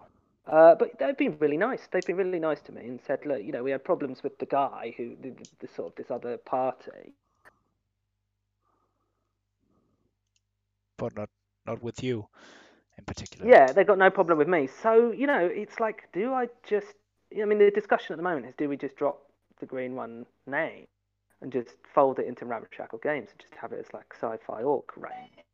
Uh, 0.48 0.74
but 0.76 0.98
they've 0.98 1.18
been 1.18 1.38
really 1.40 1.58
nice. 1.58 1.88
They've 1.92 2.06
been 2.06 2.18
really 2.18 2.40
nice 2.40 2.62
to 2.62 2.72
me 2.72 2.88
and 2.88 3.00
said, 3.06 3.20
look, 3.26 3.44
you 3.44 3.52
know, 3.52 3.64
we 3.64 3.72
had 3.72 3.84
problems 3.84 4.24
with 4.24 4.40
the 4.40 4.48
guy 4.48 4.96
who, 4.98 5.16
the, 5.22 5.32
the, 5.60 5.68
sort 5.68 5.90
of 5.90 5.96
this 5.96 6.10
other 6.10 6.38
party. 6.38 7.14
but 11.00 11.16
not 11.16 11.30
not 11.66 11.82
with 11.82 12.04
you 12.04 12.28
in 12.98 13.06
particular. 13.06 13.50
Yeah, 13.50 13.72
they've 13.72 13.88
got 13.88 13.98
no 13.98 14.12
problem 14.12 14.38
with 14.38 14.48
me. 14.48 14.68
So 14.84 15.12
you 15.12 15.26
know, 15.26 15.40
it's 15.40 15.80
like, 15.80 16.10
do 16.14 16.34
I 16.34 16.48
just? 16.68 16.94
I 17.40 17.46
mean, 17.46 17.60
the 17.60 17.72
discussion 17.72 18.14
at 18.14 18.18
the 18.18 18.24
moment 18.24 18.46
is, 18.48 18.54
do 18.58 18.70
we 18.70 18.78
just 18.78 18.96
drop 18.96 19.22
the 19.60 19.66
green 19.66 19.96
one 19.96 20.26
name 20.46 20.86
and 21.42 21.52
just 21.52 21.76
fold 21.94 22.20
it 22.20 22.28
into 22.28 22.46
Ramshackle 22.46 23.00
Games 23.00 23.30
and 23.32 23.40
just 23.40 23.54
have 23.60 23.72
it 23.72 23.80
as 23.80 23.94
like 23.94 24.14
sci-fi 24.14 24.64
orc 24.64 24.96
range? 24.98 25.46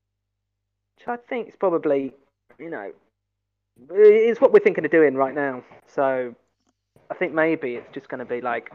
Which 0.97 1.07
I 1.07 1.17
think 1.17 1.49
is 1.49 1.55
probably, 1.59 2.13
you 2.59 2.69
know, 2.69 2.91
it's 3.89 4.41
what 4.41 4.51
we're 4.53 4.59
thinking 4.59 4.85
of 4.85 4.91
doing 4.91 5.15
right 5.15 5.35
now. 5.35 5.63
So 5.87 6.33
I 7.09 7.13
think 7.15 7.33
maybe 7.33 7.75
it's 7.75 7.93
just 7.93 8.09
going 8.09 8.19
to 8.19 8.25
be 8.25 8.41
like, 8.41 8.71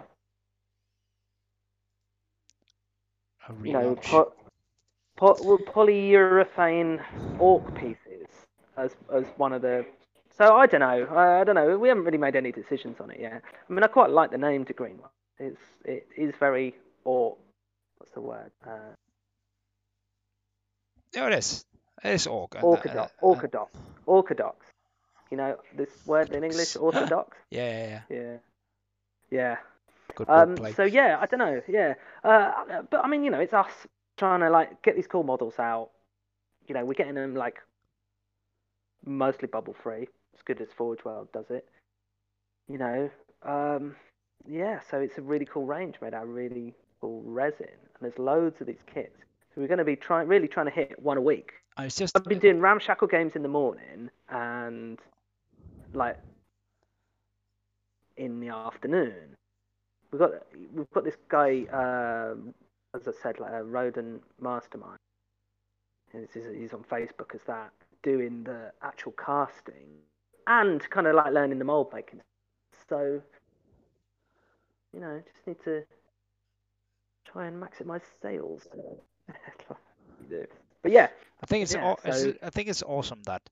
A 3.49 3.53
you 3.65 3.73
know, 3.73 3.97
po- 3.97 4.33
po- 5.17 5.59
polyurethane 5.67 7.03
orc 7.39 7.75
pieces 7.75 8.29
as 8.77 8.97
as 9.13 9.25
one 9.37 9.53
of 9.53 9.63
the. 9.63 9.85
So 10.37 10.57
I 10.57 10.67
don't 10.67 10.81
know. 10.81 11.05
I, 11.15 11.41
I 11.41 11.45
don't 11.45 11.55
know. 11.55 11.79
We 11.79 11.89
haven't 11.89 12.05
really 12.05 12.19
made 12.19 12.37
any 12.37 12.53
decisions 12.53 13.01
on 13.01 13.11
it 13.11 13.21
yet. 13.21 13.43
I 13.69 13.73
mean, 13.73 13.83
I 13.83 13.89
quite 13.89 14.11
like 14.11 14.31
the 14.31 14.39
name 14.39 14.65
to 14.67 14.73
Green 14.73 14.99
One. 14.99 15.11
It's 15.39 15.61
it 15.85 16.07
is 16.17 16.35
very 16.39 16.75
orc. 17.05 17.39
What's 17.99 18.13
the 18.13 18.21
word? 18.21 18.51
Uh, 18.67 18.95
Yeah, 21.15 21.27
it 21.29 21.35
is. 21.35 21.65
It 22.03 22.15
is 22.15 22.27
orc. 22.27 22.57
uh, 22.57 22.61
orthodox. 22.61 23.13
uh, 23.13 23.27
Orthodox. 23.27 23.73
Orthodox. 24.07 24.67
You 25.31 25.37
know 25.37 25.57
this 25.77 25.91
word 26.07 26.31
in 26.31 26.43
English? 26.45 26.77
Orthodox. 26.81 27.37
Yeah, 27.51 28.01
yeah, 28.09 28.17
yeah. 28.17 28.37
yeah. 29.31 29.57
Good 30.15 30.29
Um, 30.29 30.57
so 30.75 30.85
yeah, 30.85 31.19
I 31.21 31.27
don't 31.27 31.39
know. 31.39 31.61
Yeah, 31.69 31.95
uh, 32.25 32.83
but 32.91 33.05
I 33.05 33.09
mean, 33.09 33.25
you 33.25 33.31
know, 33.31 33.41
it's 33.41 33.53
us 33.53 33.71
trying 34.17 34.41
to 34.41 34.51
like 34.51 34.83
get 34.83 34.97
these 34.97 35.07
cool 35.07 35.23
models 35.23 35.59
out. 35.59 35.91
You 36.67 36.75
know, 36.75 36.85
we're 36.85 36.95
getting 36.95 37.15
them 37.15 37.35
like 37.35 37.59
mostly 39.05 39.49
bubble 39.49 39.75
free, 39.83 40.09
as 40.35 40.43
good 40.45 40.61
as 40.61 40.69
Forge 40.77 41.05
World 41.05 41.29
does 41.33 41.47
it. 41.51 41.69
You 42.69 42.79
know, 42.79 43.11
um, 43.43 43.95
yeah. 44.49 44.81
So 44.91 44.99
it's 44.99 45.19
a 45.19 45.23
really 45.23 45.45
cool 45.47 45.67
range 45.67 45.97
made 46.01 46.15
out 46.15 46.25
of 46.25 46.29
really 46.31 46.75
cool 47.01 47.23
resin, 47.25 47.67
and 47.69 48.01
there's 48.01 48.19
loads 48.19 48.61
of 48.61 48.67
these 48.67 48.83
kits. 48.93 49.17
So 49.55 49.61
we're 49.61 49.69
going 49.69 49.79
to 49.79 49.85
be 49.85 49.97
trying, 49.97 50.29
really 50.29 50.49
trying 50.49 50.67
to 50.67 50.73
hit 50.73 51.01
one 51.01 51.17
a 51.17 51.23
week. 51.23 51.53
I 51.77 51.85
was 51.85 51.95
just 51.95 52.17
I've 52.17 52.25
been 52.25 52.39
doing 52.39 52.61
ramshackle 52.61 53.09
games 53.09 53.37
in 53.37 53.43
the 53.43 53.49
morning 53.49 54.11
and 54.29 54.99
like 55.95 56.19
in 58.17 58.41
the 58.41 58.49
afternoon. 58.49 59.37
We've 60.13 60.19
got 60.21 60.33
we've 60.75 60.91
got 60.91 61.05
this 61.05 61.17
guy, 61.29 61.65
um, 61.73 62.53
as 62.95 63.07
I 63.07 63.13
said, 63.23 63.39
like 63.41 63.53
a 63.53 63.63
Roden 63.63 64.21
mastermind. 64.41 64.99
And 66.13 66.29
is- 66.35 66.57
He's 66.59 66.73
on 66.73 66.83
Facebook 66.85 67.35
as 67.35 67.43
that, 67.47 67.71
doing 68.03 68.45
the 68.45 68.73
actual 68.83 69.13
casting 69.13 69.89
and 70.47 70.83
kind 70.91 71.07
of 71.07 71.15
like 71.15 71.33
learning 71.33 71.59
the 71.61 71.65
mold 71.65 71.93
making. 71.95 72.21
So, 72.89 73.23
you 74.93 75.01
know, 75.01 75.23
just 75.33 75.47
need 75.47 75.63
to 75.65 75.85
try 77.25 77.47
and 77.47 77.63
maximize 77.63 78.03
sales. 78.21 78.67
But 80.83 80.93
yeah, 80.93 81.09
I 81.43 81.47
think 81.47 81.63
it's, 81.63 81.75
Yeah, 81.75 81.93
it's- 82.05 82.25
so- 82.25 82.35
I 82.43 82.51
think 82.51 82.69
it's 82.69 82.83
awesome 82.83 83.23
that 83.25 83.43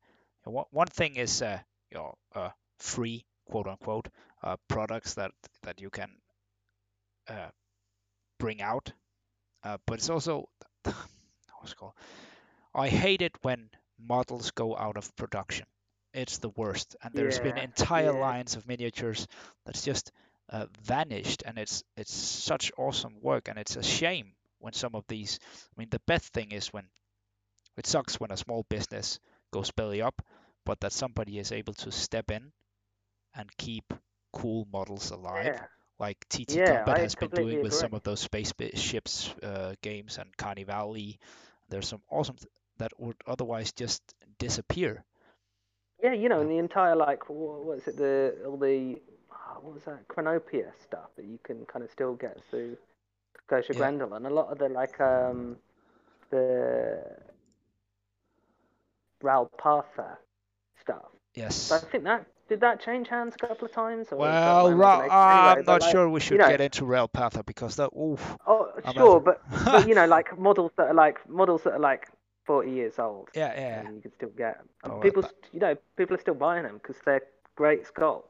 you 0.47 0.53
know, 0.53 0.67
one 0.71 0.89
thing 0.89 1.17
is 1.17 1.43
uh, 1.43 1.61
your 1.91 2.17
uh, 2.35 2.51
free 2.79 3.25
quote 3.47 3.67
unquote 3.69 4.09
uh, 4.43 4.57
products 4.69 5.15
that 5.15 5.33
that 5.63 5.81
you 5.81 5.91
can 5.91 6.11
uh, 7.29 7.49
bring 8.39 8.61
out, 8.63 8.93
uh, 9.65 9.79
but 9.87 9.95
it's 9.99 10.11
also 10.11 10.49
what's 11.59 11.75
called. 11.75 11.93
I 12.75 12.89
hate 12.89 13.23
it 13.23 13.33
when 13.43 13.71
models 13.99 14.51
go 14.53 14.77
out 14.77 14.97
of 14.97 15.15
production. 15.17 15.67
It's 16.13 16.39
the 16.39 16.51
worst, 16.51 16.97
and 17.03 17.15
there's 17.15 17.39
been 17.41 17.59
entire 17.59 18.13
yeah. 18.13 18.13
lines 18.13 18.57
of 18.57 18.67
miniatures 18.67 19.27
that's 19.65 19.83
just 19.83 20.13
uh, 20.51 20.67
vanished, 20.83 21.43
and 21.47 21.59
it's 21.59 21.83
it's 21.97 22.15
such 22.15 22.73
awesome 22.79 23.21
work, 23.21 23.49
and 23.49 23.59
it's 23.59 23.77
a 23.77 23.83
shame 23.83 24.33
when 24.59 24.73
some 24.73 24.95
of 24.95 25.05
these. 25.09 25.39
I 25.77 25.81
mean, 25.81 25.89
the 25.91 26.01
best 26.07 26.33
thing 26.33 26.53
is 26.53 26.73
when 26.73 26.85
it 27.79 27.87
sucks 27.87 28.21
when 28.21 28.31
a 28.31 28.37
small 28.37 28.65
business 28.69 29.19
goes 29.53 29.71
belly 29.71 30.03
up, 30.03 30.23
but 30.65 30.81
that 30.81 30.93
somebody 30.93 31.39
is 31.39 31.53
able 31.53 31.75
to 31.75 31.91
step 31.93 32.31
in 32.31 32.53
and 33.35 33.49
keep 33.57 33.93
cool 34.33 34.67
models 34.73 35.11
alive, 35.11 35.47
yeah. 35.47 35.67
like 35.99 36.19
TT 36.29 36.57
Yeah, 36.57 36.77
Combat 36.77 36.99
I 36.99 37.01
has 37.01 37.15
been 37.15 37.31
doing 37.31 37.63
with 37.63 37.75
some 37.75 37.95
of 37.95 38.03
those 38.03 38.21
space 38.21 38.53
ships 38.75 39.35
uh, 39.43 39.75
games 39.83 40.19
and 40.19 40.37
Carnevale. 40.37 41.19
There's 41.69 41.89
some 41.89 42.03
awesome 42.11 42.37
th- 42.37 42.49
that 42.79 42.93
would 43.01 43.17
otherwise 43.27 43.73
just 43.73 44.03
disappear. 44.39 45.05
Yeah, 46.03 46.13
you 46.13 46.29
know, 46.29 46.37
Yeah. 46.37 46.43
and 46.43 46.51
the 46.51 46.59
entire 46.59 46.97
like, 46.97 47.29
wha- 47.29 47.59
what 47.61 47.79
is 47.79 47.89
it? 47.89 47.97
The 47.97 48.37
all 48.47 48.57
the 48.57 49.01
ah, 49.33 49.59
what 49.61 49.75
was 49.75 49.85
that? 49.85 50.07
Chronopia 50.09 50.73
stuff 50.83 51.11
that 51.17 51.25
you 51.25 51.39
can 51.43 51.65
kind 51.67 51.85
of 51.85 51.91
still 51.91 52.15
get 52.15 52.39
through 52.51 52.77
Scotia 53.47 53.75
Yeah. 53.75 53.79
Grendel, 53.79 54.15
and 54.15 54.27
a 54.27 54.31
lot 54.31 54.49
of 54.53 54.59
the 54.59 54.69
like 54.69 55.01
um 55.01 55.57
the 56.31 57.03
Ral 59.23 59.51
Partha 59.59 60.19
stuff. 60.81 61.07
Yes. 61.35 61.55
So 61.57 61.77
I 61.77 61.79
think 61.81 62.05
that 62.05 62.27
did 62.49 62.61
that 62.61 62.81
change 62.81 63.09
hands 63.09 63.35
a 63.41 63.47
couple 63.47 63.67
of 63.67 63.73
times. 63.73 64.09
Or 64.11 64.19
Well, 64.19 64.73
Ra- 64.75 65.01
imagination? 65.05 65.11
I'm 65.17 65.65
not 65.65 65.83
like, 65.83 65.91
sure 65.91 66.09
we 66.09 66.21
should 66.21 66.39
know- 66.39 66.49
get 66.49 66.61
into 66.61 66.85
Ral 66.85 67.09
Partha 67.09 67.43
because 67.43 67.77
that. 67.77 67.91
Oof. 67.97 68.37
Oh, 68.47 68.71
sure, 68.95 69.21
but 69.21 69.43
but 69.65 69.87
you 69.89 69.95
know, 69.95 70.07
like 70.17 70.39
models 70.39 70.73
that 70.77 70.89
are 70.89 70.95
like 70.95 71.29
models 71.29 71.63
that 71.65 71.75
are 71.75 71.79
like 71.79 72.09
forty 72.47 72.71
years 72.71 72.99
old. 72.99 73.29
Yeah, 73.35 73.53
yeah. 73.55 73.81
and 73.81 73.97
you 73.97 74.01
can 74.03 74.13
still 74.15 74.31
get 74.31 74.59
'em. 74.59 74.69
And 74.85 74.93
Oh, 74.95 75.01
people, 75.01 75.25
you 75.53 75.61
know, 75.61 75.77
people 75.97 76.17
are 76.17 76.21
still 76.21 76.35
buying 76.35 76.63
them 76.65 76.79
because 76.83 76.97
they're 77.05 77.23
great 77.57 77.85
sculpts. 77.87 78.25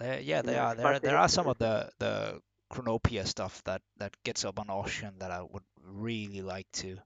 Uh, 0.00 0.16
yeah, 0.20 0.42
they 0.42 0.54
know, 0.54 0.58
are. 0.58 0.74
There, 0.74 0.98
there 0.98 1.16
are 1.16 1.28
some 1.28 1.46
of 1.46 1.58
the 1.58 1.90
the 1.98 2.40
Chronopia 2.72 3.26
stuff 3.26 3.62
that 3.64 3.82
that 3.98 4.16
gets 4.24 4.44
up 4.44 4.58
on 4.58 4.68
auction 4.68 5.14
that 5.18 5.30
I 5.30 5.42
would 5.42 5.62
really 5.84 6.40
like 6.42 6.66
to 6.72 6.96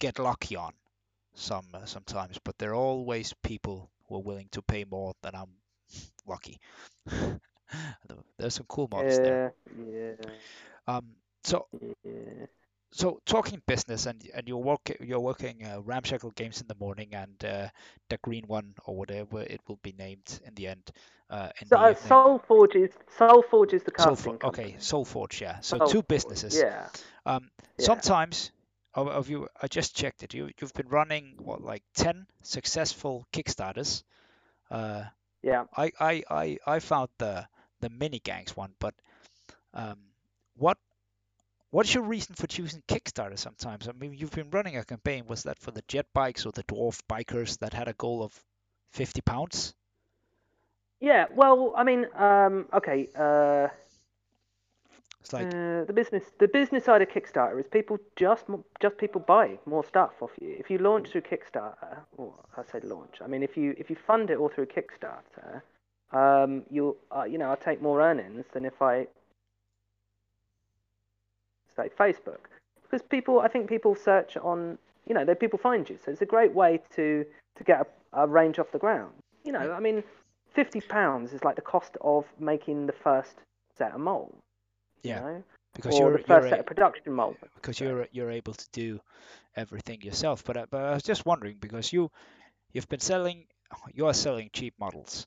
get 0.00 0.18
lucky 0.18 0.56
on 0.56 0.72
some 1.34 1.66
uh, 1.74 1.84
sometimes, 1.84 2.38
but 2.44 2.58
there 2.58 2.70
are 2.70 2.74
always 2.74 3.32
people 3.42 3.90
who 4.08 4.16
are 4.16 4.22
willing 4.22 4.48
to 4.52 4.62
pay 4.62 4.84
more 4.84 5.14
than 5.22 5.34
I'm 5.34 5.50
lucky. 6.26 6.58
There's 8.38 8.54
some 8.54 8.66
cool 8.68 8.88
models 8.90 9.18
there. 9.20 9.38
Yeah, 9.38 9.50
yeah, 9.76 10.14
Um, 10.86 11.16
so 11.44 11.66
yeah. 12.04 12.46
so 12.92 13.20
talking 13.26 13.60
business 13.66 14.06
and 14.06 14.22
and 14.34 14.48
you're 14.48 14.58
working 14.72 14.96
you're 15.00 15.20
working 15.20 15.64
uh, 15.64 15.80
Ramshackle 15.82 16.30
Games 16.32 16.60
in 16.60 16.66
the 16.68 16.74
morning 16.76 17.14
and 17.14 17.44
uh, 17.44 17.68
the 18.08 18.18
Green 18.18 18.44
One 18.46 18.74
or 18.86 18.96
whatever 18.96 19.40
it 19.42 19.60
will 19.68 19.78
be 19.82 19.92
named 19.92 20.40
in 20.46 20.54
the 20.54 20.68
end 20.68 20.90
uh, 21.30 21.50
in 21.60 21.68
So 21.68 21.76
the 21.76 21.78
uh, 21.78 21.94
evening. 21.94 22.16
Soul 22.16 22.38
Forge 22.38 22.76
is 22.76 22.90
Soul 23.08 23.42
Forge 23.42 23.66
is 23.68 23.78
the 23.78 23.86
casting 23.90 24.32
Soulfor- 24.32 24.38
company. 24.38 24.68
okay, 24.68 24.74
Soulforge, 24.78 25.40
yeah. 25.40 25.60
So 25.60 25.78
two 25.78 26.02
businesses. 26.02 26.64
Yeah, 26.64 26.88
Um, 27.26 27.50
yeah. 27.78 28.00
sometimes 28.02 28.50
of, 28.94 29.08
of 29.08 29.28
you, 29.30 29.48
I 29.60 29.68
just 29.68 29.96
checked 29.96 30.22
it. 30.22 30.34
You 30.34 30.50
you've 30.60 30.74
been 30.74 30.88
running 30.88 31.34
what 31.38 31.62
like 31.62 31.82
ten 31.94 32.26
successful 32.42 33.26
Kickstarters. 33.32 34.02
Uh, 34.70 35.04
Yeah. 35.42 35.64
I, 35.76 35.92
I, 36.00 36.22
I, 36.30 36.58
I 36.66 36.78
found 36.80 37.10
the 37.18 37.46
the 37.80 37.90
mini 37.90 38.18
gangs 38.20 38.56
one, 38.56 38.72
but 38.78 38.94
um, 39.74 39.98
what 40.56 40.78
what's 41.70 41.94
your 41.94 42.04
reason 42.04 42.34
for 42.34 42.46
choosing 42.46 42.82
Kickstarter 42.88 43.38
sometimes? 43.38 43.88
I 43.88 43.92
mean, 43.92 44.14
you've 44.14 44.30
been 44.30 44.50
running 44.50 44.76
a 44.76 44.84
campaign. 44.84 45.26
Was 45.26 45.42
that 45.44 45.58
for 45.58 45.70
the 45.70 45.82
jet 45.88 46.06
bikes 46.14 46.46
or 46.46 46.52
the 46.52 46.64
dwarf 46.64 47.00
bikers 47.08 47.58
that 47.58 47.74
had 47.74 47.88
a 47.88 47.94
goal 47.94 48.22
of 48.22 48.32
fifty 48.92 49.20
pounds? 49.20 49.74
Yeah, 51.00 51.26
well, 51.34 51.74
I 51.76 51.84
mean, 51.84 52.06
um, 52.14 52.66
okay. 52.72 53.08
Uh, 53.14 53.68
It's 55.24 55.32
like 55.32 55.46
uh, 55.46 55.84
the 55.84 55.92
business, 55.94 56.24
the 56.38 56.48
business 56.48 56.84
side 56.84 57.00
of 57.00 57.08
Kickstarter 57.08 57.58
is 57.58 57.66
people 57.66 57.98
just 58.14 58.44
just 58.78 58.98
people 58.98 59.22
buy 59.22 59.58
more 59.64 59.82
stuff 59.82 60.12
off 60.20 60.32
you. 60.38 60.54
If 60.58 60.68
you 60.68 60.76
launch 60.76 61.08
through 61.08 61.22
Kickstarter, 61.22 61.96
or 62.18 62.34
I 62.58 62.62
say 62.70 62.86
launch, 62.86 63.16
I 63.24 63.26
mean 63.26 63.42
if 63.42 63.56
you 63.56 63.74
if 63.78 63.88
you 63.88 63.96
fund 63.96 64.28
it 64.28 64.36
all 64.36 64.50
through 64.50 64.66
Kickstarter, 64.66 65.62
um, 66.12 66.64
you 66.70 66.98
uh, 67.10 67.24
you 67.24 67.38
know 67.38 67.50
I 67.50 67.54
take 67.54 67.80
more 67.80 68.02
earnings 68.02 68.44
than 68.52 68.66
if 68.66 68.82
I 68.82 69.06
say 71.74 71.88
Facebook, 71.98 72.50
because 72.82 73.00
people 73.00 73.40
I 73.40 73.48
think 73.48 73.66
people 73.66 73.94
search 73.94 74.36
on 74.36 74.76
you 75.08 75.14
know 75.14 75.24
they 75.24 75.34
people 75.34 75.58
find 75.58 75.88
you, 75.88 75.98
so 76.04 76.10
it's 76.10 76.20
a 76.20 76.26
great 76.26 76.52
way 76.52 76.82
to 76.96 77.24
to 77.56 77.64
get 77.64 77.80
a, 78.12 78.24
a 78.24 78.26
range 78.26 78.58
off 78.58 78.70
the 78.72 78.78
ground. 78.78 79.14
You 79.42 79.52
know, 79.52 79.72
I 79.72 79.80
mean, 79.80 80.04
fifty 80.52 80.82
pounds 80.82 81.32
is 81.32 81.42
like 81.42 81.56
the 81.56 81.62
cost 81.62 81.96
of 82.02 82.26
making 82.38 82.88
the 82.88 82.92
first 82.92 83.36
set 83.78 83.92
of 83.92 84.00
molds. 84.00 84.43
Yeah, 85.04 85.18
You 85.18 85.24
know? 85.24 85.44
because 85.74 85.94
or 85.96 86.00
you're 86.00 86.12
the 86.12 86.18
you're 86.18 86.26
first 86.26 86.48
set 86.50 86.60
of 86.60 86.66
production 86.66 87.12
molds. 87.12 87.38
because 87.54 87.80
you're 87.80 88.08
you're 88.12 88.30
able 88.30 88.54
to 88.54 88.68
do 88.72 89.00
everything 89.56 90.02
yourself. 90.02 90.44
But 90.44 90.56
I- 90.56 90.66
but 90.66 90.82
I 90.82 90.94
was 90.94 91.02
just 91.02 91.26
wondering 91.26 91.58
because 91.60 91.92
you 91.92 92.10
you've 92.72 92.88
been 92.88 93.00
selling 93.00 93.46
you 93.94 94.06
are 94.06 94.14
selling 94.14 94.50
cheap 94.52 94.74
models, 94.78 95.26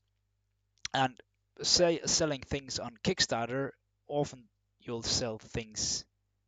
and 0.93 1.19
say 1.61 1.99
selling 2.05 2.41
things 2.41 2.79
on 2.79 2.97
Kickstarter 3.03 3.71
often 4.07 4.47
you'll 4.81 5.03
sell 5.03 5.37
things 5.39 6.05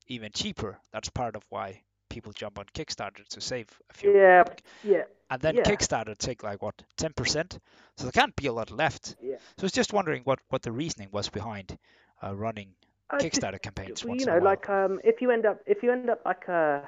even 0.07 0.31
cheaper. 0.31 0.79
That's 0.91 1.09
part 1.09 1.35
of 1.35 1.43
why 1.49 1.83
people 2.09 2.31
jump 2.33 2.59
on 2.59 2.65
Kickstarter 2.73 3.25
to 3.29 3.41
save 3.41 3.67
a 3.89 3.93
few. 3.93 4.13
Yeah, 4.13 4.43
yeah, 4.83 5.03
And 5.29 5.41
then 5.41 5.55
yeah. 5.55 5.63
Kickstarter 5.63 6.17
take 6.17 6.43
like 6.43 6.61
what 6.61 6.81
10%, 6.97 7.59
so 7.97 8.03
there 8.03 8.11
can't 8.11 8.35
be 8.35 8.47
a 8.47 8.53
lot 8.53 8.71
left. 8.71 9.15
yeah. 9.21 9.37
So 9.57 9.63
I 9.63 9.65
was 9.65 9.71
just 9.73 9.93
wondering 9.93 10.23
what 10.23 10.39
what 10.49 10.61
the 10.63 10.71
reasoning 10.71 11.09
was 11.11 11.29
behind 11.29 11.77
uh, 12.23 12.35
running 12.35 12.75
Just- 13.17 13.41
Kickstarter 13.41 13.61
campaigns 13.61 14.05
well, 14.05 14.15
you 14.15 14.25
know, 14.25 14.37
a 14.37 14.39
like 14.39 14.69
um, 14.69 14.99
if 15.03 15.21
you 15.21 15.31
end 15.31 15.45
up 15.45 15.59
if 15.65 15.81
you 15.81 15.91
end 15.91 16.09
up 16.09 16.21
like 16.25 16.47
uh, 16.47 16.81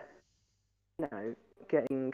you 0.99 1.07
know, 1.11 1.35
getting. 1.69 2.13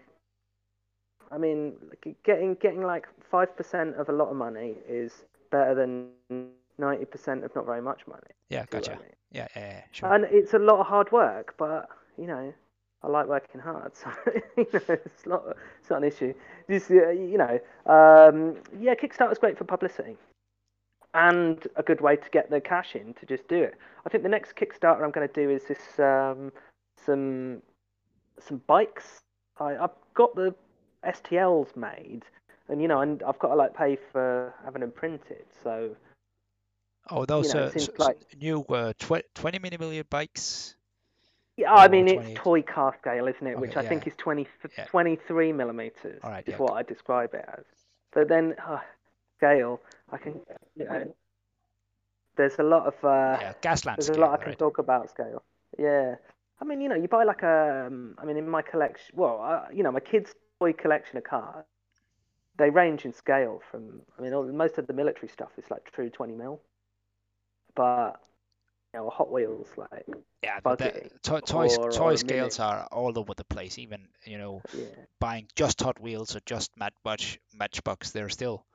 I 1.29 1.37
mean, 1.37 1.73
like, 1.89 2.15
getting 2.23 2.55
getting 2.55 2.83
like 2.83 3.05
five 3.29 3.55
percent 3.57 3.95
of 3.95 4.07
a 4.07 4.13
lot 4.13 4.29
of 4.29 4.37
money 4.37 4.75
is 4.87 5.11
better 5.51 5.75
than 5.75 6.51
ninety 6.77 7.03
percent 7.03 7.43
of 7.43 7.53
not 7.53 7.65
very 7.65 7.81
much 7.81 8.07
money. 8.07 8.31
yeah, 8.49 8.61
what 8.61 8.75
I 8.75 8.77
gotcha. 8.77 8.91
mean? 8.91 9.09
Yeah, 9.31 9.47
yeah, 9.55 9.67
yeah, 9.67 9.81
sure. 9.91 10.13
And 10.13 10.23
it's 10.31 10.53
a 10.53 10.59
lot 10.59 10.79
of 10.79 10.87
hard 10.87 11.11
work, 11.11 11.55
but 11.57 11.89
you 12.17 12.27
know, 12.27 12.53
I 13.03 13.07
like 13.07 13.27
working 13.27 13.59
hard, 13.59 13.93
so 13.97 14.09
you 14.55 14.67
know, 14.71 14.81
it's 14.87 15.25
not 15.25 15.43
it's 15.81 15.89
not 15.89 15.97
an 15.97 16.03
issue. 16.05 16.33
Just 16.69 16.89
uh, 16.91 17.09
you 17.09 17.37
know, 17.37 17.59
um, 17.85 18.55
yeah, 18.79 18.95
Kickstarter's 18.95 19.37
great 19.37 19.57
for 19.57 19.65
publicity 19.65 20.15
and 21.17 21.67
a 21.75 21.81
good 21.83 21.99
way 21.99 22.15
to 22.15 22.29
get 22.29 22.49
the 22.51 22.61
cash 22.61 22.95
in 22.95 23.13
to 23.15 23.25
just 23.25 23.47
do 23.47 23.55
it. 23.63 23.75
I 24.05 24.09
think 24.09 24.21
the 24.23 24.29
next 24.29 24.55
Kickstarter 24.55 25.03
I'm 25.03 25.09
going 25.11 25.27
to 25.27 25.33
do 25.33 25.49
is 25.49 25.63
this 25.67 25.99
um, 25.99 26.51
some 27.05 27.61
some 28.39 28.61
bikes. 28.67 29.19
I, 29.59 29.75
I've 29.77 29.97
got 30.13 30.35
the 30.35 30.53
STLs 31.03 31.75
made, 31.75 32.21
and 32.69 32.79
you 32.81 32.87
know, 32.87 33.01
and 33.01 33.23
I've 33.23 33.39
got 33.39 33.47
to 33.49 33.55
like 33.55 33.75
pay 33.75 33.97
for 34.11 34.53
having 34.63 34.81
them 34.81 34.91
printed. 34.91 35.45
So 35.63 35.95
Oh, 37.09 37.25
those 37.25 37.53
know, 37.53 37.61
uh, 37.63 37.71
s- 37.73 37.89
s- 37.89 37.89
like- 37.97 38.19
new 38.39 38.61
uh, 38.69 38.93
tw 38.99 39.23
20 39.33 39.59
millimeter 39.59 40.03
bikes. 40.03 40.75
Yeah, 41.55 41.73
I 41.73 41.87
mean, 41.87 42.05
28. 42.05 42.31
it's 42.31 42.39
toy 42.39 42.61
car 42.61 42.95
scale, 43.01 43.27
isn't 43.27 43.47
it? 43.47 43.57
Which 43.57 43.71
Okay, 43.71 43.79
I 43.79 43.89
think 43.89 44.05
is 44.05 44.13
20, 44.17 44.45
Yeah. 44.77 44.85
23 44.85 45.51
millimeters 45.53 46.21
right, 46.23 46.43
is 46.47 46.51
yeah, 46.51 46.57
what 46.57 46.73
I 46.73 46.83
describe 46.83 47.33
it 47.33 47.45
as. 47.57 47.65
But 48.11 48.27
then, 48.27 48.53
uh, 48.63 48.81
scale, 49.37 49.81
I 50.11 50.17
can, 50.17 50.39
you 50.75 50.85
know, 50.85 51.13
there's 52.35 52.59
a 52.59 52.63
lot 52.63 52.85
of, 52.87 52.93
uh, 53.03 53.37
Yeah, 53.41 53.53
Gaslands 53.61 53.95
there's 53.97 54.09
a 54.09 54.19
lot 54.21 54.33
I 54.33 54.37
can 54.37 54.47
right? 54.47 54.59
talk 54.59 54.77
about 54.77 55.09
scale. 55.09 55.43
Yeah. 55.77 56.15
I 56.61 56.65
mean, 56.65 56.81
you 56.81 56.89
know, 56.89 56.95
you 56.95 57.07
buy 57.07 57.23
like 57.23 57.43
a, 57.43 57.85
um, 57.87 58.15
I 58.17 58.25
mean, 58.25 58.37
in 58.37 58.49
my 58.49 58.61
collection, 58.61 59.15
well, 59.15 59.41
uh, 59.41 59.71
you 59.73 59.83
know, 59.83 59.91
my 59.91 59.99
kids' 59.99 60.33
toy 60.59 60.73
collection 60.73 61.17
of 61.17 61.23
cars, 61.23 61.65
they 62.57 62.69
range 62.69 63.05
in 63.05 63.13
scale 63.13 63.61
from, 63.69 64.01
I 64.17 64.21
mean, 64.21 64.33
all, 64.33 64.43
most 64.43 64.77
of 64.77 64.87
the 64.87 64.93
military 64.93 65.27
stuff 65.27 65.51
is 65.57 65.69
like 65.69 65.91
true 65.91 66.09
20 66.09 66.33
mil. 66.33 66.61
But, 67.75 68.19
you 68.93 68.99
know, 68.99 69.09
Hot 69.09 69.31
Wheels, 69.31 69.67
like, 69.77 70.05
Yeah, 70.41 70.59
but 70.63 70.79
the 70.79 70.85
buggy 70.85 71.09
toy, 71.21 71.39
toys, 71.41 71.77
or- 71.77 71.91
toy 71.91 72.09
or 72.09 72.13
a 72.13 72.17
scales 72.17 72.59
are 72.59 72.87
all 72.91 73.19
over 73.19 73.33
the 73.35 73.43
place. 73.43 73.77
Even 73.77 74.07
you 74.25 74.37
know, 74.39 74.61
yeah. 74.73 74.85
buying 75.19 75.47
just 75.55 75.81
Hot 75.81 75.99
Wheels 75.99 76.35
or 76.35 76.39
just 76.45 76.71
Matchbox, 76.77 77.37
Matchbox, 77.53 78.11
they're 78.11 78.29
still 78.29 78.65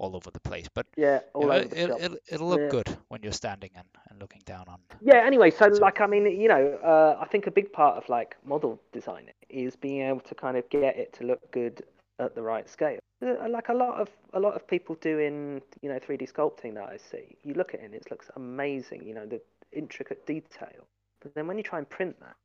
all 0.00 0.16
over 0.16 0.30
the 0.30 0.40
place. 0.40 0.66
But 0.74 0.86
Yeah, 0.96 1.20
all 1.34 1.50
it, 1.52 1.72
it'll, 1.76 2.16
it'll 2.32 2.48
look 2.48 2.60
Yeah. 2.60 2.68
good 2.68 2.88
when 3.08 3.22
you're 3.22 3.32
standing 3.44 3.70
and, 3.76 3.86
and 4.08 4.18
looking 4.18 4.42
down 4.46 4.64
on. 4.68 4.80
Yeah. 5.00 5.18
Anyway, 5.26 5.50
so 5.50 5.72
So- 5.72 5.80
like 5.80 6.00
I 6.00 6.06
mean, 6.06 6.26
you 6.40 6.48
know, 6.48 6.78
uh, 6.82 7.18
I 7.20 7.26
think 7.26 7.46
a 7.46 7.50
big 7.50 7.72
part 7.72 7.96
of 7.96 8.08
like 8.08 8.36
model 8.44 8.80
design 8.92 9.30
is 9.48 9.76
being 9.76 10.02
able 10.02 10.20
to 10.20 10.34
kind 10.34 10.56
of 10.56 10.68
get 10.70 10.96
it 10.96 11.12
to 11.14 11.24
look 11.24 11.50
good 11.52 11.82
at 12.18 12.34
the 12.34 12.42
right 12.42 12.68
scale. 12.68 12.98
Uh, 13.22 13.48
Like 13.48 13.68
a 13.68 13.74
lot 13.74 14.00
of 14.00 14.08
a 14.32 14.40
lot 14.40 14.54
of 14.54 14.66
people 14.66 14.94
doing, 14.96 15.60
you 15.82 15.88
know, 15.90 15.98
3D 15.98 16.32
sculpting 16.32 16.74
that 16.74 16.88
I 16.88 16.96
see, 16.96 17.36
you 17.44 17.52
look 17.54 17.74
at 17.74 17.80
it 17.80 17.84
and 17.84 17.94
it 17.94 18.10
looks 18.10 18.30
amazing. 18.36 19.04
You 19.04 19.14
know, 19.14 19.26
the 19.26 19.40
intricate 19.72 20.24
detail. 20.26 20.86
But 21.20 21.34
then 21.34 21.46
when 21.46 21.58
you 21.58 21.62
try 21.62 21.78
and 21.78 21.88
print 21.88 22.16
that 22.20 22.36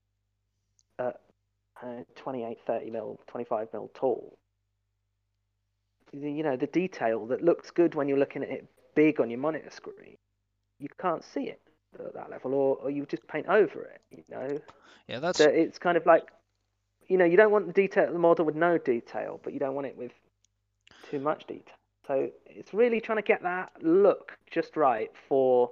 at 0.99 1.22
uh, 1.82 2.03
28, 2.16 2.58
30 2.68 2.89
mil, 2.89 3.20
25 3.28 3.70
mil 3.74 3.89
tall, 3.93 4.38
the- 6.20 6.32
you 6.32 6.43
know, 6.43 6.55
the 6.55 6.68
detail 6.68 7.26
that 7.28 7.41
looks 7.43 7.72
good 7.72 7.95
when 7.95 8.07
you're 8.07 8.18
looking 8.18 8.43
at 8.43 8.49
it 8.49 8.68
big 8.95 9.20
on 9.20 9.30
your 9.30 9.39
monitor 9.39 9.70
screen, 9.70 10.16
you 10.80 10.88
can't 10.99 11.24
see 11.24 11.47
it 11.49 11.61
at 11.99 12.13
that 12.13 12.30
level, 12.30 12.53
or, 12.53 12.78
or 12.78 12.89
you 12.89 13.05
just 13.05 13.26
paint 13.28 13.47
over 13.47 13.84
it. 13.84 14.01
You 14.11 14.24
know, 14.30 14.59
Yeah, 15.07 15.20
that's 15.20 15.38
so 15.38 15.49
it's 15.49 15.78
kind 15.80 15.97
of 15.97 16.05
like, 16.05 16.32
you 17.07 17.18
know, 17.18 17.26
you 17.26 17.38
don't 17.38 17.51
want 17.51 17.68
the 17.68 17.74
detail 17.74 18.11
the 18.11 18.20
model 18.20 18.45
with 18.45 18.55
no 18.55 18.78
detail, 18.78 19.39
but 19.43 19.53
you 19.53 19.59
don't 19.59 19.76
want 19.76 19.88
it 19.88 19.95
with 19.97 20.11
too 21.09 21.20
much 21.20 21.45
detail. 21.47 21.76
So 22.07 22.30
it's 22.45 22.74
really 22.74 23.01
trying 23.01 23.18
to 23.18 23.22
get 23.24 23.41
that 23.43 23.72
look 23.82 24.38
just 24.51 24.76
right 24.78 25.11
for 25.28 25.72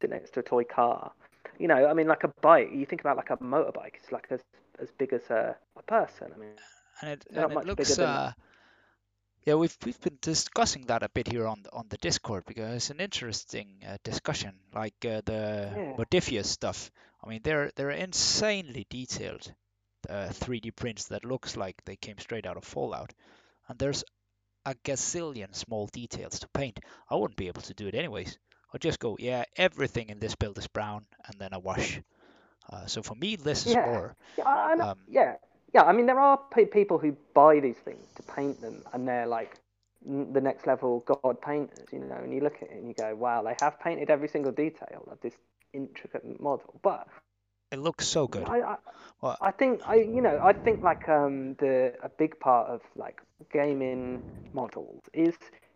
sitting 0.00 0.16
next 0.16 0.32
to 0.34 0.40
a 0.40 0.42
toy 0.42 0.64
car. 0.64 1.12
You 1.58 1.68
know, 1.68 1.86
I 1.86 1.92
mean, 1.94 2.06
like 2.06 2.24
a 2.24 2.28
bike. 2.40 2.70
You 2.72 2.86
think 2.86 3.00
about 3.00 3.16
like 3.16 3.30
a 3.30 3.36
motorbike. 3.38 3.94
It's 3.94 4.12
like 4.12 4.26
as 4.30 4.40
as 4.78 4.90
big 4.92 5.12
as 5.12 5.28
a, 5.30 5.56
a 5.76 5.82
person. 5.82 6.32
I 6.34 6.38
mean, 6.38 6.50
and 7.02 7.10
it, 7.12 7.26
not 7.30 7.44
and 7.44 7.52
it 7.52 7.54
much 7.54 7.64
bigger 7.64 7.78
looks 7.78 7.96
than- 7.96 8.08
uh, 8.08 8.32
yeah 9.44 9.54
we've 9.54 9.76
we've 9.84 10.00
been 10.00 10.18
discussing 10.20 10.86
that 10.86 11.02
a 11.02 11.08
bit 11.08 11.28
here 11.28 11.46
on 11.46 11.62
the, 11.62 11.72
on 11.72 11.86
the 11.88 11.96
discord 11.98 12.44
because 12.46 12.74
it's 12.74 12.90
an 12.90 13.00
interesting 13.00 13.68
uh, 13.86 13.96
discussion 14.04 14.52
like 14.74 14.94
uh, 15.04 15.20
the 15.24 15.70
Yeah. 15.74 15.96
Modiphius 15.96 16.46
stuff. 16.46 16.90
I 17.24 17.28
mean 17.28 17.40
they're 17.42 17.70
they're 17.76 17.90
insanely 17.90 18.86
detailed 18.90 19.52
uh, 20.08 20.28
3d 20.30 20.70
prints 20.72 21.06
that 21.08 21.24
looks 21.24 21.56
like 21.56 21.76
they 21.84 21.96
came 21.96 22.18
straight 22.18 22.46
out 22.46 22.56
of 22.56 22.64
fallout. 22.64 23.12
And 23.68 23.78
there's 23.78 24.04
a 24.66 24.74
gazillion 24.84 25.54
small 25.54 25.86
details 25.88 26.40
to 26.40 26.48
paint. 26.48 26.80
I 27.10 27.16
wouldn't 27.16 27.36
be 27.36 27.48
able 27.48 27.62
to 27.62 27.74
do 27.74 27.88
it 27.88 27.94
anyways. 27.94 28.38
I'll 28.72 28.78
just 28.80 28.98
go 29.00 29.16
yeah 29.20 29.44
everything 29.56 30.08
in 30.10 30.18
this 30.20 30.34
build 30.36 30.58
is 30.58 30.68
brown 30.68 31.06
and 31.26 31.38
then 31.40 31.52
a 31.52 31.58
wash. 31.60 32.00
Uh, 32.72 32.86
so 32.86 33.02
for 33.02 33.14
me 33.14 33.36
this 33.36 33.66
is 33.66 33.76
Yeah. 33.76 33.84
more 33.84 34.14
Yeah, 34.36 34.44
I, 34.46 34.72
I 34.72 34.76
Um, 34.78 34.98
yeah, 35.08 35.34
yeah. 35.72 35.84
I 35.84 35.92
mean, 35.92 36.06
there 36.06 36.20
are 36.20 36.38
pe- 36.52 36.66
people 36.66 36.98
who 36.98 37.16
buy 37.34 37.60
these 37.60 37.78
things 37.78 38.12
to 38.16 38.22
paint 38.22 38.60
them, 38.60 38.82
and 38.92 39.06
they're 39.08 39.26
like 39.26 39.58
n- 40.06 40.32
the 40.32 40.40
next 40.40 40.66
level 40.66 41.00
god 41.06 41.40
painters, 41.40 41.88
you 41.92 42.00
know. 42.00 42.16
And 42.16 42.32
you 42.34 42.40
look 42.40 42.56
at 42.56 42.62
it 42.70 42.70
and 42.72 42.88
you 42.88 42.94
go, 42.94 43.14
"Wow, 43.14 43.42
they 43.42 43.56
have 43.60 43.80
painted 43.80 44.10
every 44.10 44.28
single 44.28 44.52
detail 44.52 45.08
of 45.10 45.20
this 45.20 45.36
intricate 45.72 46.40
model." 46.40 46.78
But 46.82 47.08
it 47.70 47.78
looks 47.78 48.06
so 48.06 48.28
good 48.28 48.48
I, 48.48 48.60
I, 48.62 48.76
I 49.40 49.50
think 49.50 49.80
I, 49.86 49.96
you 49.96 50.20
know, 50.22 50.38
I 50.42 50.52
think 50.52 50.82
like 50.82 51.08
um 51.08 51.54
the 51.58 51.94
a 52.02 52.08
big 52.08 52.38
part 52.40 52.68
of 52.68 52.82
like 52.96 53.20
gaming 53.52 54.22
models 54.52 55.02
is 55.14 55.34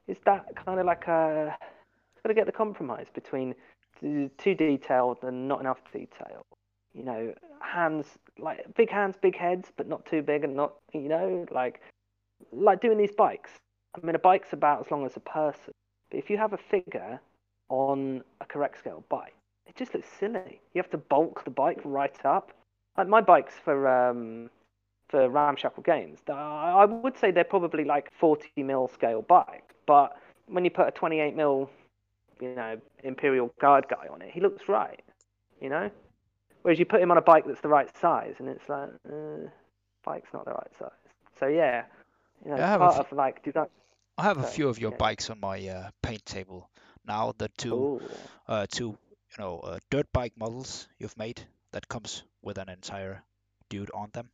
is 0.08 0.18
that 0.24 0.46
kind 0.64 0.80
of 0.80 0.86
like 0.86 1.06
a 1.08 1.56
got 2.22 2.28
to 2.28 2.34
get 2.34 2.46
the 2.46 2.52
compromise 2.52 3.06
between 3.14 3.54
too 4.00 4.54
detailed 4.54 5.18
and 5.22 5.48
not 5.48 5.60
enough 5.60 5.80
detail. 5.92 6.44
You 6.94 7.04
know, 7.04 7.34
hands 7.60 8.06
like 8.38 8.74
big 8.76 8.90
hands, 8.90 9.16
big 9.20 9.36
heads, 9.36 9.72
but 9.76 9.88
not 9.88 10.04
too 10.06 10.22
big 10.22 10.44
and 10.44 10.54
not 10.54 10.74
you 10.92 11.08
know 11.08 11.46
like 11.50 11.80
like 12.52 12.80
doing 12.80 12.98
these 12.98 13.14
bikes. 13.16 13.50
I 13.96 14.04
mean, 14.04 14.14
a 14.14 14.18
bike's 14.18 14.52
about 14.52 14.84
as 14.84 14.90
long 14.90 15.06
as 15.06 15.16
a 15.16 15.20
person, 15.20 15.72
but 16.10 16.18
if 16.18 16.28
you 16.28 16.36
have 16.36 16.52
a 16.52 16.58
figure 16.58 17.20
on 17.68 18.22
a 18.40 18.44
correct 18.44 18.78
scale 18.78 19.04
bike, 19.08 19.34
it 19.66 19.74
just 19.76 19.94
looks 19.94 20.08
silly. 20.20 20.60
You 20.74 20.82
have 20.82 20.90
to 20.90 20.98
bulk 20.98 21.44
the 21.44 21.50
bike 21.50 21.80
right 21.84 22.24
up. 22.24 22.52
Like 22.96 23.08
my 23.08 23.20
bikes 23.20 23.54
for 23.62 23.88
um, 23.88 24.50
for 25.08 25.28
Ramshackle 25.28 25.82
Games, 25.82 26.18
I 26.28 26.84
would 26.84 27.16
say 27.16 27.30
they're 27.30 27.44
probably 27.44 27.84
like 27.84 28.10
40 28.18 28.50
mil 28.62 28.88
scale 28.88 29.22
bike, 29.22 29.74
but 29.86 30.16
when 30.48 30.64
you 30.64 30.70
put 30.70 30.88
a 30.88 30.90
28 30.90 31.34
mil, 31.34 31.70
you 32.40 32.54
know, 32.54 32.78
Imperial 33.04 33.52
Guard 33.60 33.86
guy 33.88 34.06
on 34.12 34.22
it, 34.22 34.30
he 34.32 34.40
looks 34.40 34.68
right, 34.68 35.02
you 35.60 35.68
know. 35.68 35.90
Whereas 36.66 36.80
you 36.80 36.84
put 36.84 37.00
him 37.00 37.12
on 37.12 37.16
a 37.16 37.22
bike 37.22 37.44
that's 37.46 37.60
the 37.60 37.68
right 37.68 37.88
size, 37.98 38.34
and 38.40 38.48
it's 38.48 38.68
like, 38.68 38.88
uh, 39.08 39.48
bike's 40.04 40.32
not 40.32 40.46
the 40.46 40.50
right 40.50 40.72
size. 40.76 40.90
So 41.38 41.46
yeah, 41.46 41.84
you 42.44 42.50
know, 42.50 42.56
Yeah, 42.56 42.66
I 42.66 42.70
have 42.70 42.80
a 42.80 42.88
part 42.88 43.06
of 43.06 43.12
like, 43.12 43.54
not. 43.54 43.70
I 44.18 44.24
have 44.24 44.38
a 44.38 44.42
few 44.42 44.68
of 44.68 44.80
your 44.80 44.90
yeah. 44.90 44.96
bikes 44.96 45.30
on 45.30 45.38
my 45.38 45.64
uh, 45.68 45.90
paint 46.02 46.26
table 46.26 46.68
now. 47.06 47.34
The 47.38 47.50
two 47.56 48.00
uh, 48.48 48.66
two 48.68 48.98
you 49.30 49.38
know 49.38 49.60
uh, 49.60 49.78
dirt 49.90 50.08
bike 50.12 50.32
models 50.36 50.88
you've 50.98 51.16
made 51.16 51.40
that 51.70 51.86
comes 51.86 52.24
with 52.42 52.58
an 52.58 52.68
entire 52.68 53.22
dude 53.68 53.92
on 53.94 54.10
them. 54.12 54.28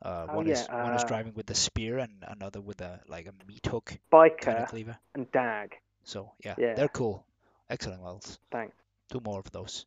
Uh, 0.00 0.26
Oh 0.30 0.36
one 0.36 0.46
yeah, 0.46 0.54
is 0.54 0.66
one 0.70 0.94
is 0.94 1.02
uh, 1.02 1.06
driving 1.06 1.34
with 1.34 1.44
the 1.44 1.54
spear 1.54 1.98
and 1.98 2.24
another 2.26 2.62
with 2.62 2.80
a 2.80 3.00
like 3.06 3.26
a 3.26 3.34
meat 3.46 3.66
hook 3.66 3.98
kind 4.40 4.58
biker 4.58 4.62
of 4.62 4.68
cleaver. 4.68 4.98
and 5.14 5.30
dag. 5.30 5.76
So 6.04 6.32
yeah, 6.42 6.54
Yeah. 6.56 6.72
they're 6.74 6.88
cool. 6.88 7.26
Excellent 7.68 8.02
models. 8.02 8.38
Thanks. 8.50 8.74
Two 9.12 9.20
more 9.20 9.40
of 9.40 9.50
those. 9.52 9.84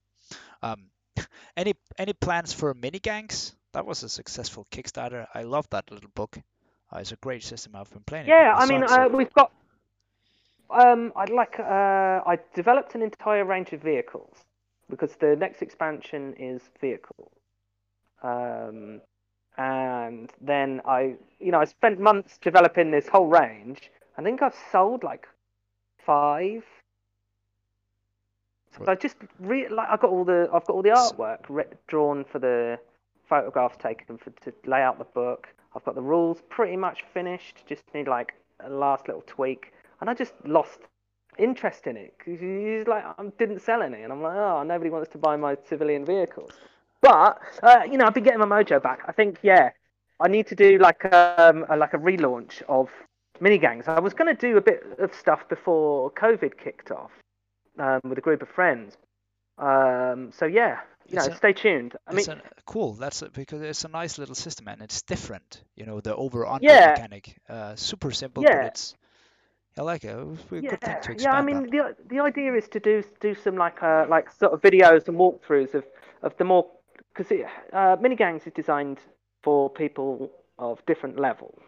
Um, 0.62 0.86
any 1.58 1.74
any 1.98 2.14
plans 2.14 2.54
for 2.54 2.74
mini 2.74 3.00
gangs? 3.00 3.56
That 3.74 3.86
was 3.86 4.04
a 4.04 4.10
successful 4.10 4.68
Kickstarter. 4.72 5.28
I 5.34 5.44
love 5.44 5.70
that 5.72 5.92
little 5.92 6.12
book. 6.14 6.38
Uh, 6.92 7.00
it's 7.00 7.12
a 7.12 7.16
great 7.18 7.44
system. 7.44 7.76
I've 7.76 7.90
been 7.92 8.04
playing. 8.04 8.28
Yeah, 8.28 8.54
I 8.56 8.66
mean, 8.68 8.84
uh, 8.84 9.10
we've 9.12 9.34
got. 9.34 9.52
Um, 10.70 11.12
I'd 11.16 11.30
like. 11.30 11.60
Uh, 11.60 12.22
I 12.26 12.40
developed 12.54 12.96
an 12.96 13.02
entire 13.02 13.46
range 13.46 13.74
of 13.74 13.82
vehicles 13.82 14.36
because 14.90 15.16
the 15.16 15.36
next 15.36 15.62
expansion 15.62 16.34
is 16.38 16.62
vehicles. 16.80 17.32
Um, 18.22 19.02
and 19.58 20.32
then 20.42 20.82
I, 20.86 21.16
you 21.40 21.52
know, 21.52 21.60
I 21.60 21.66
spent 21.66 22.00
months 22.00 22.38
developing 22.42 22.92
this 22.92 23.08
whole 23.08 23.28
range. 23.28 23.92
I 24.18 24.24
think 24.24 24.42
I've 24.42 24.56
sold 24.72 25.04
like 25.04 25.28
five. 26.06 26.64
So 28.78 28.86
I 28.88 28.96
just 28.96 29.18
re- 29.40 29.70
like 29.70 29.88
I 29.90 29.98
got 29.98 30.10
all 30.10 30.26
the 30.26 30.50
I've 30.54 30.66
got 30.66 30.74
all 30.74 30.82
the 30.82 30.90
artwork 30.90 31.40
re- 31.48 31.66
drawn 31.88 32.26
for 32.26 32.40
the 32.40 32.80
photographs 33.28 33.78
taken 33.78 34.18
for 34.18 34.32
to 34.32 34.54
lay 34.66 34.82
out 34.82 34.98
the 34.98 35.06
book. 35.06 35.48
I've 35.76 35.84
got 35.86 35.96
the 35.96 36.02
rules 36.02 36.42
pretty 36.50 36.76
much 36.76 37.04
finished. 37.14 37.64
Just 37.68 37.84
need 37.94 38.08
like 38.08 38.34
a 38.60 38.70
last 38.70 39.08
little 39.08 39.24
tweak, 39.28 39.74
and 40.02 40.10
I 40.10 40.14
just 40.14 40.34
lost 40.46 40.80
interest 41.38 41.88
in 41.88 41.98
it 41.98 42.14
because 42.18 42.40
he's 42.40 42.88
like 42.88 43.04
I 43.06 43.24
didn't 43.38 43.62
sell 43.62 43.82
any, 43.82 44.02
and 44.02 44.12
I'm 44.12 44.22
like, 44.22 44.36
oh, 44.36 44.64
nobody 44.64 44.90
wants 44.90 45.10
to 45.10 45.18
buy 45.18 45.36
my 45.36 45.56
civilian 45.68 46.06
vehicles. 46.06 46.52
But 47.02 47.40
uh, 47.62 47.82
you 47.90 47.98
know, 47.98 48.06
I've 48.06 48.14
been 48.14 48.24
getting 48.24 48.40
my 48.40 48.46
mojo 48.46 48.82
back. 48.82 49.02
I 49.08 49.12
think 49.12 49.38
yeah, 49.44 49.70
I 50.20 50.28
need 50.28 50.48
to 50.48 50.56
do 50.56 50.80
like 50.80 51.06
um 51.14 51.66
a, 51.70 51.78
like 51.78 51.94
a 51.94 52.00
relaunch 52.00 52.64
of 52.68 52.90
mini 53.40 53.60
gangs. 53.60 53.88
I 53.88 54.00
was 54.00 54.14
going 54.14 54.36
to 54.36 54.40
do 54.40 54.58
a 54.58 54.62
bit 54.62 54.84
of 55.00 55.14
stuff 55.14 55.48
before 55.50 56.12
COVID 56.12 56.58
kicked 56.58 56.92
off 56.92 57.12
um, 57.80 58.02
with 58.04 58.18
a 58.18 58.22
group 58.22 58.42
of 58.42 58.50
friends. 58.50 58.98
Um, 59.58 60.32
so 60.32 60.46
yeah, 60.46 60.80
you 61.08 61.18
know, 61.18 61.26
a- 61.26 61.36
stay 61.36 61.54
tuned. 61.54 61.96
I 62.08 62.14
mean, 62.14 62.30
a, 62.30 62.42
cool. 62.66 62.94
That's 62.94 63.22
a, 63.22 63.30
because 63.30 63.62
it's 63.62 63.86
a 63.86 63.90
nice 63.90 64.18
little 64.18 64.36
system 64.36 64.68
and 64.68 64.82
it's 64.82 65.02
different. 65.02 65.64
You 65.76 65.86
know, 65.86 66.02
the 66.02 66.16
over 66.16 66.46
under 66.46 66.66
Yeah. 66.66 66.92
mechanic. 66.92 67.38
Uh, 67.48 67.76
super 67.76 68.12
simple, 68.12 68.44
but 68.44 68.52
Yeah. 68.52 68.68
it's 68.68 68.96
I 69.78 69.82
like 69.82 70.04
it. 70.04 70.10
It 70.10 70.26
would 70.26 70.50
be 70.50 70.58
a 70.58 70.62
yeah, 70.62 70.70
good 70.72 70.82
thing 70.82 70.96
to 71.02 71.12
expand 71.12 71.20
yeah. 71.22 71.34
I 71.34 71.40
on. 71.40 71.46
mean, 71.46 71.70
the 71.70 71.96
the 72.08 72.20
idea 72.20 72.54
is 72.54 72.68
to 72.70 72.80
do 72.80 73.04
do 73.20 73.36
some 73.36 73.56
like 73.56 73.82
uh, 73.82 74.06
like 74.08 74.32
sort 74.32 74.54
of 74.54 74.62
videos 74.62 75.08
and 75.08 75.18
walkthroughs 75.18 75.74
of 75.74 75.84
of 76.22 76.38
the 76.38 76.44
more 76.44 76.70
because 77.16 77.32
uh, 77.74 77.96
mini 78.00 78.16
gangs 78.16 78.46
is 78.46 78.54
designed 78.54 79.00
for 79.42 79.70
people 79.70 80.32
of 80.58 80.86
different 80.86 81.20
levels. 81.20 81.60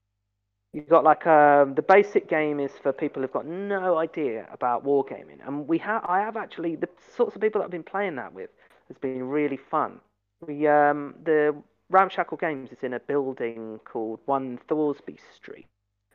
You've 0.75 0.89
got 0.89 1.05
like 1.05 1.25
um, 1.25 1.73
the 1.73 1.81
basic 1.81 2.27
game 2.27 2.59
is 2.59 2.73
for 2.83 2.91
people 2.91 3.21
who've 3.21 3.31
got 3.31 3.45
no 3.45 3.97
idea 3.97 4.45
about 4.51 4.83
wargaming, 4.83 5.39
and 5.47 5.65
we 5.69 5.77
have 5.77 6.03
I 6.03 6.19
have 6.19 6.35
actually 6.35 6.75
the 6.75 6.89
sorts 7.15 7.33
of 7.33 7.41
people 7.41 7.59
that 7.59 7.65
I've 7.65 7.71
been 7.71 7.81
playing 7.81 8.17
that 8.17 8.33
with 8.33 8.49
has 8.89 8.97
been 8.97 9.23
really 9.29 9.55
fun. 9.55 10.01
We 10.45 10.67
um 10.67 11.15
the 11.23 11.55
Ramshackle 11.89 12.35
Games 12.37 12.73
is 12.73 12.83
in 12.83 12.93
a 12.93 12.99
building 12.99 13.79
called 13.85 14.19
One 14.25 14.59
Thoresby 14.67 15.17
Street, 15.33 15.65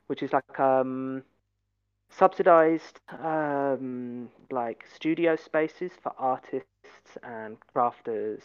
which 0.08 0.22
is 0.22 0.34
like 0.34 0.60
um 0.60 1.22
subsidized 2.10 3.00
um 3.18 4.28
like 4.50 4.84
studio 4.94 5.36
spaces 5.36 5.92
for 6.02 6.12
artists 6.18 7.16
and 7.22 7.56
crafters. 7.74 8.42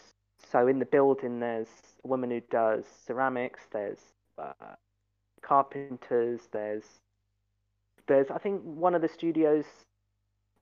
So 0.49 0.67
in 0.67 0.79
the 0.79 0.85
building, 0.85 1.41
there's 1.41 1.67
a 2.05 2.07
woman 2.07 2.31
who 2.31 2.41
does 2.49 2.85
ceramics. 3.05 3.67
There's 3.69 4.13
uh, 4.37 4.75
carpenters. 5.45 6.41
There's 6.51 6.83
there's 8.07 8.29
I 8.31 8.37
think 8.37 8.61
one 8.63 8.95
of 8.95 9.01
the 9.01 9.07
studios 9.09 9.65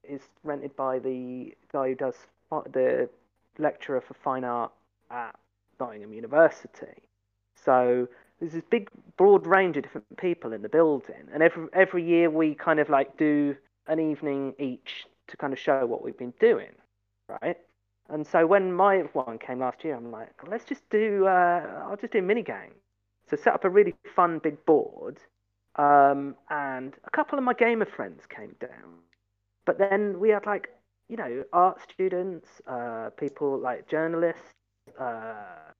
is 0.03 0.21
rented 0.43 0.75
by 0.75 0.99
the 0.99 1.53
guy 1.71 1.89
who 1.89 1.95
does 1.95 2.15
the 2.71 3.09
lecturer 3.57 4.01
for 4.01 4.13
fine 4.13 4.43
art 4.43 4.71
at 5.09 5.35
Nottingham 5.79 6.13
University. 6.13 7.01
So 7.55 8.07
there's 8.39 8.53
this 8.53 8.63
big 8.69 8.89
broad 9.17 9.47
range 9.47 9.77
of 9.77 9.83
different 9.83 10.17
people 10.17 10.53
in 10.53 10.61
the 10.61 10.69
building, 10.69 11.27
and 11.33 11.41
every 11.41 11.67
every 11.73 12.03
year 12.03 12.29
we 12.29 12.55
kind 12.55 12.79
of 12.79 12.89
like 12.89 13.17
do 13.17 13.55
an 13.87 13.99
evening 13.99 14.53
each 14.59 15.05
to 15.27 15.37
kind 15.37 15.53
of 15.53 15.59
show 15.59 15.85
what 15.85 16.03
we've 16.03 16.17
been 16.17 16.33
doing, 16.39 16.71
right? 17.41 17.57
And 18.09 18.27
so 18.27 18.45
when 18.45 18.73
my 18.73 18.99
one 19.13 19.39
came 19.39 19.59
last 19.59 19.83
year, 19.83 19.95
I'm 19.95 20.11
like, 20.11 20.29
let's 20.47 20.65
just 20.65 20.87
do 20.89 21.25
uh, 21.25 21.85
I'll 21.87 21.97
just 21.97 22.13
do 22.13 22.21
mini 22.21 22.43
game. 22.43 22.73
So 23.29 23.37
set 23.37 23.53
up 23.53 23.63
a 23.63 23.69
really 23.69 23.95
fun 24.15 24.39
big 24.39 24.63
board, 24.65 25.17
um, 25.75 26.35
and 26.49 26.93
a 27.05 27.09
couple 27.11 27.37
of 27.37 27.43
my 27.43 27.53
gamer 27.53 27.85
friends 27.85 28.23
came 28.27 28.55
down. 28.59 28.99
But 29.65 29.77
then 29.77 30.19
we 30.19 30.29
had 30.29 30.45
like 30.45 30.69
you 31.09 31.17
know 31.17 31.43
art 31.53 31.79
students, 31.81 32.47
uh, 32.67 33.09
people 33.17 33.57
like 33.57 33.87
journalists, 33.87 34.53
uh, 34.99 35.71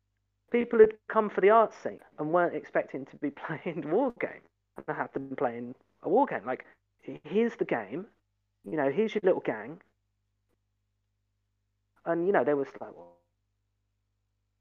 people 0.53 0.79
who'd 0.79 0.95
come 1.09 1.29
for 1.29 1.41
the 1.41 1.49
art 1.49 1.73
scene 1.73 1.99
and 2.19 2.31
weren't 2.31 2.55
expecting 2.55 3.05
to 3.07 3.15
be 3.17 3.29
playing 3.45 3.89
war 3.91 4.13
game. 4.21 4.41
And 4.77 4.85
I 4.87 4.93
had 4.93 5.13
them 5.13 5.35
playing 5.35 5.75
a 6.03 6.09
war 6.09 6.25
game. 6.25 6.45
Like, 6.45 6.65
here's 7.01 7.55
the 7.57 7.65
game, 7.65 8.05
you 8.63 8.77
know, 8.77 8.89
here's 8.89 9.13
your 9.13 9.21
little 9.23 9.41
gang. 9.41 9.81
And, 12.05 12.25
you 12.27 12.33
know, 12.33 12.43
there 12.43 12.55
was 12.55 12.67
like, 12.79 12.91
what, 12.95 13.07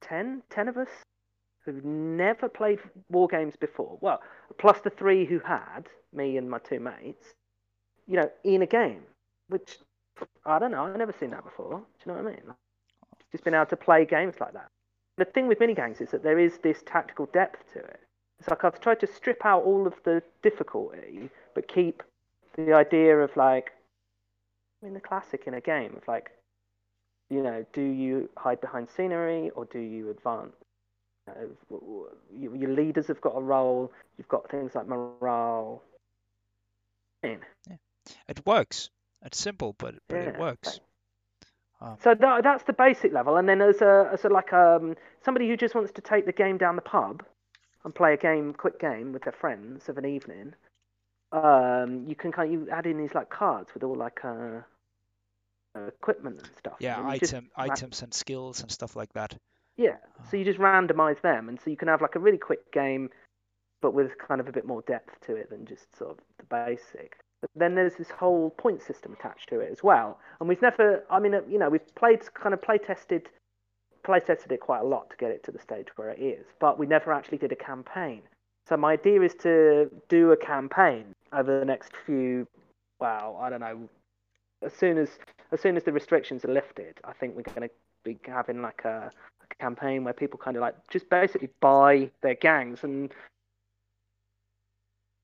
10, 0.01 0.43
10 0.51 0.69
of 0.69 0.77
us 0.77 0.89
who've 1.65 1.85
never 1.85 2.49
played 2.49 2.81
war 3.09 3.29
games 3.29 3.55
before. 3.57 3.99
Well, 4.01 4.21
plus 4.59 4.81
the 4.81 4.91
three 4.91 5.25
who 5.25 5.39
had, 5.39 5.89
me 6.13 6.37
and 6.37 6.51
my 6.51 6.59
two 6.59 6.81
mates, 6.81 7.35
you 8.09 8.17
know, 8.17 8.31
in 8.45 8.63
a 8.63 8.67
game, 8.67 9.03
which 9.49 9.79
I 10.45 10.59
don't 10.59 10.71
know, 10.71 10.85
I've 10.85 10.97
never 10.97 11.15
seen 11.19 11.31
that 11.31 11.45
before. 11.45 11.79
Do 11.79 12.11
you 12.11 12.13
know 12.13 12.23
what 12.23 12.33
I 12.33 12.37
mean? 12.37 12.55
Just 13.31 13.45
been 13.45 13.55
able 13.55 13.67
to 13.67 13.77
play 13.77 14.05
games 14.05 14.35
like 14.41 14.53
that 14.53 14.69
the 15.19 15.25
thing 15.25 15.47
with 15.47 15.61
mini 15.61 15.75
games 15.75 16.01
is 16.01 16.11
that 16.11 16.23
there 16.23 16.39
is 16.39 16.59
this 16.59 16.83
tactical 16.87 17.27
depth 17.33 17.73
to 17.73 17.79
it. 17.79 18.01
It's 18.41 18.49
like 18.49 18.65
I've 18.65 18.81
tried 18.81 19.01
to 19.01 19.07
strip 19.07 19.45
out 19.45 19.63
all 19.63 19.87
of 19.87 19.95
the 20.05 20.23
difficulty, 20.43 21.31
but 21.55 21.69
keep 21.69 22.03
the 22.57 22.73
idea 22.73 23.17
of 23.19 23.37
like, 23.37 23.73
I 24.83 24.87
mean, 24.87 24.95
the 24.95 25.01
classic 25.01 25.45
in 25.47 25.55
a 25.55 25.61
game 25.61 25.95
of 25.97 26.07
like, 26.09 26.31
you 27.31 27.43
know, 27.43 27.65
do 27.73 27.83
you 27.83 28.29
hide 28.37 28.61
behind 28.61 28.89
scenery 28.91 29.51
or 29.51 29.65
do 29.67 29.79
you 29.79 30.11
advance? 30.11 30.57
You 31.29 31.35
know, 31.35 31.49
w- 31.71 32.09
w- 32.41 32.61
your 32.61 32.71
leaders 32.71 33.07
have 33.09 33.21
got 33.21 33.37
a 33.37 33.41
role. 33.41 33.93
You've 34.19 34.29
got 34.29 34.51
things 34.51 34.75
like 34.75 34.87
morale. 34.89 35.83
Mean, 37.23 37.41
It 38.29 38.45
works. 38.45 38.91
It's 39.25 39.39
simple, 39.39 39.75
but 39.79 39.95
but 40.09 40.19
it 40.19 40.39
works. 40.39 40.81
Um, 41.81 41.97
So 42.01 42.15
that, 42.15 42.43
that's 42.43 42.65
the 42.65 42.73
basic 42.73 43.13
level, 43.13 43.37
and 43.37 43.49
then 43.49 43.61
as 43.61 43.81
a 43.81 44.09
as 44.13 44.25
a 44.25 44.29
like 44.29 44.53
um 44.53 44.97
somebody 45.25 45.49
who 45.49 45.57
just 45.57 45.75
wants 45.75 45.93
to 45.93 46.01
take 46.01 46.27
the 46.27 46.33
game 46.33 46.59
down 46.59 46.75
the 46.77 46.83
pub 46.83 47.25
and 47.85 47.95
play 47.95 48.15
a 48.15 48.17
game, 48.17 48.53
quick 48.53 48.81
game 48.81 49.13
with 49.13 49.23
their 49.23 49.33
friends 49.33 49.89
of 49.89 49.99
an 49.99 50.05
evening, 50.05 50.55
um, 51.33 52.05
you 52.07 52.15
can 52.15 52.33
kind 52.33 52.53
of 52.53 52.61
you 52.61 52.71
add 52.71 52.87
in 52.87 52.99
these 52.99 53.15
like 53.15 53.31
cards 53.31 53.73
with 53.75 53.83
all 53.85 53.95
like 53.97 54.25
uh, 54.25 54.61
uh, 55.77 55.87
equipment 55.87 56.39
and 56.39 56.51
stuff. 56.59 56.77
yeah, 56.81 56.99
and 57.01 57.21
just 57.21 57.35
item 57.35 57.49
ra- 57.57 57.65
items 57.65 58.03
and 58.03 58.13
skills 58.13 58.61
and 58.61 58.71
stuff 58.71 58.97
like 58.97 59.13
that. 59.13 59.37
Yeah, 59.77 59.97
so 60.31 60.37
you 60.37 60.45
just 60.45 60.59
randomize 60.59 61.21
them, 61.23 61.49
and 61.49 61.61
so 61.61 61.71
you 61.71 61.77
can 61.77 61.89
have 61.89 62.03
like 62.03 62.15
a 62.15 62.19
really 62.19 62.39
quick 62.39 62.71
game, 62.73 63.11
but 63.81 63.95
with 63.95 64.19
kind 64.19 64.41
of 64.41 64.49
a 64.49 64.53
bit 64.53 64.67
more 64.67 64.83
depth 64.83 65.21
to 65.27 65.35
it 65.35 65.51
than 65.51 65.67
just 65.67 65.97
sort 65.97 66.11
of 66.11 66.19
the 66.39 66.45
basic. 66.45 67.19
But 67.41 67.51
then 67.57 67.75
there's 67.75 67.97
this 67.97 68.11
whole 68.11 68.51
point 68.51 68.83
system 68.83 69.13
attached 69.19 69.49
to 69.49 69.61
it 69.61 69.71
as 69.73 69.83
well. 69.83 70.21
And 70.39 70.49
we've 70.49 70.63
never, 70.63 71.05
I 71.11 71.19
mean, 71.19 71.35
uh, 71.35 71.41
you 71.49 71.59
know, 71.59 71.69
we've 71.69 71.95
played, 71.97 72.21
kind 72.35 72.55
of 72.55 72.63
play 72.63 72.79
tested, 72.79 73.29
play 74.05 74.21
tested 74.21 74.53
it 74.53 74.61
quite 74.61 74.81
a 74.81 74.85
lot 74.85 75.11
to 75.11 75.17
get 75.17 75.33
it 75.33 75.43
to 75.45 75.51
the 75.51 75.59
stage 75.59 75.89
where 75.97 76.11
it 76.11 76.21
is, 76.21 76.47
but 76.61 76.79
we 76.79 76.87
never 76.87 77.13
actually 77.13 77.39
did 77.39 77.51
a 77.51 77.57
campaign. 77.57 78.23
So 78.69 78.77
my 78.77 78.93
idea 78.93 79.23
is 79.23 79.35
to 79.41 79.91
do 80.09 80.31
a 80.31 80.37
campaign 80.37 81.07
over 81.33 81.59
the 81.59 81.65
next 81.65 81.93
few, 82.07 82.47
well, 83.01 83.37
I 83.41 83.51
don't 83.51 83.61
know, 83.61 83.89
as 84.65 84.73
soon 84.73 84.99
as 84.99 85.19
as 85.51 85.61
soon 85.61 85.77
as 85.77 85.83
the 85.83 85.93
restrictions 85.93 86.45
are 86.45 86.53
lifted, 86.53 86.99
I 87.05 87.13
think 87.13 87.35
we're 87.35 87.43
going 87.43 87.69
to 87.69 87.75
be 88.05 88.19
having 88.27 88.63
like 88.63 88.85
a 88.85 89.11
campaign 89.59 90.05
where 90.05 90.15
people 90.15 90.39
kind 90.39 90.57
of 90.57 90.61
like 90.61 90.75
just 90.91 91.09
basically 91.11 91.49
buy 91.61 92.11
their 92.23 92.35
gangs 92.35 92.85
and 92.85 93.13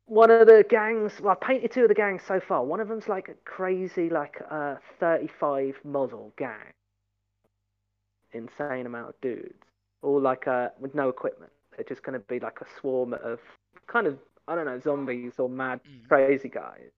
one 0.07 0.31
of 0.31 0.47
the 0.47 0.65
gangs 0.69 1.21
well 1.21 1.37
i 1.41 1.47
painted 1.47 1.71
two 1.71 1.83
of 1.83 1.89
the 1.89 1.95
gangs 1.95 2.23
so 2.27 2.41
far 2.41 2.65
one 2.65 2.81
of 2.81 2.89
them's 2.89 3.09
like 3.09 3.29
a 3.29 3.35
crazy 3.45 4.09
like 4.09 4.41
a 4.51 4.55
uh, 4.55 4.77
35 5.01 5.77
model 5.85 6.33
gang 6.37 6.73
insane 8.33 8.87
amount 8.87 9.09
of 9.09 9.21
dudes 9.21 9.65
all 10.03 10.21
like 10.21 10.47
uh 10.47 10.69
with 10.81 10.95
no 10.95 11.09
equipment 11.09 11.51
they're 11.75 11.85
just 11.85 12.03
going 12.03 12.13
to 12.19 12.25
be 12.27 12.39
like 12.41 12.61
a 12.61 12.67
swarm 12.81 13.15
of 13.15 13.39
kind 13.87 14.07
of 14.07 14.19
i 14.49 14.55
don't 14.55 14.67
know 14.67 14.79
zombies 14.79 15.35
or 15.39 15.49
mad 15.49 15.81
Mm. 15.89 16.09
crazy 16.09 16.49
guys 16.49 16.91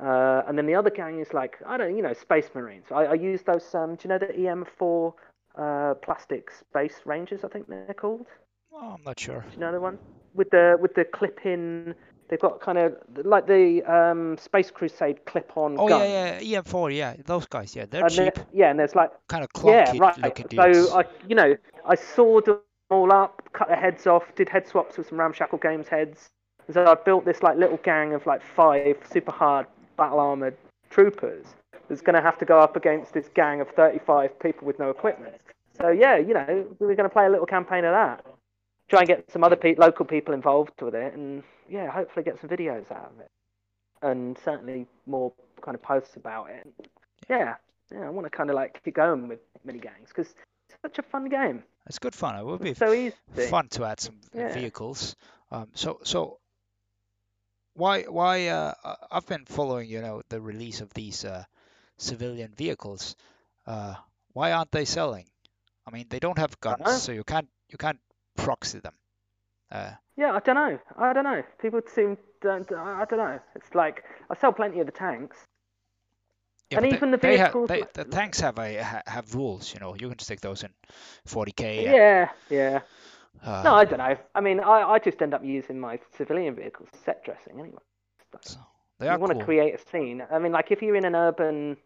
uh, 0.00 0.42
and 0.48 0.56
then 0.56 0.66
the 0.66 0.74
other 0.74 0.90
gang 0.90 1.20
is 1.20 1.34
like 1.34 1.58
I 1.66 1.76
don't, 1.76 1.94
you 1.94 2.02
know, 2.02 2.14
space 2.14 2.48
marines. 2.54 2.86
I, 2.90 3.04
I 3.04 3.14
use 3.14 3.42
those. 3.42 3.74
Um, 3.74 3.94
do 3.96 4.04
you 4.04 4.08
know 4.08 4.18
the 4.18 4.32
EM4 4.32 5.12
uh, 5.56 5.94
plastic 6.02 6.50
space 6.50 7.00
rangers? 7.04 7.44
I 7.44 7.48
think 7.48 7.68
they're 7.68 7.94
called. 7.94 8.26
Oh, 8.72 8.94
I'm 8.96 9.02
not 9.04 9.18
sure. 9.20 9.40
Do 9.40 9.54
you 9.54 9.60
know 9.60 9.72
the 9.72 9.80
one 9.80 9.98
with 10.34 10.50
the 10.50 10.76
with 10.80 10.94
the 10.94 11.04
clip-in? 11.04 11.94
They've 12.28 12.40
got 12.40 12.60
kind 12.62 12.78
of 12.78 12.96
like 13.24 13.46
the 13.46 13.82
um, 13.82 14.38
Space 14.38 14.70
Crusade 14.70 15.26
clip-on 15.26 15.76
Oh 15.78 15.86
gun. 15.86 16.00
yeah, 16.00 16.40
yeah, 16.40 16.60
EM4, 16.62 16.96
yeah, 16.96 17.14
those 17.26 17.44
guys, 17.44 17.76
yeah, 17.76 17.84
they're 17.90 18.06
And 18.06 18.10
cheap, 18.10 18.38
yeah, 18.54 18.70
and 18.70 18.78
there's 18.78 18.94
like 18.94 19.10
kind 19.28 19.44
of 19.44 19.50
yeah, 19.62 19.92
clunky 19.92 20.00
right. 20.00 20.18
looking 20.18 20.46
dudes. 20.46 20.88
So 20.88 20.98
I, 20.98 21.04
you 21.28 21.34
know, 21.34 21.54
I 21.86 21.94
sawed 21.94 22.46
them 22.46 22.58
all 22.88 23.12
up, 23.12 23.42
cut 23.52 23.68
their 23.68 23.76
heads 23.76 24.06
off, 24.06 24.34
did 24.34 24.48
head 24.48 24.66
swaps 24.66 24.96
with 24.96 25.08
some 25.08 25.18
Ramshackle 25.20 25.58
Games 25.58 25.88
heads. 25.88 26.30
And 26.66 26.74
so 26.74 26.86
I 26.86 26.94
built 26.94 27.26
this 27.26 27.42
like 27.42 27.58
little 27.58 27.78
gang 27.78 28.14
of 28.14 28.24
like 28.26 28.40
five 28.42 28.96
super 29.10 29.32
hard 29.32 29.66
battle 29.98 30.20
armored 30.20 30.56
troopers 30.88 31.44
that's 31.88 32.00
going 32.00 32.14
to 32.14 32.22
have 32.22 32.38
to 32.38 32.44
go 32.46 32.58
up 32.58 32.76
against 32.76 33.12
this 33.12 33.28
gang 33.34 33.60
of 33.60 33.68
35 33.70 34.38
people 34.38 34.66
with 34.66 34.78
no 34.78 34.88
equipment. 34.88 35.34
So 35.80 35.88
yeah, 35.90 36.16
you 36.16 36.34
know, 36.34 36.66
we're 36.78 36.94
going 36.94 37.08
to 37.08 37.12
play 37.12 37.26
a 37.26 37.30
little 37.30 37.46
campaign 37.46 37.84
of 37.84 37.92
that. 37.92 38.26
Try 38.88 39.00
and 39.00 39.08
get 39.08 39.30
some 39.30 39.42
other 39.44 39.56
pe- 39.56 39.76
local 39.76 40.04
people 40.04 40.34
involved 40.34 40.80
with 40.82 40.94
it, 40.94 41.14
and 41.14 41.42
yeah, 41.68 41.90
hopefully 41.90 42.24
get 42.24 42.38
some 42.40 42.50
videos 42.50 42.90
out 42.92 43.12
of 43.14 43.20
it, 43.20 43.30
and 44.02 44.36
certainly 44.44 44.86
more 45.06 45.32
kind 45.62 45.74
of 45.74 45.82
posts 45.82 46.16
about 46.16 46.50
it. 46.50 46.66
Yeah, 47.30 47.54
yeah, 47.90 48.06
I 48.06 48.10
want 48.10 48.26
to 48.26 48.30
kind 48.30 48.50
of 48.50 48.56
like 48.56 48.82
keep 48.84 48.94
going 48.94 49.28
with 49.28 49.38
mini 49.64 49.78
gangs 49.78 50.08
because 50.08 50.26
it's 50.68 50.80
such 50.82 50.98
a 50.98 51.02
fun 51.02 51.28
game. 51.30 51.62
It's 51.86 51.98
good 51.98 52.14
fun. 52.14 52.36
It 52.38 52.44
would 52.44 52.60
be 52.60 52.70
It's 52.70 52.78
so 52.78 52.92
easy. 52.92 53.14
fun 53.48 53.68
to 53.70 53.84
add 53.84 54.00
some 54.00 54.16
uh, 54.34 54.38
Yeah. 54.40 54.52
vehicles. 54.52 55.16
Um, 55.50 55.68
so 55.74 56.00
so 56.02 56.38
why 57.74 58.02
why 58.02 58.48
uh, 58.48 58.74
I- 58.84 58.96
I've 59.12 59.26
been 59.26 59.44
following 59.46 59.88
you 59.88 60.02
know 60.02 60.22
the 60.28 60.40
release 60.40 60.80
of 60.80 60.92
these 60.92 61.24
uh, 61.24 61.44
civilian 61.96 62.52
vehicles. 62.54 63.16
Uh, 63.66 63.94
why 64.32 64.52
aren't 64.52 64.72
they 64.72 64.84
selling? 64.84 65.26
I 65.86 65.90
mean 65.90 66.06
they 66.08 66.18
don't 66.20 66.38
have 66.38 66.58
guns, 66.60 66.80
Uh-huh. 66.84 66.98
so 66.98 67.12
you 67.12 67.24
can't 67.24 67.48
you 67.68 67.78
can't 67.78 68.00
proxy 68.36 68.80
them. 68.80 68.94
Uh, 69.70 69.92
Yeah, 70.16 70.32
I 70.32 70.40
don't 70.40 70.54
know. 70.56 70.78
I 70.96 71.12
don't 71.12 71.24
know. 71.24 71.42
People 71.58 71.80
seem 71.86 72.18
don't. 72.40 72.70
I 72.72 73.04
don't 73.04 73.18
know. 73.18 73.40
It's 73.54 73.74
like 73.74 74.04
I 74.30 74.34
sell 74.34 74.52
plenty 74.52 74.80
of 74.80 74.86
the 74.86 74.92
tanks. 74.92 75.46
yeah, 76.70 76.78
And 76.78 76.86
even 76.86 77.10
the 77.10 77.18
they, 77.20 77.28
they, 77.30 77.36
ha- 77.38 77.52
vehicles 77.52 77.66
they 77.66 77.84
the 77.94 78.04
tanks 78.04 78.40
have 78.40 78.58
a 78.58 78.82
have 79.06 79.34
rules. 79.34 79.72
You 79.74 79.80
know 79.80 79.94
you 79.94 80.08
can 80.08 80.18
stick 80.18 80.40
those 80.40 80.62
in 80.64 80.70
40k. 81.26 81.86
and, 81.86 81.94
Yeah, 81.94 82.30
yeah. 82.48 82.80
uh, 83.42 83.62
No, 83.62 83.74
I 83.74 83.84
don't 83.84 83.98
know. 83.98 84.16
I 84.34 84.40
mean, 84.40 84.60
I, 84.60 84.82
I 84.92 84.98
just 84.98 85.20
end 85.22 85.34
up 85.34 85.44
using 85.44 85.78
my 85.80 85.98
civilian 86.16 86.54
vehicles 86.54 86.88
set 87.04 87.24
dressing 87.24 87.58
anyway. 87.60 87.78
so 88.40 88.58
they 88.98 89.06
you 89.08 89.18
want 89.18 89.32
cool. 89.32 89.40
to 89.40 89.44
create 89.44 89.74
a 89.74 89.78
scene. 89.90 90.22
I 90.30 90.38
mean, 90.38 90.52
like 90.52 90.70
if 90.70 90.82
you're 90.82 90.96
in 90.96 91.04
an 91.04 91.14
urban, 91.14 91.76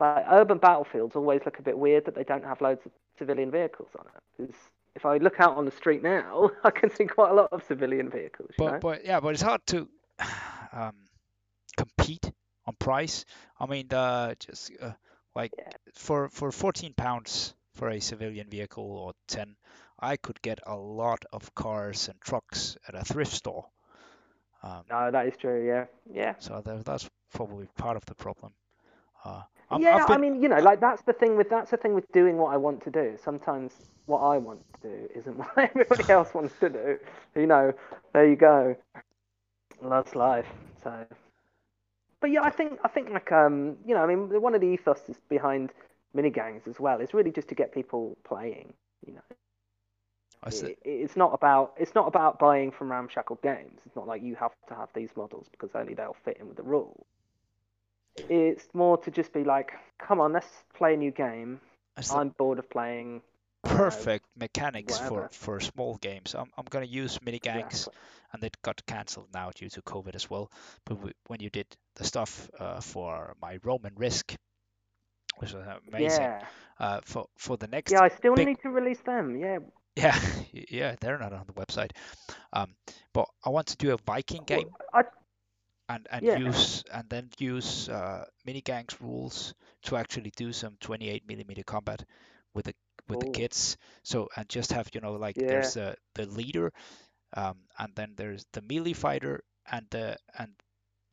like 0.00 0.24
urban 0.30 0.58
battlefields, 0.58 1.16
always 1.16 1.42
look 1.44 1.58
a 1.58 1.62
bit 1.62 1.78
weird 1.78 2.04
that 2.06 2.14
they 2.14 2.24
don't 2.24 2.44
have 2.44 2.60
loads 2.60 2.84
of 2.86 2.92
civilian 3.18 3.50
vehicles 3.50 3.88
on 3.98 4.06
it. 4.06 4.22
Because 4.38 4.54
if 4.94 5.04
I 5.06 5.16
look 5.18 5.40
out 5.40 5.56
on 5.56 5.64
the 5.64 5.70
street 5.70 6.02
now, 6.02 6.50
I 6.64 6.70
can 6.70 6.90
see 6.90 7.06
quite 7.06 7.30
a 7.30 7.34
lot 7.34 7.52
of 7.52 7.62
civilian 7.64 8.10
vehicles. 8.10 8.50
You 8.58 8.64
but 8.64 8.72
know? 8.72 8.78
but 8.80 9.04
yeah, 9.04 9.20
but 9.20 9.28
it's 9.34 9.42
hard 9.42 9.60
to 9.68 9.88
um, 10.72 10.94
compete 11.76 12.30
on 12.66 12.74
price. 12.78 13.24
I 13.58 13.66
mean, 13.66 13.88
uh, 13.92 14.34
just 14.38 14.72
uh, 14.80 14.92
like 15.34 15.52
Yeah. 15.58 15.70
for 15.94 16.28
for 16.28 16.50
14 16.52 16.94
pounds 16.94 17.54
for 17.74 17.88
a 17.88 18.00
civilian 18.00 18.48
vehicle 18.48 18.84
or 18.84 19.12
10, 19.28 19.56
I 19.98 20.16
could 20.16 20.40
get 20.42 20.60
a 20.66 20.76
lot 20.76 21.24
of 21.32 21.52
cars 21.54 22.08
and 22.08 22.20
trucks 22.20 22.76
at 22.88 22.94
a 22.94 23.04
thrift 23.04 23.32
store. 23.32 23.66
Um, 24.62 24.84
No, 24.88 25.10
that 25.10 25.26
is 25.26 25.36
true. 25.36 25.66
Yeah, 25.66 25.86
yeah. 26.12 26.34
so 26.38 26.60
tha- 26.64 26.82
that's 26.84 27.08
probably 27.34 27.66
part 27.76 27.96
of 27.96 28.04
the 28.06 28.14
problem. 28.14 28.52
Uh, 29.24 29.42
I'm- 29.70 29.80
yeah, 29.80 30.06
been, 30.06 30.06
I 30.10 30.18
mean, 30.18 30.42
you 30.42 30.48
know, 30.48 30.60
like 30.60 30.80
that's 30.80 31.02
the 31.02 31.12
thing 31.14 31.36
with 31.36 31.50
that's 31.50 31.70
the 31.72 31.78
thing 31.78 31.94
with 31.94 32.10
doing 32.12 32.38
what 32.38 32.52
I 32.54 32.58
want 32.58 32.82
to 32.84 32.90
do. 32.90 33.16
Sometimes 33.22 33.80
what 34.06 34.20
I 34.20 34.38
want 34.38 34.62
to 34.74 34.88
do 34.90 35.08
isn't 35.14 35.36
what 35.38 35.58
everybody 35.58 36.04
else 36.10 36.34
wants 36.34 36.56
to 36.60 36.70
do. 36.70 36.98
You 37.36 37.46
know, 37.46 37.72
there 38.12 38.26
you 38.28 38.36
go. 38.36 38.76
That's 39.82 40.14
life. 40.16 40.48
So, 40.82 41.06
but 42.20 42.30
yeah, 42.30 42.42
I 42.42 42.50
think 42.50 42.78
I 42.84 42.88
think 42.88 43.10
like 43.10 43.32
um, 43.32 43.76
you 43.86 43.94
know, 43.94 44.02
I 44.02 44.06
mean, 44.06 44.40
one 44.40 44.54
of 44.54 44.60
the 44.60 44.68
ethos 44.68 45.08
is 45.08 45.18
behind 45.28 45.72
mini 46.14 46.30
gangs 46.30 46.66
as 46.68 46.80
well 46.80 47.00
is 47.00 47.14
really 47.14 47.32
just 47.32 47.48
to 47.48 47.54
get 47.54 47.72
people 47.72 48.16
playing. 48.24 48.72
You 49.06 49.14
know, 49.14 49.22
it, 50.50 50.78
it's 50.84 51.16
not 51.16 51.32
about 51.34 51.74
it's 51.78 51.94
not 51.94 52.08
about 52.08 52.38
buying 52.38 52.70
from 52.72 52.90
Ramshackle 52.92 53.40
Games. 53.42 53.80
It's 53.86 53.96
not 53.96 54.06
like 54.08 54.22
you 54.22 54.36
have 54.36 54.52
to 54.68 54.74
have 54.74 54.90
these 54.94 55.10
models 55.16 55.48
because 55.50 55.70
only 55.74 55.94
they'll 55.94 56.16
fit 56.24 56.38
in 56.40 56.48
with 56.48 56.56
the 56.56 56.62
rule. 56.64 57.06
It's 58.16 58.66
more 58.74 58.96
to 58.98 59.10
just 59.10 59.32
be 59.32 59.44
like, 59.44 59.72
come 59.98 60.20
on, 60.20 60.32
let's 60.32 60.46
play 60.76 60.94
a 60.94 60.96
new 60.96 61.10
game. 61.10 61.60
Said 62.00 62.16
I'm 62.16 62.28
bored 62.30 62.58
of 62.58 62.68
playing. 62.70 63.22
perfect 63.62 64.26
mechanics 64.36 64.98
for, 64.98 65.10
whatever. 65.14 65.28
for 65.32 65.60
small 65.60 65.96
games. 65.96 66.34
I'm, 66.34 66.50
I'm 66.58 66.64
going 66.68 66.86
to 66.86 66.90
use 66.90 67.18
mini 67.24 67.38
gangs. 67.38 67.64
Exactly. 67.86 67.94
and 68.32 68.44
it 68.44 68.56
got 68.62 68.84
cancelled 68.86 69.28
now 69.32 69.50
due 69.54 69.68
to 69.70 69.82
COVID 69.82 70.14
as 70.14 70.28
well. 70.28 70.50
But 70.84 71.02
we, 71.02 71.12
when 71.28 71.40
you 71.40 71.50
did 71.50 71.66
the 71.96 72.04
stuff 72.04 72.50
uh, 72.58 72.80
for 72.80 73.34
my 73.40 73.58
Roman 73.62 73.94
Risk, 73.96 74.34
which 75.38 75.52
was 75.52 75.64
amazing. 75.88 76.20
Yeah, 76.22 76.44
Uh, 76.78 77.00
for 77.04 77.26
for 77.38 77.56
the 77.56 77.68
next, 77.68 77.92
yeah. 77.92 78.02
I 78.02 78.08
still 78.08 78.34
big- 78.34 78.48
need 78.48 78.60
to 78.62 78.70
release 78.70 79.00
them. 79.06 79.36
Yeah. 79.36 79.58
yeah, 79.96 80.18
yeah, 80.52 80.96
they're 81.00 81.18
not 81.18 81.32
on 81.32 81.44
the 81.46 81.52
website. 81.52 81.90
Um, 82.52 82.74
but 83.12 83.28
I 83.44 83.50
want 83.50 83.68
to 83.68 83.76
do 83.76 83.94
a 83.94 83.98
Viking 84.04 84.42
game 84.44 84.70
I, 84.92 85.02
and 85.88 86.06
and 86.10 86.24
yeah. 86.24 86.38
use 86.38 86.84
and 86.92 87.08
then 87.10 87.30
use 87.38 87.88
uh, 87.88 88.24
mini 88.44 88.60
gangs 88.60 89.00
rules 89.00 89.54
to 89.82 89.96
actually 89.96 90.32
do 90.36 90.52
some 90.52 90.76
28 90.80 91.26
millimeter 91.28 91.62
combat 91.62 92.04
with 92.54 92.66
the 92.66 92.74
with 93.08 93.20
the 93.20 93.26
Ooh. 93.26 93.32
kids. 93.32 93.76
So 94.02 94.28
and 94.36 94.48
just 94.48 94.72
have 94.72 94.88
you 94.94 95.00
know 95.00 95.12
like 95.14 95.36
Yeah. 95.36 95.46
there's 95.48 95.74
the 95.74 95.96
the 96.14 96.26
leader, 96.26 96.72
um, 97.36 97.56
and 97.78 97.92
then 97.94 98.14
there's 98.16 98.44
the 98.52 98.62
melee 98.62 98.92
fighter 98.94 99.42
and 99.70 99.86
the 99.90 100.16
and 100.38 100.52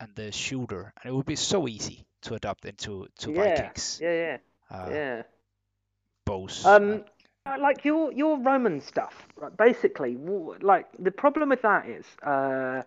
and 0.00 0.14
the 0.16 0.32
shooter, 0.32 0.92
and 1.02 1.12
it 1.12 1.14
would 1.14 1.26
be 1.26 1.36
so 1.36 1.68
easy 1.68 2.06
to 2.22 2.34
adopt 2.34 2.64
into 2.64 3.06
to 3.18 3.32
yeah. 3.32 3.34
Vikings 3.34 4.00
Yeah, 4.00 4.12
yeah, 4.12 4.36
uh, 4.70 4.90
yeah. 4.90 5.22
bows. 6.24 6.64
Um, 6.66 7.04
uh, 7.46 7.56
like 7.60 7.84
your 7.84 8.12
your 8.12 8.38
Roman 8.38 8.80
stuff, 8.80 9.26
right, 9.36 9.56
basically, 9.56 10.16
like 10.60 10.86
the 10.98 11.10
problem 11.10 11.50
with 11.50 11.62
that 11.62 11.88
is 11.88 12.06
uh, 12.22 12.82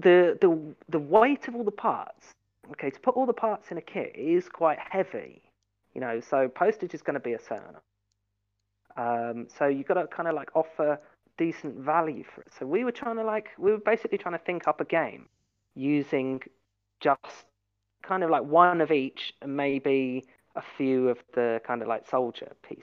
the 0.00 0.38
the 0.40 0.74
the 0.88 0.98
weight 0.98 1.48
of 1.48 1.54
all 1.54 1.64
the 1.64 1.70
parts. 1.70 2.34
Okay, 2.72 2.90
to 2.90 3.00
put 3.00 3.14
all 3.14 3.26
the 3.26 3.32
parts 3.32 3.70
in 3.70 3.78
a 3.78 3.80
kit 3.80 4.14
is 4.14 4.48
quite 4.48 4.78
heavy, 4.78 5.40
you 5.94 6.00
know. 6.00 6.20
So 6.20 6.48
postage 6.48 6.94
is 6.94 7.02
going 7.02 7.14
to 7.14 7.20
be 7.20 7.32
a 7.32 7.38
certain. 7.38 7.76
Um, 8.96 9.46
so 9.56 9.66
you've 9.66 9.86
got 9.86 9.94
to 9.94 10.06
kind 10.06 10.28
of 10.28 10.34
like 10.34 10.50
offer 10.54 11.00
decent 11.38 11.76
value 11.76 12.24
for 12.24 12.42
it. 12.42 12.48
So 12.58 12.66
we 12.66 12.84
were 12.84 12.92
trying 12.92 13.16
to 13.16 13.24
like 13.24 13.50
we 13.58 13.70
were 13.70 13.78
basically 13.78 14.18
trying 14.18 14.38
to 14.38 14.44
think 14.44 14.68
up 14.68 14.80
a 14.80 14.84
game 14.84 15.28
using 15.74 16.42
just 17.00 17.46
kind 18.02 18.22
of 18.24 18.30
like 18.30 18.42
one 18.42 18.80
of 18.80 18.90
each 18.90 19.34
and 19.40 19.56
maybe 19.56 20.24
a 20.56 20.62
few 20.76 21.08
of 21.08 21.18
the 21.34 21.60
kind 21.64 21.82
of 21.82 21.88
like 21.88 22.06
soldier 22.08 22.52
piece 22.68 22.82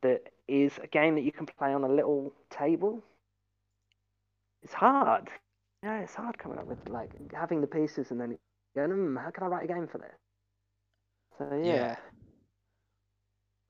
that 0.00 0.32
is 0.46 0.72
a 0.82 0.86
game 0.86 1.14
that 1.14 1.22
you 1.22 1.32
can 1.32 1.46
play 1.46 1.72
on 1.72 1.84
a 1.84 1.88
little 1.88 2.32
table. 2.50 3.02
It's 4.62 4.72
hard. 4.74 5.28
Yeah, 5.82 6.00
it's 6.00 6.14
hard 6.14 6.38
coming 6.38 6.58
up 6.58 6.66
with 6.66 6.88
like 6.88 7.10
having 7.32 7.60
the 7.60 7.66
pieces 7.66 8.10
and 8.10 8.20
then 8.20 8.38
going, 8.74 8.90
hmm, 8.90 9.16
how 9.16 9.30
can 9.30 9.44
I 9.44 9.46
write 9.46 9.64
a 9.64 9.72
game 9.72 9.86
for 9.86 9.98
this? 9.98 10.16
So 11.38 11.48
yeah, 11.62 11.74
Yeah. 11.74 11.96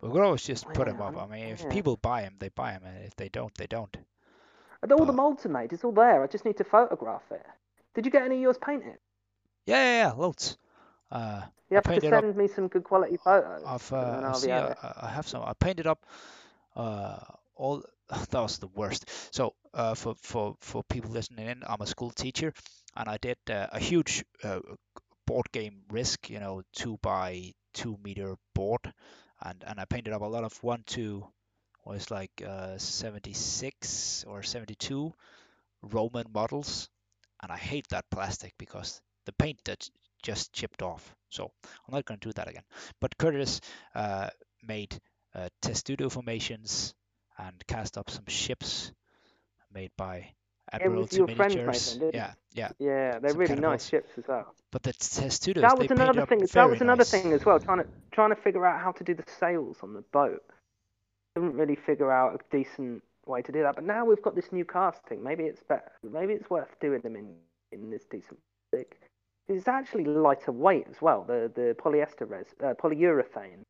We 0.00 0.10
could 0.10 0.22
always 0.22 0.42
just 0.44 0.66
put 0.72 0.86
them 0.86 1.00
up. 1.02 1.16
I 1.16 1.26
mean, 1.26 1.48
if 1.48 1.62
yeah. 1.62 1.68
people 1.70 1.96
buy 1.96 2.22
them, 2.22 2.36
they 2.38 2.50
buy 2.50 2.72
them, 2.72 2.84
and 2.84 3.04
if 3.04 3.16
they 3.16 3.28
don't, 3.28 3.52
they 3.56 3.66
don't. 3.66 3.96
And 4.80 4.92
all 4.92 5.00
the 5.00 5.06
But- 5.06 5.16
molds 5.16 5.44
are 5.44 5.48
made. 5.48 5.72
It's 5.72 5.82
all 5.84 5.92
there. 5.92 6.22
I 6.22 6.26
just 6.28 6.44
need 6.44 6.56
to 6.58 6.64
photograph 6.64 7.24
it. 7.32 7.44
Did 7.94 8.06
you 8.06 8.12
get 8.12 8.22
any 8.22 8.36
of 8.36 8.40
yours 8.42 8.58
painted? 8.58 8.98
Yeah, 9.66 9.82
yeah, 9.82 9.98
yeah 10.06 10.12
loads. 10.12 10.56
Uh, 11.10 11.42
You 11.68 11.74
have 11.76 11.84
to 11.84 12.00
send 12.00 12.36
me 12.36 12.46
some 12.46 12.68
good 12.68 12.84
quality 12.84 13.16
photos. 13.16 13.64
I've 13.66 13.92
uh, 13.92 14.32
see 14.34 14.46
be 14.46 14.52
I, 14.52 14.58
able 14.66 14.74
to- 14.74 14.86
I 14.86 15.06
I 15.06 15.10
have 15.10 15.26
some. 15.26 15.42
I 15.42 15.52
painted 15.54 15.86
up 15.88 16.06
uh, 16.76 17.18
all. 17.56 17.82
That 18.30 18.40
was 18.40 18.58
the 18.58 18.68
worst. 18.68 19.08
So 19.32 19.54
uh, 19.74 19.94
for 19.94 20.14
for 20.22 20.56
for 20.60 20.82
people 20.84 21.10
listening 21.10 21.46
in, 21.48 21.62
I'm 21.66 21.80
a 21.80 21.86
school 21.86 22.10
teacher, 22.10 22.52
and 22.96 23.08
I 23.08 23.16
did 23.18 23.38
uh, 23.50 23.68
a 23.72 23.78
huge 23.78 24.24
uh, 24.44 24.60
board 25.26 25.46
game 25.52 25.82
Risk. 25.90 26.30
You 26.30 26.40
know, 26.40 26.62
two 26.72 26.98
by 27.02 27.52
two 27.74 27.98
meter 28.02 28.36
board, 28.54 28.92
and 29.42 29.64
and 29.66 29.80
I 29.80 29.84
painted 29.84 30.12
up 30.12 30.22
a 30.22 30.26
lot 30.26 30.44
of 30.44 30.62
one 30.62 30.82
to 30.88 31.26
was 31.84 32.10
like 32.10 32.42
uh, 32.46 32.76
76 32.78 34.24
or 34.28 34.42
72 34.42 35.12
Roman 35.82 36.26
models, 36.32 36.90
and 37.42 37.50
I 37.50 37.56
hate 37.56 37.88
that 37.88 38.10
plastic 38.10 38.52
because 38.58 39.00
the 39.26 39.32
paint 39.32 39.58
that 39.64 39.88
just 40.22 40.52
chipped 40.52 40.82
off. 40.82 41.14
So 41.30 41.50
I'm 41.64 41.94
not 41.94 42.04
going 42.04 42.20
to 42.20 42.28
do 42.28 42.32
that 42.34 42.48
again. 42.48 42.64
But 43.00 43.16
Curtis 43.18 43.60
uh, 43.94 44.28
made 44.62 44.98
uh, 45.34 45.48
testudo 45.62 46.08
formations 46.10 46.94
and 47.38 47.66
cast 47.66 47.96
up 47.98 48.10
some 48.10 48.26
ships 48.26 48.92
made 49.72 49.90
by 49.96 50.32
Admiralty 50.72 51.16
your 51.16 51.28
friends 51.28 51.54
Miniatures. 51.54 51.98
yeah, 52.12 52.32
yeah. 52.52 52.70
Yeah, 52.78 53.18
they're 53.20 53.30
Some 53.30 53.38
really 53.38 53.54
nice 53.56 53.88
ships 53.88 54.10
as 54.18 54.24
well. 54.28 54.54
But 54.70 54.82
the 54.82 54.92
testudos, 54.92 55.62
that 55.62 55.78
was 55.78 55.90
another 55.90 56.26
thing. 56.26 56.40
That 56.52 56.68
was 56.68 56.80
another 56.80 56.98
nice. 56.98 57.10
thing 57.10 57.32
as 57.32 57.44
well. 57.44 57.58
Trying 57.58 57.78
to 57.78 57.86
trying 58.12 58.30
to 58.30 58.36
figure 58.36 58.66
out 58.66 58.80
how 58.80 58.92
to 58.92 59.04
do 59.04 59.14
the 59.14 59.24
sails 59.38 59.78
on 59.82 59.94
the 59.94 60.02
boat. 60.12 60.42
Didn't 61.34 61.54
really 61.54 61.76
figure 61.76 62.12
out 62.12 62.34
a 62.34 62.56
decent 62.56 63.02
way 63.26 63.42
to 63.42 63.52
do 63.52 63.62
that. 63.62 63.76
But 63.76 63.84
now 63.84 64.04
we've 64.04 64.20
got 64.20 64.34
this 64.34 64.52
new 64.52 64.64
casting. 64.64 65.22
Maybe 65.22 65.44
it's 65.44 65.62
better. 65.62 65.90
Maybe 66.02 66.34
it's 66.34 66.50
worth 66.50 66.78
doing 66.80 67.00
them 67.00 67.16
in 67.16 67.34
in 67.72 67.90
this 67.90 68.04
decent. 68.10 68.38
It's 69.48 69.66
actually 69.66 70.04
lighter 70.04 70.52
weight 70.52 70.86
as 70.90 71.00
well. 71.00 71.24
The 71.26 71.50
the 71.54 71.76
polyester 71.82 72.28
res 72.28 72.46
uh, 72.62 72.74
polyurethane 72.74 73.64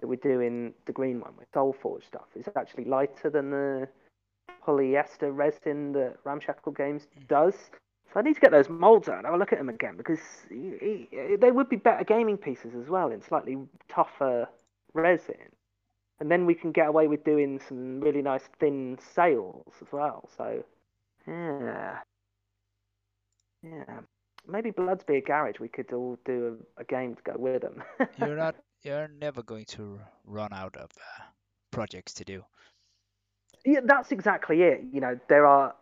that 0.00 0.06
we're 0.06 0.16
doing 0.16 0.72
the 0.86 0.92
green 0.92 1.20
one 1.20 1.32
with 1.38 1.50
Soulforge 1.52 2.04
stuff 2.04 2.26
is 2.34 2.48
actually 2.56 2.84
lighter 2.84 3.30
than 3.30 3.50
the 3.50 3.88
polyester 4.66 5.34
resin 5.34 5.92
that 5.92 6.16
Ramshackle 6.24 6.72
Games 6.72 7.06
does. 7.28 7.54
So 8.12 8.20
I 8.20 8.22
need 8.22 8.34
to 8.34 8.40
get 8.40 8.50
those 8.50 8.68
molds 8.68 9.08
out 9.08 9.18
and 9.18 9.26
have 9.26 9.34
a 9.34 9.38
look 9.38 9.52
at 9.52 9.58
them 9.58 9.68
again 9.68 9.96
because 9.96 10.20
they 10.50 11.50
would 11.50 11.68
be 11.68 11.76
better 11.76 12.04
gaming 12.04 12.36
pieces 12.36 12.74
as 12.74 12.88
well 12.88 13.10
in 13.10 13.20
slightly 13.20 13.58
tougher 13.88 14.48
resin. 14.94 15.36
And 16.18 16.30
then 16.30 16.46
we 16.46 16.54
can 16.54 16.72
get 16.72 16.88
away 16.88 17.08
with 17.08 17.24
doing 17.24 17.60
some 17.68 18.00
really 18.00 18.22
nice 18.22 18.48
thin 18.58 18.98
sails 19.14 19.74
as 19.82 19.92
well. 19.92 20.28
So, 20.36 20.64
yeah. 21.26 21.98
Yeah. 23.62 24.00
Maybe 24.48 24.70
Bloodsby 24.70 25.22
Garage, 25.26 25.58
we 25.58 25.68
could 25.68 25.92
all 25.92 26.18
do 26.24 26.58
a, 26.78 26.82
a 26.82 26.84
game 26.84 27.16
to 27.16 27.22
go 27.22 27.34
with 27.36 27.62
them. 27.62 27.82
You're 28.18 28.36
not. 28.36 28.54
You're 28.82 29.08
never 29.08 29.42
going 29.42 29.64
to 29.66 30.00
run 30.24 30.52
out 30.52 30.76
of 30.76 30.90
uh, 30.96 31.22
projects 31.70 32.14
to 32.14 32.24
do. 32.24 32.44
Yeah, 33.64 33.80
that's 33.84 34.12
exactly 34.12 34.62
it. 34.62 34.82
You 34.92 35.00
know, 35.00 35.18
there 35.28 35.46
are, 35.46 35.74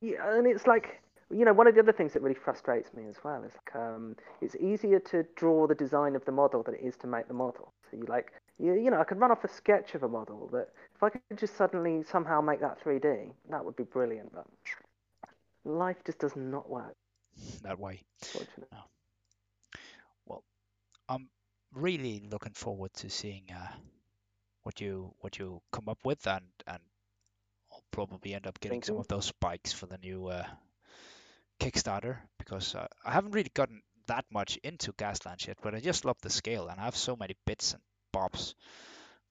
yeah, 0.00 0.36
and 0.36 0.46
it's 0.46 0.66
like, 0.66 1.00
you 1.30 1.44
know, 1.44 1.52
one 1.52 1.66
of 1.66 1.74
the 1.74 1.80
other 1.80 1.92
things 1.92 2.12
that 2.12 2.22
really 2.22 2.36
frustrates 2.36 2.94
me 2.94 3.04
as 3.08 3.16
well 3.24 3.42
is 3.42 3.52
like, 3.52 3.82
um, 3.82 4.16
it's 4.40 4.54
easier 4.56 5.00
to 5.00 5.24
draw 5.34 5.66
the 5.66 5.74
design 5.74 6.14
of 6.14 6.24
the 6.24 6.32
model 6.32 6.62
than 6.62 6.74
it 6.74 6.80
is 6.82 6.96
to 6.98 7.06
make 7.06 7.26
the 7.28 7.34
model. 7.34 7.72
So 7.90 7.96
you 7.96 8.04
like, 8.08 8.32
you, 8.58 8.74
you 8.74 8.90
know, 8.90 9.00
I 9.00 9.04
could 9.04 9.18
run 9.18 9.30
off 9.30 9.44
a 9.44 9.48
sketch 9.48 9.94
of 9.94 10.04
a 10.04 10.08
model 10.08 10.48
that 10.52 10.68
if 10.94 11.02
I 11.02 11.10
could 11.10 11.36
just 11.36 11.56
suddenly 11.56 12.04
somehow 12.04 12.40
make 12.40 12.60
that 12.60 12.82
3D, 12.82 13.30
that 13.50 13.64
would 13.64 13.76
be 13.76 13.84
brilliant. 13.84 14.32
But 14.32 14.46
life 15.64 15.96
just 16.06 16.18
does 16.18 16.36
not 16.36 16.70
work, 16.70 16.94
that 17.62 17.78
way. 17.78 18.02
fortunately. 18.22 18.78
I'm 21.10 21.26
really 21.74 22.22
looking 22.30 22.54
forward 22.54 22.92
to 22.94 23.10
seeing 23.10 23.44
uh, 23.54 23.68
what 24.62 24.80
you 24.80 25.14
what 25.20 25.38
you 25.38 25.60
come 25.72 25.88
up 25.88 25.98
with, 26.04 26.26
and 26.26 26.44
and 26.66 26.80
I'll 27.72 27.82
probably 27.90 28.34
end 28.34 28.46
up 28.46 28.60
getting 28.60 28.76
Thank 28.76 28.86
some 28.86 28.96
you. 28.96 29.00
of 29.00 29.08
those 29.08 29.32
bikes 29.40 29.72
for 29.72 29.86
the 29.86 29.98
new 29.98 30.26
uh, 30.26 30.44
Kickstarter 31.60 32.18
because 32.38 32.74
uh, 32.74 32.86
I 33.04 33.12
haven't 33.12 33.32
really 33.32 33.50
gotten 33.54 33.82
that 34.06 34.24
much 34.32 34.58
into 34.62 34.92
Gaslands 34.92 35.46
yet, 35.46 35.58
but 35.62 35.74
I 35.74 35.80
just 35.80 36.04
love 36.04 36.16
the 36.22 36.30
scale, 36.30 36.68
and 36.68 36.80
I 36.80 36.84
have 36.84 36.96
so 36.96 37.16
many 37.16 37.36
bits 37.46 37.72
and 37.72 37.82
bobs 38.12 38.54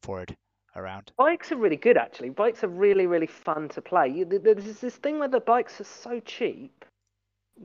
for 0.02 0.22
it 0.22 0.36
around. 0.76 1.12
Bikes 1.18 1.52
are 1.52 1.58
really 1.58 1.76
good, 1.76 1.98
actually. 1.98 2.30
Bikes 2.30 2.64
are 2.64 2.70
really, 2.70 3.08
really 3.08 3.28
fun 3.28 3.70
to 3.70 3.82
play. 3.82 4.10
You, 4.10 4.26
there's 4.26 4.80
this 4.80 4.96
thing 4.96 5.20
where 5.20 5.28
the 5.28 5.40
bikes 5.40 5.82
are 5.82 5.86
so 5.86 6.20
cheap 6.20 6.86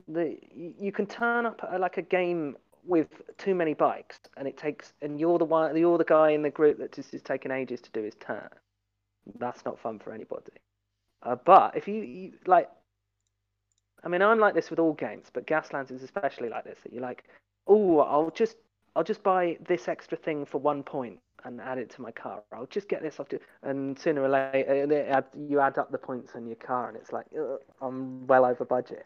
that 0.07 0.37
you 0.55 0.91
can 0.91 1.05
turn 1.05 1.45
up 1.45 1.61
at 1.71 1.79
like 1.79 1.97
a 1.97 2.01
game 2.01 2.55
with 2.85 3.07
too 3.37 3.55
many 3.55 3.73
bikes, 3.73 4.19
and 4.37 4.47
it 4.47 4.57
takes, 4.57 4.93
and 5.01 5.19
you're 5.19 5.37
the 5.37 5.45
one, 5.45 5.75
you're 5.77 5.97
the 5.97 6.03
guy 6.03 6.31
in 6.31 6.41
the 6.41 6.49
group 6.49 6.77
that 6.79 6.93
just 6.93 7.13
is 7.13 7.21
taking 7.21 7.51
ages 7.51 7.81
to 7.81 7.89
do 7.91 8.03
his 8.03 8.15
turn. 8.15 8.49
That's 9.39 9.63
not 9.65 9.79
fun 9.79 9.99
for 9.99 10.13
anybody. 10.13 10.51
Uh, 11.23 11.35
but 11.45 11.75
if 11.77 11.87
you, 11.87 11.95
you 11.95 12.33
like, 12.45 12.69
I 14.03 14.09
mean, 14.09 14.21
I'm 14.21 14.39
like 14.39 14.53
this 14.53 14.69
with 14.69 14.79
all 14.79 14.93
games, 14.93 15.27
but 15.31 15.47
Gaslands 15.47 15.91
is 15.91 16.03
especially 16.03 16.49
like 16.49 16.65
this. 16.65 16.79
That 16.83 16.91
you're 16.91 17.01
like, 17.01 17.23
oh, 17.67 17.99
I'll 17.99 18.31
just, 18.31 18.57
I'll 18.95 19.03
just 19.03 19.23
buy 19.23 19.57
this 19.65 19.87
extra 19.87 20.17
thing 20.17 20.45
for 20.45 20.57
one 20.57 20.83
point 20.83 21.19
and 21.45 21.61
add 21.61 21.77
it 21.77 21.89
to 21.91 22.01
my 22.01 22.11
car. 22.11 22.41
I'll 22.53 22.65
just 22.65 22.89
get 22.89 23.01
this 23.01 23.19
off 23.19 23.29
to, 23.29 23.39
and 23.63 23.97
sooner 23.97 24.21
or 24.21 24.29
later, 24.29 25.23
you 25.37 25.59
add 25.59 25.77
up 25.77 25.91
the 25.91 25.97
points 25.97 26.31
on 26.35 26.45
your 26.45 26.57
car, 26.57 26.89
and 26.89 26.97
it's 26.97 27.11
like 27.13 27.25
I'm 27.81 28.27
well 28.27 28.45
over 28.45 28.65
budget. 28.65 29.05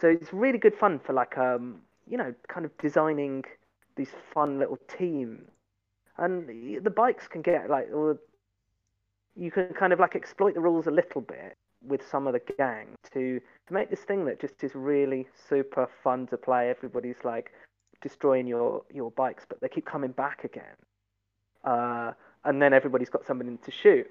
So 0.00 0.08
it's 0.08 0.32
really 0.32 0.58
good 0.58 0.74
fun 0.74 1.00
for 1.04 1.12
like 1.12 1.36
um, 1.38 1.80
you 2.08 2.16
know, 2.16 2.34
kind 2.48 2.64
of 2.66 2.76
designing 2.78 3.44
these 3.96 4.10
fun 4.32 4.58
little 4.58 4.78
teams, 4.98 5.50
and 6.18 6.48
the- 6.48 6.90
bikes 6.90 7.28
can 7.28 7.42
get 7.42 7.70
like, 7.70 7.88
or 7.92 8.18
you 9.34 9.50
can 9.50 9.68
kind 9.74 9.92
of 9.92 10.00
like 10.00 10.16
exploit 10.16 10.54
the 10.54 10.60
rules 10.60 10.86
a 10.86 10.90
little 10.90 11.20
bit 11.20 11.56
with 11.82 12.06
some 12.08 12.26
of 12.26 12.32
the 12.32 12.40
gang 12.58 12.88
to 13.12 13.40
to 13.66 13.74
make 13.74 13.90
this 13.90 14.00
thing 14.00 14.24
that 14.24 14.40
just 14.40 14.62
is 14.64 14.74
really 14.74 15.28
super 15.48 15.88
fun 16.02 16.26
to 16.28 16.36
play. 16.36 16.70
Everybody's 16.70 17.22
like 17.24 17.52
destroying 18.02 18.46
your 18.46 18.82
your 18.92 19.10
bikes, 19.10 19.44
but 19.48 19.60
they 19.60 19.68
keep 19.68 19.86
coming 19.86 20.12
back 20.12 20.44
again 20.44 20.76
uh, 21.66 22.12
and 22.44 22.62
then 22.62 22.72
everybody's 22.72 23.10
got 23.10 23.26
somebody 23.26 23.56
to 23.64 23.70
shoot. 23.70 24.10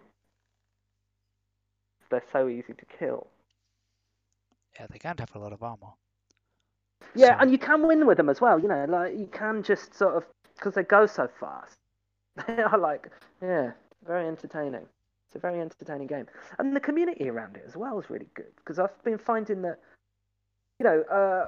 They're 2.11 2.23
so 2.31 2.47
easy 2.49 2.73
to 2.73 2.85
kill. 2.99 3.27
Yeah, 4.79 4.87
they 4.91 4.99
can't 4.99 5.19
have 5.19 5.33
a 5.35 5.39
lot 5.39 5.53
of 5.53 5.63
armor. 5.63 5.93
Yeah, 7.15 7.35
So- 7.37 7.41
and 7.41 7.51
you 7.51 7.57
can 7.57 7.87
win 7.87 8.05
with 8.05 8.17
them 8.17 8.29
as 8.29 8.41
well. 8.41 8.59
You 8.59 8.67
know, 8.67 8.85
like 8.85 9.17
you 9.17 9.27
can 9.27 9.63
just 9.63 9.93
sort 9.95 10.15
of 10.15 10.25
because 10.55 10.73
they 10.75 10.83
go 10.83 11.05
so 11.05 11.27
fast. 11.39 11.77
They 12.47 12.61
are 12.61 12.77
like, 12.77 13.09
yeah, 13.41 13.71
very 14.05 14.27
entertaining. 14.27 14.85
It's 15.27 15.35
a 15.35 15.39
very 15.39 15.59
entertaining 15.61 16.07
game, 16.07 16.27
and 16.59 16.75
the 16.75 16.79
community 16.81 17.29
around 17.29 17.55
it 17.57 17.63
as 17.67 17.75
well 17.77 17.97
is 17.99 18.09
really 18.09 18.27
good 18.35 18.53
because 18.57 18.77
I've 18.79 19.03
been 19.03 19.17
finding 19.17 19.61
that, 19.63 19.79
you 20.79 20.83
know, 20.83 21.01
uh, 21.03 21.45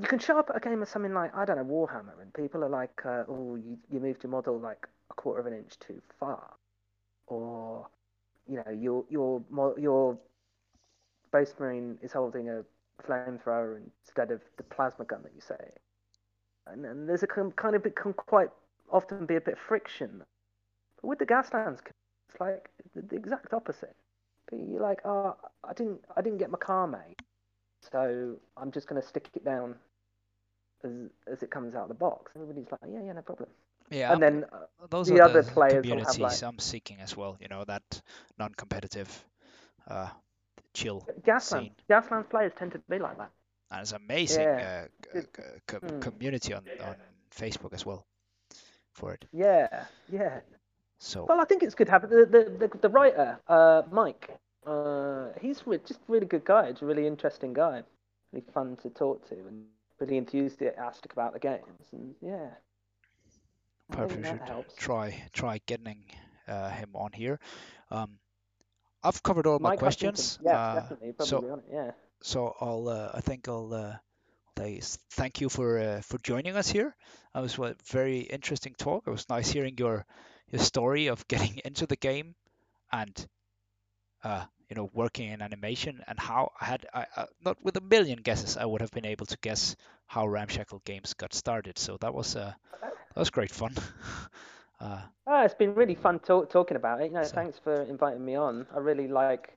you 0.00 0.06
can 0.06 0.18
show 0.18 0.38
up 0.38 0.50
at 0.50 0.56
a 0.56 0.60
game 0.60 0.80
of 0.82 0.88
something 0.88 1.12
like 1.14 1.34
I 1.36 1.44
don't 1.44 1.56
know 1.56 1.64
Warhammer, 1.64 2.20
and 2.20 2.32
people 2.34 2.62
are 2.64 2.68
like, 2.68 3.04
uh, 3.04 3.24
oh, 3.28 3.56
you 3.56 3.78
you 3.90 4.00
moved 4.00 4.22
your 4.22 4.30
model 4.30 4.58
like 4.58 4.86
a 5.10 5.14
quarter 5.14 5.40
of 5.40 5.46
an 5.46 5.52
inch 5.54 5.78
too 5.80 6.00
far, 6.20 6.54
or 7.26 7.86
you 8.48 8.56
know, 8.64 8.70
your 8.72 9.04
your 9.10 9.42
your 9.76 10.16
Space 11.26 11.54
Marine 11.58 11.98
is 12.02 12.12
holding 12.12 12.48
a 12.48 12.62
flamethrower 13.02 13.80
instead 14.04 14.30
of 14.30 14.40
the 14.56 14.62
plasma 14.62 15.04
gun 15.04 15.22
that 15.22 15.32
you 15.34 15.40
say. 15.40 15.70
And, 16.66 16.84
and 16.84 17.08
there's 17.08 17.22
a 17.22 17.26
kind 17.26 17.76
of 17.76 17.86
it 17.86 17.96
can 17.96 18.12
quite 18.12 18.48
often 18.90 19.26
be 19.26 19.36
a 19.36 19.40
bit 19.40 19.54
of 19.54 19.60
friction. 19.60 20.22
But 21.00 21.08
with 21.08 21.18
the 21.18 21.26
gas 21.26 21.50
Gaslands, 21.50 21.80
it's 22.28 22.40
like 22.40 22.68
the, 22.94 23.02
the 23.02 23.16
exact 23.16 23.52
opposite. 23.52 23.94
But 24.50 24.60
You're 24.60 24.80
like, 24.80 25.00
oh, 25.04 25.36
I 25.64 25.72
didn't, 25.72 26.00
I 26.16 26.22
didn't 26.22 26.38
get 26.38 26.50
my 26.50 26.58
car 26.58 26.86
made, 26.86 27.16
so 27.90 28.36
I'm 28.56 28.70
just 28.70 28.86
gonna 28.86 29.02
stick 29.02 29.28
it 29.34 29.44
down 29.44 29.74
as 30.84 30.92
as 31.26 31.42
it 31.42 31.50
comes 31.50 31.74
out 31.74 31.82
of 31.82 31.88
the 31.88 31.94
box. 31.94 32.32
Everybody's 32.36 32.70
like, 32.70 32.80
yeah, 32.92 33.02
yeah, 33.04 33.12
no 33.12 33.22
problem. 33.22 33.48
Yeah, 33.90 34.12
and 34.12 34.22
then 34.22 34.44
uh, 34.52 34.86
those 34.90 35.06
the 35.08 35.20
are 35.20 35.22
other 35.24 35.42
the 35.42 35.50
players 35.50 35.82
communities 35.82 36.18
like- 36.18 36.42
I'm 36.42 36.58
seeking 36.58 37.00
as 37.00 37.16
well. 37.16 37.36
You 37.40 37.48
know 37.48 37.64
that 37.64 38.02
non-competitive, 38.38 39.24
uh, 39.88 40.08
chill 40.76 41.00
Gaslands, 41.26 41.42
scene. 41.42 41.74
Gaslands 41.90 42.28
players 42.28 42.52
tend 42.58 42.72
to 42.72 42.78
be 42.90 42.98
like 42.98 43.16
that. 43.18 43.30
And 43.70 43.80
it's 43.82 43.92
amazing 43.92 44.42
Yeah. 44.44 44.86
uh, 45.14 45.20
c- 45.20 45.26
c- 45.70 45.76
mm. 45.78 46.00
community 46.00 46.54
on, 46.54 46.64
on 46.80 46.96
Facebook 47.30 47.72
as 47.74 47.84
well 47.86 48.06
for 48.92 49.12
it. 49.14 49.24
Yeah, 49.32 49.86
yeah. 50.08 50.40
So 50.98 51.26
Well, 51.28 51.40
I 51.40 51.44
think 51.44 51.62
it's 51.62 51.74
good 51.74 51.88
having 51.88 52.10
the 52.10 52.26
the, 52.26 52.42
the, 52.68 52.78
the 52.78 52.88
writer, 52.88 53.38
uh, 53.48 53.82
Mike. 53.90 54.30
Uh, 54.66 55.28
he's 55.40 55.66
re- 55.66 55.78
just 55.86 56.00
a 56.08 56.12
really 56.12 56.26
good 56.26 56.44
guy. 56.44 56.68
He's 56.70 56.82
a 56.82 56.86
really 56.86 57.06
interesting 57.06 57.52
guy. 57.54 57.82
Really 58.32 58.46
fun 58.54 58.76
to 58.82 58.90
talk 58.90 59.28
to 59.28 59.34
and 59.34 59.66
really 60.00 60.16
enthusiastic 60.16 61.12
about 61.12 61.32
the 61.32 61.38
games. 61.38 61.86
And 61.92 62.14
yeah, 62.20 62.48
perhaps 63.90 64.14
we 64.14 64.22
should 64.24 64.40
helps. 64.42 64.74
try 64.74 65.14
try 65.32 65.60
getting 65.66 66.04
uh, 66.48 66.70
him 66.70 66.90
on 66.94 67.12
here. 67.12 67.38
Um, 67.90 68.18
I've 69.06 69.22
covered 69.22 69.46
all 69.46 69.58
my 69.58 69.70
Mike 69.70 69.80
Hutchinson, 69.80 70.14
questions. 70.14 70.38
Yes, 70.42 70.54
uh, 70.54 70.74
definitely. 70.74 71.12
Probably 71.12 71.30
so 71.30 71.52
on 71.52 71.58
it. 71.60 71.64
Yeah. 71.72 71.90
so 72.22 72.54
I'll 72.60 72.88
uh, 72.88 73.10
I 73.14 73.20
think 73.20 73.48
I'll 73.48 73.72
uh, 73.72 73.96
thank 75.12 75.40
you 75.40 75.48
for 75.48 75.78
uh, 75.78 76.00
for 76.02 76.18
joining 76.18 76.56
us 76.56 76.68
here. 76.68 76.94
It 77.34 77.40
was 77.40 77.58
a 77.58 77.74
very 77.86 78.20
interesting 78.20 78.74
talk. 78.78 79.04
It 79.06 79.10
was 79.10 79.28
nice 79.28 79.48
hearing 79.48 79.76
your 79.78 80.04
your 80.50 80.62
story 80.62 81.08
of 81.08 81.26
getting 81.28 81.60
into 81.64 81.86
the 81.86 81.96
game 81.96 82.34
and 82.92 83.26
uh, 84.24 84.44
you 84.68 84.76
know 84.76 84.90
working 84.92 85.30
in 85.30 85.42
animation 85.42 86.02
and 86.06 86.18
how 86.18 86.52
I 86.60 86.64
had 86.64 86.86
I, 86.94 87.06
uh, 87.16 87.26
not 87.44 87.58
with 87.62 87.76
a 87.76 87.80
million 87.80 88.20
guesses 88.20 88.56
I 88.56 88.64
would 88.66 88.80
have 88.80 88.90
been 88.90 89.06
able 89.06 89.26
to 89.26 89.38
guess 89.42 89.76
how 90.06 90.26
Ramshackle 90.26 90.82
Games 90.84 91.14
got 91.14 91.34
started. 91.34 91.78
So 91.78 91.98
that 92.00 92.14
was 92.14 92.36
uh, 92.36 92.52
that 92.82 93.20
was 93.20 93.30
great 93.30 93.52
fun. 93.52 93.74
uh, 94.80 95.02
oh, 95.26 95.42
it's 95.42 95.54
been 95.54 95.74
really 95.74 95.94
fun 95.94 96.18
talk, 96.18 96.50
talking 96.50 96.76
about 96.76 97.00
it. 97.00 97.06
You 97.06 97.14
know, 97.14 97.22
so, 97.22 97.34
thanks 97.34 97.58
for 97.58 97.82
inviting 97.82 98.24
me 98.24 98.34
on. 98.34 98.66
I 98.74 98.78
really 98.78 99.08
like. 99.08 99.56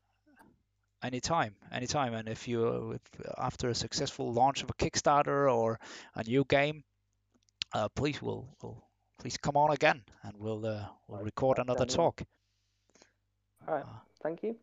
Anytime, 1.01 1.55
anytime, 1.71 2.13
and 2.13 2.27
if 2.27 2.47
you 2.47 2.99
after 3.37 3.69
a 3.69 3.75
successful 3.75 4.33
launch 4.33 4.63
of 4.63 4.69
a 4.69 4.73
Kickstarter 4.73 5.53
or 5.53 5.79
a 6.15 6.23
new 6.23 6.43
game, 6.43 6.83
uh, 7.73 7.87
please 7.95 8.21
will 8.21 8.49
will 8.61 8.83
please 9.17 9.37
come 9.37 9.55
on 9.55 9.71
again 9.71 10.03
and 10.23 10.33
we'll 10.37 10.65
uh, 10.65 10.85
we'll 11.07 11.21
record 11.21 11.59
another 11.59 11.85
talk. 11.85 12.21
All 13.67 13.75
right. 13.75 13.83
Uh, 13.83 13.99
Thank 14.21 14.43
you. 14.43 14.55